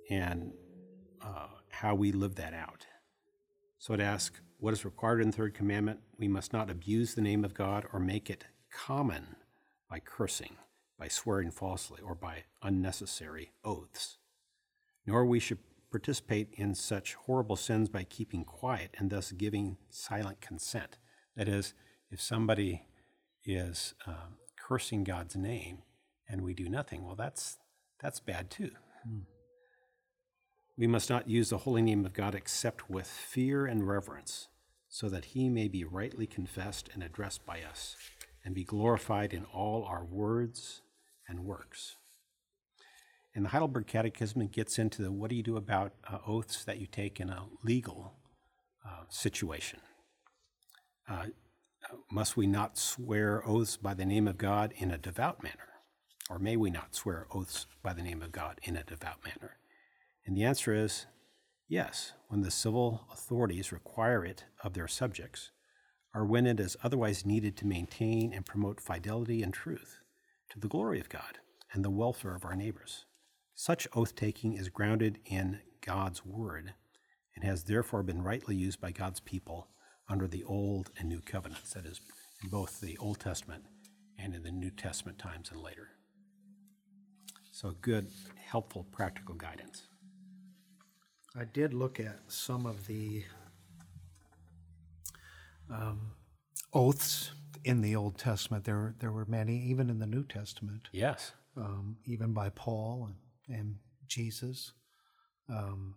and 0.10 0.52
uh, 1.22 1.48
how 1.70 1.96
we 1.96 2.12
live 2.12 2.36
that 2.36 2.54
out. 2.54 2.86
So 3.78 3.94
it 3.94 4.00
ask 4.00 4.40
what 4.58 4.74
is 4.74 4.86
required 4.86 5.22
in 5.22 5.30
the 5.30 5.38
third 5.38 5.54
commandment? 5.54 6.00
We 6.18 6.28
must 6.28 6.54
not 6.54 6.70
abuse 6.70 7.14
the 7.14 7.22
name 7.22 7.44
of 7.44 7.54
God 7.54 7.86
or 7.92 8.00
make 8.00 8.30
it 8.30 8.46
common 8.72 9.36
by 9.90 10.00
cursing, 10.00 10.56
by 10.98 11.08
swearing 11.08 11.52
falsely, 11.52 12.02
or 12.02 12.16
by 12.16 12.46
unnecessary 12.64 13.52
oaths. 13.64 14.18
Nor 15.06 15.26
we 15.26 15.40
should 15.40 15.60
participate 15.92 16.50
in 16.54 16.74
such 16.74 17.14
horrible 17.14 17.56
sins 17.56 17.90
by 17.90 18.04
keeping 18.04 18.44
quiet 18.44 18.96
and 18.98 19.10
thus 19.10 19.32
giving 19.32 19.78
silent 19.90 20.42
consent. 20.42 20.98
That 21.36 21.48
is, 21.48 21.74
if 22.10 22.22
somebody 22.22 22.88
is 23.44 23.94
uh, 24.08 24.30
cursing 24.58 25.04
God's 25.04 25.36
name 25.36 25.84
and 26.28 26.42
we 26.42 26.54
do 26.54 26.70
nothing, 26.70 27.06
well, 27.06 27.16
that's 27.16 27.58
that's 28.02 28.20
bad 28.20 28.50
too. 28.50 28.72
Hmm. 29.04 29.20
We 30.78 30.88
must 30.88 31.10
not 31.10 31.30
use 31.30 31.50
the 31.50 31.60
holy 31.60 31.82
name 31.82 32.06
of 32.06 32.14
God 32.14 32.36
except 32.36 32.90
with 32.90 33.08
fear 33.08 33.66
and 33.66 33.88
reverence, 33.88 34.50
so 34.90 35.08
that 35.10 35.26
he 35.26 35.50
may 35.50 35.68
be 35.68 35.86
rightly 35.86 36.28
confessed 36.28 36.90
and 36.94 37.02
addressed 37.02 37.46
by 37.46 37.62
us, 37.62 37.96
and 38.44 38.54
be 38.54 38.66
glorified 38.66 39.34
in 39.34 39.46
all 39.46 39.86
our 39.86 40.04
words 40.04 40.82
and 41.28 41.46
works. 41.46 41.96
And 43.34 43.46
the 43.46 43.50
Heidelberg 43.50 43.88
Catechism 43.88 44.48
gets 44.48 44.78
into 44.78 45.02
the 45.02 45.12
what 45.12 45.30
do 45.30 45.36
you 45.36 45.44
do 45.44 45.58
about 45.58 45.94
uh, 46.10 46.20
oaths 46.28 46.64
that 46.66 46.80
you 46.80 46.88
take 46.88 47.20
in 47.20 47.30
a 47.30 47.46
legal 47.64 48.14
uh, 48.86 49.04
situation. 49.10 49.80
Uh, 51.08 51.28
must 52.12 52.36
we 52.36 52.48
not 52.48 52.78
swear 52.78 53.48
oaths 53.48 53.78
by 53.78 53.94
the 53.94 54.06
name 54.06 54.28
of 54.28 54.38
God 54.38 54.74
in 54.78 54.92
a 54.92 54.98
devout 54.98 55.44
manner? 55.44 55.70
Or 56.30 56.40
may 56.40 56.58
we 56.58 56.70
not 56.70 56.96
swear 56.96 57.28
oaths 57.34 57.66
by 57.84 57.94
the 57.94 58.02
name 58.02 58.22
of 58.22 58.32
God 58.32 58.60
in 58.64 58.76
a 58.76 58.84
devout 58.84 59.24
manner? 59.24 59.58
And 60.26 60.36
the 60.36 60.44
answer 60.44 60.74
is 60.74 61.06
yes, 61.68 62.14
when 62.28 62.42
the 62.42 62.52
civil 62.52 63.08
authorities 63.12 63.72
require 63.72 64.26
it 64.26 64.46
of 64.64 64.74
their 64.74 64.88
subjects, 64.88 65.52
or 66.14 66.26
when 66.26 66.46
it 66.46 66.60
is 66.60 66.78
otherwise 66.84 67.26
needed 67.26 67.58
to 67.58 67.68
maintain 67.68 68.34
and 68.34 68.46
promote 68.46 68.80
fidelity 68.80 69.44
and 69.44 69.54
truth 69.54 70.00
to 70.50 70.60
the 70.60 70.68
glory 70.68 71.00
of 71.00 71.10
God 71.10 71.40
and 71.74 71.84
the 71.84 71.90
welfare 71.90 72.36
of 72.36 72.46
our 72.46 72.56
neighbors. 72.56 73.06
Such 73.54 73.88
oath 73.94 74.16
taking 74.16 74.54
is 74.54 74.70
grounded 74.70 75.20
in 75.26 75.60
God's 75.82 76.26
word 76.26 76.74
and 77.36 77.44
has 77.44 77.66
therefore 77.66 78.04
been 78.04 78.24
rightly 78.24 78.56
used 78.56 78.80
by 78.80 78.92
God's 78.92 79.20
people 79.20 79.68
under 80.08 80.28
the 80.28 80.44
Old 80.44 80.92
and 80.98 81.10
New 81.10 81.22
covenants, 81.22 81.74
that 81.74 81.86
is, 81.86 82.00
in 82.44 82.50
both 82.50 82.80
the 82.80 82.98
Old 82.98 83.20
Testament 83.20 83.64
and 84.18 84.34
in 84.34 84.44
the 84.44 84.52
New 84.52 84.72
Testament 84.72 85.18
times 85.18 85.52
and 85.52 85.62
later. 85.62 85.90
So, 87.52 87.76
good, 87.82 88.10
helpful, 88.36 88.86
practical 88.92 89.36
guidance. 89.36 89.88
I 91.38 91.44
did 91.44 91.74
look 91.74 92.00
at 92.00 92.20
some 92.30 92.66
of 92.66 92.88
the 92.88 93.24
um, 95.70 96.12
oaths 96.74 97.32
in 97.66 97.82
the 97.82 97.96
Old 97.96 98.18
Testament. 98.18 98.64
There, 98.64 98.96
there 99.00 99.12
were 99.12 99.26
many, 99.26 99.58
even 99.64 99.90
in 99.90 100.00
the 100.00 100.06
New 100.06 100.24
Testament. 100.24 100.88
Yes. 100.94 101.34
Um, 101.58 101.98
even 102.06 102.34
by 102.34 102.50
Paul 102.50 103.10
and, 103.50 103.58
and 103.58 103.76
Jesus. 104.08 104.72
Um, 105.50 105.96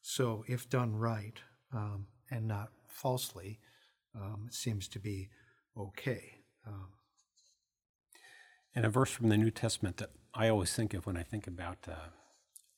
so, 0.00 0.44
if 0.46 0.70
done 0.70 0.94
right 0.94 1.40
um, 1.74 2.06
and 2.30 2.46
not 2.46 2.70
falsely, 2.86 3.58
um, 4.14 4.44
it 4.46 4.54
seems 4.54 4.86
to 4.88 5.00
be 5.00 5.28
okay. 5.76 6.42
Um, 6.66 6.88
and 8.74 8.86
a 8.86 8.88
verse 8.88 9.10
from 9.10 9.28
the 9.28 9.36
New 9.36 9.50
Testament 9.50 9.96
that 9.96 10.10
I 10.34 10.48
always 10.48 10.72
think 10.72 10.94
of 10.94 11.04
when 11.04 11.16
I 11.16 11.22
think 11.24 11.46
about 11.46 11.78
uh, 11.88 12.10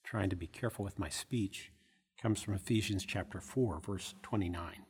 trying 0.03 0.31
to 0.31 0.37
be 0.37 0.47
careful 0.47 0.85
with 0.85 0.99
my 0.99 1.09
speech 1.09 1.71
comes 2.21 2.43
from 2.43 2.55
Ephesians 2.55 3.05
chapter 3.07 3.41
4, 3.41 3.81
verse 3.81 4.15
29. 4.23 4.85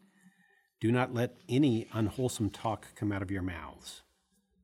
Do 0.80 0.90
not 0.90 1.14
let 1.14 1.36
any 1.48 1.86
unwholesome 1.92 2.50
talk 2.50 2.88
come 2.96 3.12
out 3.12 3.22
of 3.22 3.30
your 3.30 3.42
mouths, 3.42 4.02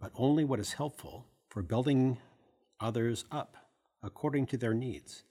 but 0.01 0.11
only 0.17 0.45
what 0.45 0.59
is 0.59 0.73
helpful 0.73 1.27
for 1.49 1.63
building 1.63 2.19
others 2.81 3.25
up 3.31 3.57
according 4.03 4.47
to 4.47 4.57
their 4.57 4.75
needs, 4.75 5.23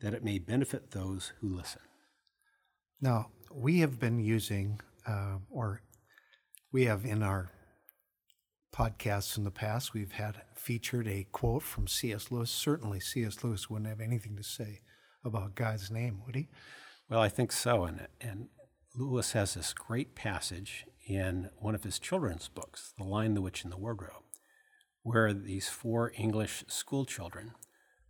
that 0.00 0.14
it 0.14 0.24
may 0.24 0.38
benefit 0.38 0.92
those 0.92 1.32
who 1.40 1.54
listen. 1.54 1.82
Now, 3.00 3.30
we 3.52 3.80
have 3.80 3.98
been 3.98 4.18
using, 4.18 4.80
uh, 5.06 5.38
or 5.50 5.82
we 6.72 6.84
have 6.84 7.04
in 7.04 7.22
our 7.22 7.50
podcasts 8.74 9.36
in 9.36 9.44
the 9.44 9.50
past, 9.50 9.92
we've 9.92 10.12
had 10.12 10.42
featured 10.54 11.08
a 11.08 11.26
quote 11.32 11.62
from 11.62 11.86
C.S. 11.86 12.30
Lewis. 12.30 12.50
Certainly, 12.50 13.00
C.S. 13.00 13.42
Lewis 13.42 13.68
wouldn't 13.68 13.88
have 13.88 14.00
anything 14.00 14.36
to 14.36 14.42
say 14.42 14.80
about 15.24 15.54
God's 15.54 15.90
name, 15.90 16.22
would 16.26 16.34
he? 16.34 16.48
Well, 17.08 17.20
I 17.20 17.28
think 17.28 17.52
so. 17.52 17.84
And, 17.84 18.06
and 18.20 18.48
Lewis 18.94 19.32
has 19.32 19.54
this 19.54 19.72
great 19.72 20.14
passage 20.14 20.86
in 21.06 21.50
one 21.56 21.74
of 21.74 21.84
his 21.84 21.98
children's 21.98 22.48
books, 22.48 22.92
The 22.98 23.04
Lion, 23.04 23.34
the 23.34 23.40
Witch, 23.40 23.64
and 23.64 23.72
the 23.72 23.78
Wardrobe, 23.78 24.24
where 25.02 25.32
these 25.32 25.68
four 25.68 26.12
English 26.16 26.64
school 26.68 27.04
children 27.04 27.52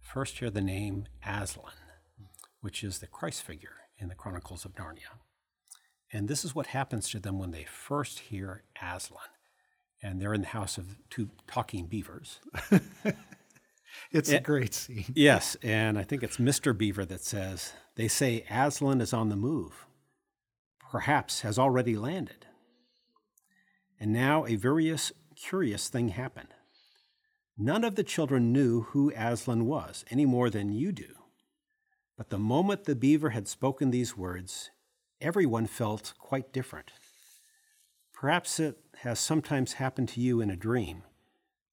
first 0.01 0.39
hear 0.39 0.51
the 0.51 0.61
name 0.61 1.07
Aslan, 1.25 1.73
which 2.61 2.83
is 2.83 2.99
the 2.99 3.07
Christ 3.07 3.43
figure 3.43 3.77
in 3.99 4.09
the 4.09 4.15
Chronicles 4.15 4.65
of 4.65 4.75
Narnia. 4.75 5.19
And 6.13 6.29
this 6.29 6.45
is 6.45 6.55
what 6.55 6.69
happens 6.69 7.09
to 7.11 7.21
them 7.21 7.39
when 7.39 7.51
they 7.51 7.65
first 7.65 8.19
hear 8.19 8.65
Aslan. 8.81 9.21
And 10.03 10.21
they're 10.21 10.35
in 10.35 10.43
the 10.43 10.49
house 10.49 10.79
of 10.79 10.97
two 11.11 11.31
talking 11.47 11.87
beavers. 11.87 12.41
It's 14.11 14.31
a 14.31 14.37
eh, 14.37 14.41
great 14.41 14.75
scene. 14.75 15.05
Yes, 15.15 15.57
and 15.63 15.99
I 15.99 16.03
think 16.03 16.23
it's 16.23 16.39
Mr. 16.39 16.77
Beaver 16.77 17.05
that 17.07 17.21
says, 17.21 17.73
They 17.97 18.09
say 18.09 18.45
Aslan 18.51 19.01
is 19.01 19.13
on 19.13 19.29
the 19.29 19.37
move, 19.37 19.87
perhaps 20.91 21.43
has 21.43 21.59
already 21.59 21.97
landed. 21.97 22.47
And 24.01 24.13
now 24.13 24.47
a 24.47 24.57
very 24.57 24.95
curious 25.37 25.89
thing 25.89 26.09
happened. 26.09 26.55
None 27.57 27.85
of 27.85 27.97
the 27.97 28.05
children 28.05 28.53
knew 28.53 28.83
who 28.83 29.13
Aslan 29.17 29.67
was, 29.67 30.05
any 30.11 30.25
more 30.25 30.49
than 30.49 30.73
you 30.73 30.93
do. 30.93 31.15
But 32.17 32.31
the 32.31 32.39
moment 32.39 32.85
the 32.85 32.95
beaver 32.95 33.31
had 33.31 33.49
spoken 33.49 33.91
these 33.91 34.17
words, 34.17 34.71
everyone 35.21 35.67
felt 35.67 36.15
quite 36.19 36.53
different. 36.53 36.93
Perhaps 38.13 38.61
it 38.61 38.79
has 38.99 39.19
sometimes 39.19 39.75
happened 39.75 40.09
to 40.11 40.21
you 40.21 40.41
in 40.41 40.51
a 40.51 40.57
dream 40.57 41.03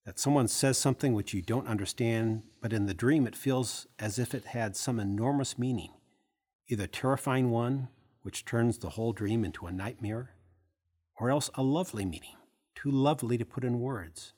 that 0.05 0.19
someone 0.19 0.47
says 0.47 0.77
something 0.77 1.13
which 1.13 1.33
you 1.33 1.41
don't 1.41 1.67
understand, 1.67 2.43
but 2.61 2.71
in 2.71 2.85
the 2.85 2.93
dream 2.93 3.25
it 3.25 3.35
feels 3.35 3.87
as 3.97 4.19
if 4.19 4.33
it 4.33 4.45
had 4.45 4.75
some 4.75 4.99
enormous 4.99 5.57
meaning, 5.57 5.91
either 6.67 6.87
terrifying 6.87 7.49
one, 7.49 7.87
which 8.21 8.45
turns 8.45 8.77
the 8.77 8.91
whole 8.91 9.13
dream 9.13 9.43
into 9.43 9.65
a 9.65 9.71
nightmare, 9.71 10.31
or 11.19 11.29
else 11.29 11.49
a 11.55 11.63
lovely 11.63 12.05
meaning, 12.05 12.35
too 12.75 12.91
lovely 12.91 13.37
to 13.37 13.45
put 13.45 13.63
in 13.63 13.79
words, 13.79 14.33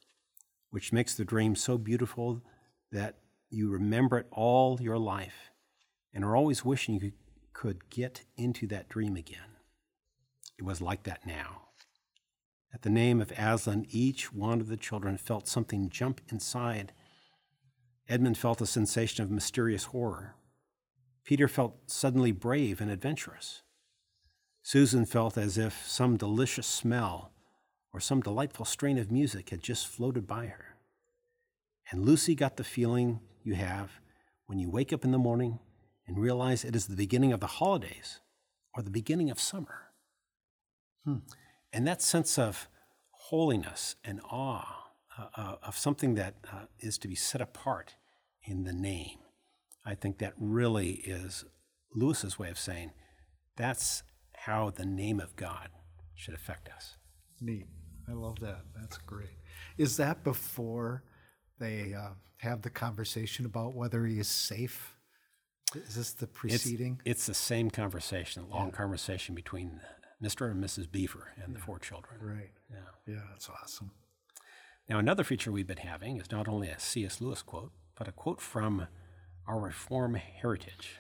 which 0.70 0.94
makes 0.94 1.16
the 1.16 1.26
dream 1.26 1.56
so 1.56 1.78
beautiful 1.78 2.42
that 2.92 3.18
you 3.50 3.70
remember 3.70 4.18
it 4.18 4.28
all 4.32 4.80
your 4.82 4.98
life 4.98 5.52
and 6.14 6.24
are 6.24 6.36
always 6.36 6.64
wishing 6.64 6.96
you 6.96 7.12
could 7.54 7.90
get 7.90 8.24
into 8.38 8.68
that 8.68 8.90
dream 8.90 9.16
again. 9.16 9.58
It 10.58 10.64
was 10.64 10.82
like 10.82 11.04
that 11.04 11.26
now. 11.26 11.67
At 12.74 12.82
the 12.82 12.90
name 12.90 13.22
of 13.22 13.32
Aslan, 13.38 13.86
each 13.90 14.34
one 14.34 14.60
of 14.60 14.68
the 14.68 14.78
children 14.78 15.18
felt 15.18 15.48
something 15.48 15.90
jump 15.90 16.22
inside. 16.30 16.94
Edmund 18.08 18.38
felt 18.38 18.62
a 18.62 18.66
sensation 18.66 19.24
of 19.24 19.32
mysterious 19.32 19.86
horror. 19.86 20.36
Peter 21.24 21.48
felt 21.48 21.76
suddenly 21.88 22.32
brave 22.32 22.80
and 22.80 22.92
adventurous. 22.92 23.64
Susan 24.64 25.06
felt 25.06 25.38
as 25.38 25.58
if 25.58 25.86
some 25.88 26.18
delicious 26.18 26.68
smell 26.68 27.32
or 27.94 28.00
some 28.00 28.22
delightful 28.22 28.66
strain 28.66 28.98
of 28.98 29.12
music 29.12 29.50
had 29.50 29.62
just 29.62 29.88
floated 29.88 30.28
by 30.28 30.48
her. 30.48 30.76
And 31.92 32.06
Lucy 32.06 32.36
got 32.36 32.58
the 32.58 32.64
feeling 32.64 33.22
you 33.44 33.56
have 33.56 34.00
when 34.46 34.60
you 34.60 34.70
wake 34.70 34.92
up 34.92 35.06
in 35.06 35.12
the 35.12 35.18
morning 35.18 35.60
and 36.06 36.18
realize 36.18 36.64
it 36.64 36.76
is 36.76 36.88
the 36.88 36.96
beginning 36.96 37.34
of 37.34 37.40
the 37.40 37.48
holidays 37.48 38.20
or 38.74 38.84
the 38.84 38.90
beginning 38.90 39.30
of 39.30 39.40
summer. 39.40 39.92
Hmm. 41.06 41.18
And 41.78 41.86
that 41.86 42.02
sense 42.02 42.40
of 42.40 42.68
holiness 43.12 43.98
and 44.04 44.20
awe 44.32 44.86
uh, 45.16 45.26
uh, 45.38 45.56
of 45.62 45.78
something 45.78 46.16
that 46.16 46.34
uh, 46.52 46.62
is 46.80 46.98
to 46.98 47.08
be 47.08 47.14
set 47.14 47.40
apart 47.40 47.94
in 48.42 48.64
the 48.64 48.74
name, 48.74 49.20
I 49.86 49.94
think 49.94 50.18
that 50.18 50.34
really 50.40 50.94
is 51.06 51.46
Lewis's 51.94 52.40
way 52.40 52.50
of 52.50 52.58
saying 52.58 52.94
that's 53.58 54.02
how 54.38 54.72
the 54.72 54.88
name 54.88 55.20
of 55.20 55.36
God 55.36 55.70
should 56.16 56.34
affect 56.34 56.68
us. 56.68 56.96
Neat. 57.42 57.68
I 58.10 58.14
love 58.14 58.40
that. 58.40 58.62
That's 58.76 58.98
great. 58.98 59.38
Is 59.78 59.98
that 59.98 60.24
before 60.24 61.04
they 61.60 61.94
uh, 61.94 62.14
have 62.38 62.64
the 62.64 62.72
conversation 62.72 63.46
about 63.46 63.76
whether 63.76 64.04
he 64.08 64.18
is 64.18 64.28
safe? 64.28 64.96
Is 65.76 65.94
this 65.94 66.14
the 66.14 66.26
preceding? 66.26 67.02
It's, 67.06 67.20
it's 67.20 67.26
the 67.28 67.36
same 67.36 67.70
conversation, 67.70 68.42
a 68.42 68.48
long 68.48 68.70
yeah. 68.70 68.78
conversation 68.78 69.36
between 69.36 69.80
Mr. 70.22 70.50
and 70.50 70.64
Mrs. 70.64 70.92
Beaver 70.92 71.34
and 71.44 71.56
the 71.56 71.60
four 71.60 71.80
children. 71.80 72.20
Right. 72.22 72.52
Yeah. 72.72 73.14
Yeah, 73.14 73.22
that's 73.32 73.50
awesome. 73.50 73.92
Now, 74.90 75.00
another 75.00 75.24
feature 75.24 75.52
we've 75.52 75.68
been 75.68 75.78
having 75.78 76.18
is 76.18 76.32
not 76.32 76.48
only 76.48 76.70
a 76.70 76.80
C.S. 76.80 77.22
Lewis 77.22 77.42
quote, 77.42 77.72
but 77.98 78.08
a 78.08 78.12
quote 78.12 78.42
from 78.42 78.88
our 79.48 79.60
Reform 79.60 80.16
heritage. 80.16 80.96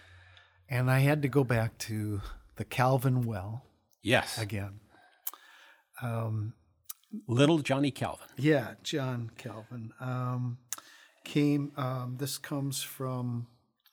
And 0.70 0.92
I 0.92 1.00
had 1.00 1.22
to 1.22 1.28
go 1.28 1.44
back 1.44 1.78
to 1.80 2.22
the 2.58 2.66
Calvin 2.66 3.22
well. 3.26 3.64
Yes. 4.02 4.38
Again. 4.38 4.80
Um, 6.02 6.54
Little 7.28 7.60
Johnny 7.60 7.92
Calvin. 7.92 8.28
Yeah, 8.38 8.74
John 8.84 9.32
Calvin. 9.38 9.94
Um, 10.00 10.58
came, 11.24 11.72
um, 11.78 12.18
this 12.20 12.38
comes 12.38 12.84
from, 12.84 13.48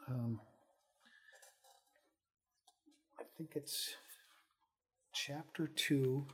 um, 0.09 0.41
I 3.19 3.25
think 3.37 3.53
it's 3.55 3.95
chapter 5.15 5.69
2, 5.69 6.27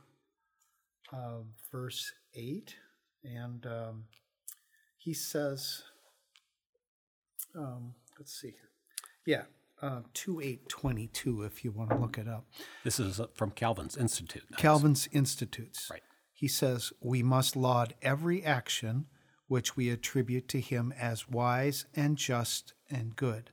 uh, 1.13 1.17
verse 1.71 2.11
8. 2.33 2.75
And 3.23 3.65
um, 3.65 4.03
he 4.97 5.13
says, 5.13 5.83
um, 7.55 7.93
let's 8.17 8.33
see 8.33 8.49
here. 8.49 8.69
Yeah, 9.25 9.43
uh, 9.81 10.01
2822 10.13 11.43
if 11.43 11.63
you 11.63 11.71
want 11.71 11.91
to 11.91 11.97
look 11.97 12.17
it 12.17 12.27
up. 12.27 12.45
This 12.83 12.99
is 12.99 13.21
from 13.35 13.51
Calvin's 13.51 13.95
Institute. 13.95 14.43
Calvin's 14.57 15.07
Institutes. 15.11 15.87
Right. 15.89 16.01
He 16.33 16.47
says, 16.47 16.91
We 17.01 17.21
must 17.21 17.55
laud 17.55 17.93
every 18.01 18.43
action 18.43 19.05
which 19.47 19.75
we 19.75 19.89
attribute 19.89 20.47
to 20.47 20.59
him 20.59 20.93
as 20.97 21.27
wise 21.29 21.85
and 21.95 22.17
just 22.17 22.73
and 22.89 23.15
good. 23.15 23.51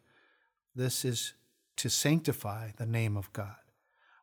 This 0.74 1.04
is 1.04 1.34
to 1.76 1.90
sanctify 1.90 2.70
the 2.76 2.86
name 2.86 3.16
of 3.16 3.32
God. 3.32 3.56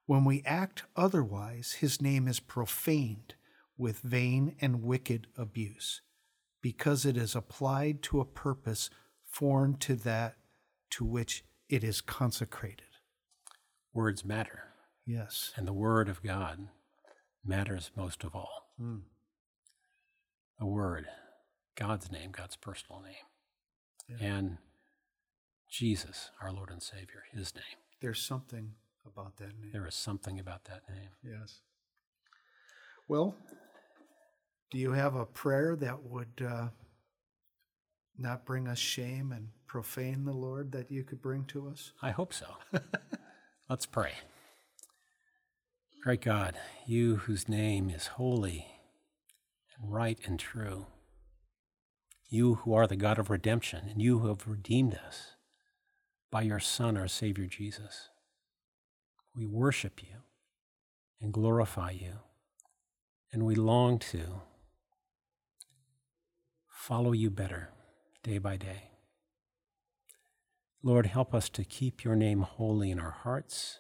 When 0.06 0.24
we 0.24 0.43
act 0.45 0.84
otherwise, 0.95 1.78
his 1.80 2.01
name 2.01 2.28
is 2.28 2.39
profaned 2.39 3.36
with 3.78 3.99
vain 3.99 4.56
and 4.62 4.84
wicked 4.84 5.28
abuse, 5.38 6.01
because 6.62 7.06
it 7.06 7.18
is 7.18 7.36
applied 7.36 8.01
to 8.03 8.20
a 8.20 8.26
purpose 8.26 8.89
foreign 9.26 9.78
to 9.78 9.95
that 9.95 10.36
to 10.91 11.03
which 11.03 11.43
it 11.70 11.84
is 11.84 12.01
consecrated. 12.01 12.86
Words 13.93 14.24
matter. 14.24 14.64
Yes. 15.06 15.51
And 15.56 15.68
the 15.68 15.74
Word 15.74 16.08
of 16.08 16.24
God 16.24 16.68
matters 17.43 17.91
most 17.95 18.24
of 18.24 18.36
all. 18.36 18.70
Mm. 18.82 19.01
The 20.60 20.66
Word, 20.66 21.08
God's 21.76 22.12
name, 22.12 22.32
God's 22.32 22.56
personal 22.56 23.01
name, 23.01 23.16
yeah. 24.08 24.26
and 24.26 24.58
Jesus, 25.70 26.32
our 26.41 26.51
Lord 26.51 26.70
and 26.70 26.82
Savior, 26.82 27.24
His 27.34 27.53
name. 27.56 27.64
There's 28.01 28.22
something 28.22 28.76
about 29.06 29.38
that 29.38 29.60
name. 29.60 29.72
There 29.72 29.88
is 29.88 29.95
something 29.95 30.39
about 30.39 30.66
that 30.66 30.82
name. 30.89 31.10
Yes. 31.24 31.60
Well, 33.08 33.36
do 34.72 34.78
you 34.78 34.93
have 34.93 35.16
a 35.16 35.26
prayer 35.26 35.76
that 35.76 36.03
would 36.03 36.45
uh, 36.45 36.68
not 38.18 38.45
bring 38.45 38.68
us 38.68 38.80
shame 38.80 39.32
and 39.32 39.49
profane 39.68 40.26
the 40.26 40.34
Lord 40.34 40.72
that 40.72 40.91
you 40.91 41.03
could 41.03 41.22
bring 41.22 41.45
to 41.45 41.68
us? 41.68 41.93
I 42.01 42.12
hope 42.12 42.34
so. 42.34 42.47
Let's 43.70 43.86
pray. 43.86 44.14
Great 46.03 46.22
God, 46.22 46.56
you 46.86 47.16
whose 47.16 47.49
name 47.49 47.89
is 47.89 48.08
holy 48.08 48.68
and 49.80 49.91
right 49.91 50.20
and 50.26 50.39
true, 50.39 50.86
you 52.30 52.56
who 52.56 52.74
are 52.74 52.88
the 52.88 52.95
God 52.95 53.18
of 53.18 53.30
redemption, 53.30 53.88
and 53.89 54.01
you 54.01 54.20
who 54.20 54.28
have 54.28 54.47
redeemed 54.47 54.95
us 54.95 55.32
by 56.32 56.41
your 56.41 56.60
Son, 56.60 56.97
our 56.97 57.08
Savior 57.08 57.45
Jesus, 57.45 58.10
we 59.36 59.45
worship 59.45 60.01
you 60.01 60.17
and 61.21 61.33
glorify 61.33 61.91
you, 61.91 62.19
and 63.31 63.45
we 63.45 63.55
long 63.55 63.99
to 63.99 64.41
follow 66.67 67.11
you 67.11 67.29
better 67.29 67.69
day 68.23 68.38
by 68.38 68.55
day. 68.57 68.91
Lord, 70.83 71.07
help 71.07 71.33
us 71.33 71.49
to 71.49 71.63
keep 71.63 72.03
your 72.03 72.15
name 72.15 72.41
holy 72.41 72.91
in 72.91 72.99
our 72.99 73.11
hearts, 73.11 73.79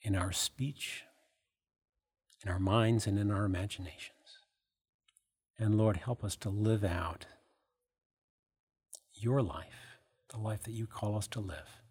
in 0.00 0.16
our 0.16 0.32
speech, 0.32 1.04
in 2.42 2.50
our 2.50 2.58
minds, 2.58 3.06
and 3.06 3.18
in 3.18 3.30
our 3.30 3.44
imaginations. 3.44 4.12
And 5.58 5.76
Lord, 5.76 5.98
help 5.98 6.24
us 6.24 6.36
to 6.36 6.48
live 6.48 6.84
out 6.84 7.26
your 9.12 9.42
life, 9.42 9.98
the 10.30 10.38
life 10.38 10.62
that 10.62 10.72
you 10.72 10.86
call 10.86 11.16
us 11.16 11.26
to 11.28 11.40
live 11.40 11.82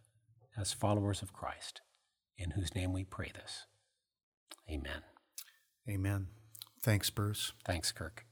as 0.57 0.73
followers 0.73 1.21
of 1.21 1.33
Christ, 1.33 1.81
in 2.37 2.51
whose 2.51 2.75
name 2.75 2.93
we 2.93 3.03
pray 3.03 3.31
this. 3.33 3.65
Amen. 4.69 5.01
Amen. 5.89 6.27
Thanks, 6.81 7.09
Bruce. 7.09 7.53
Thanks, 7.65 7.91
Kirk. 7.91 8.25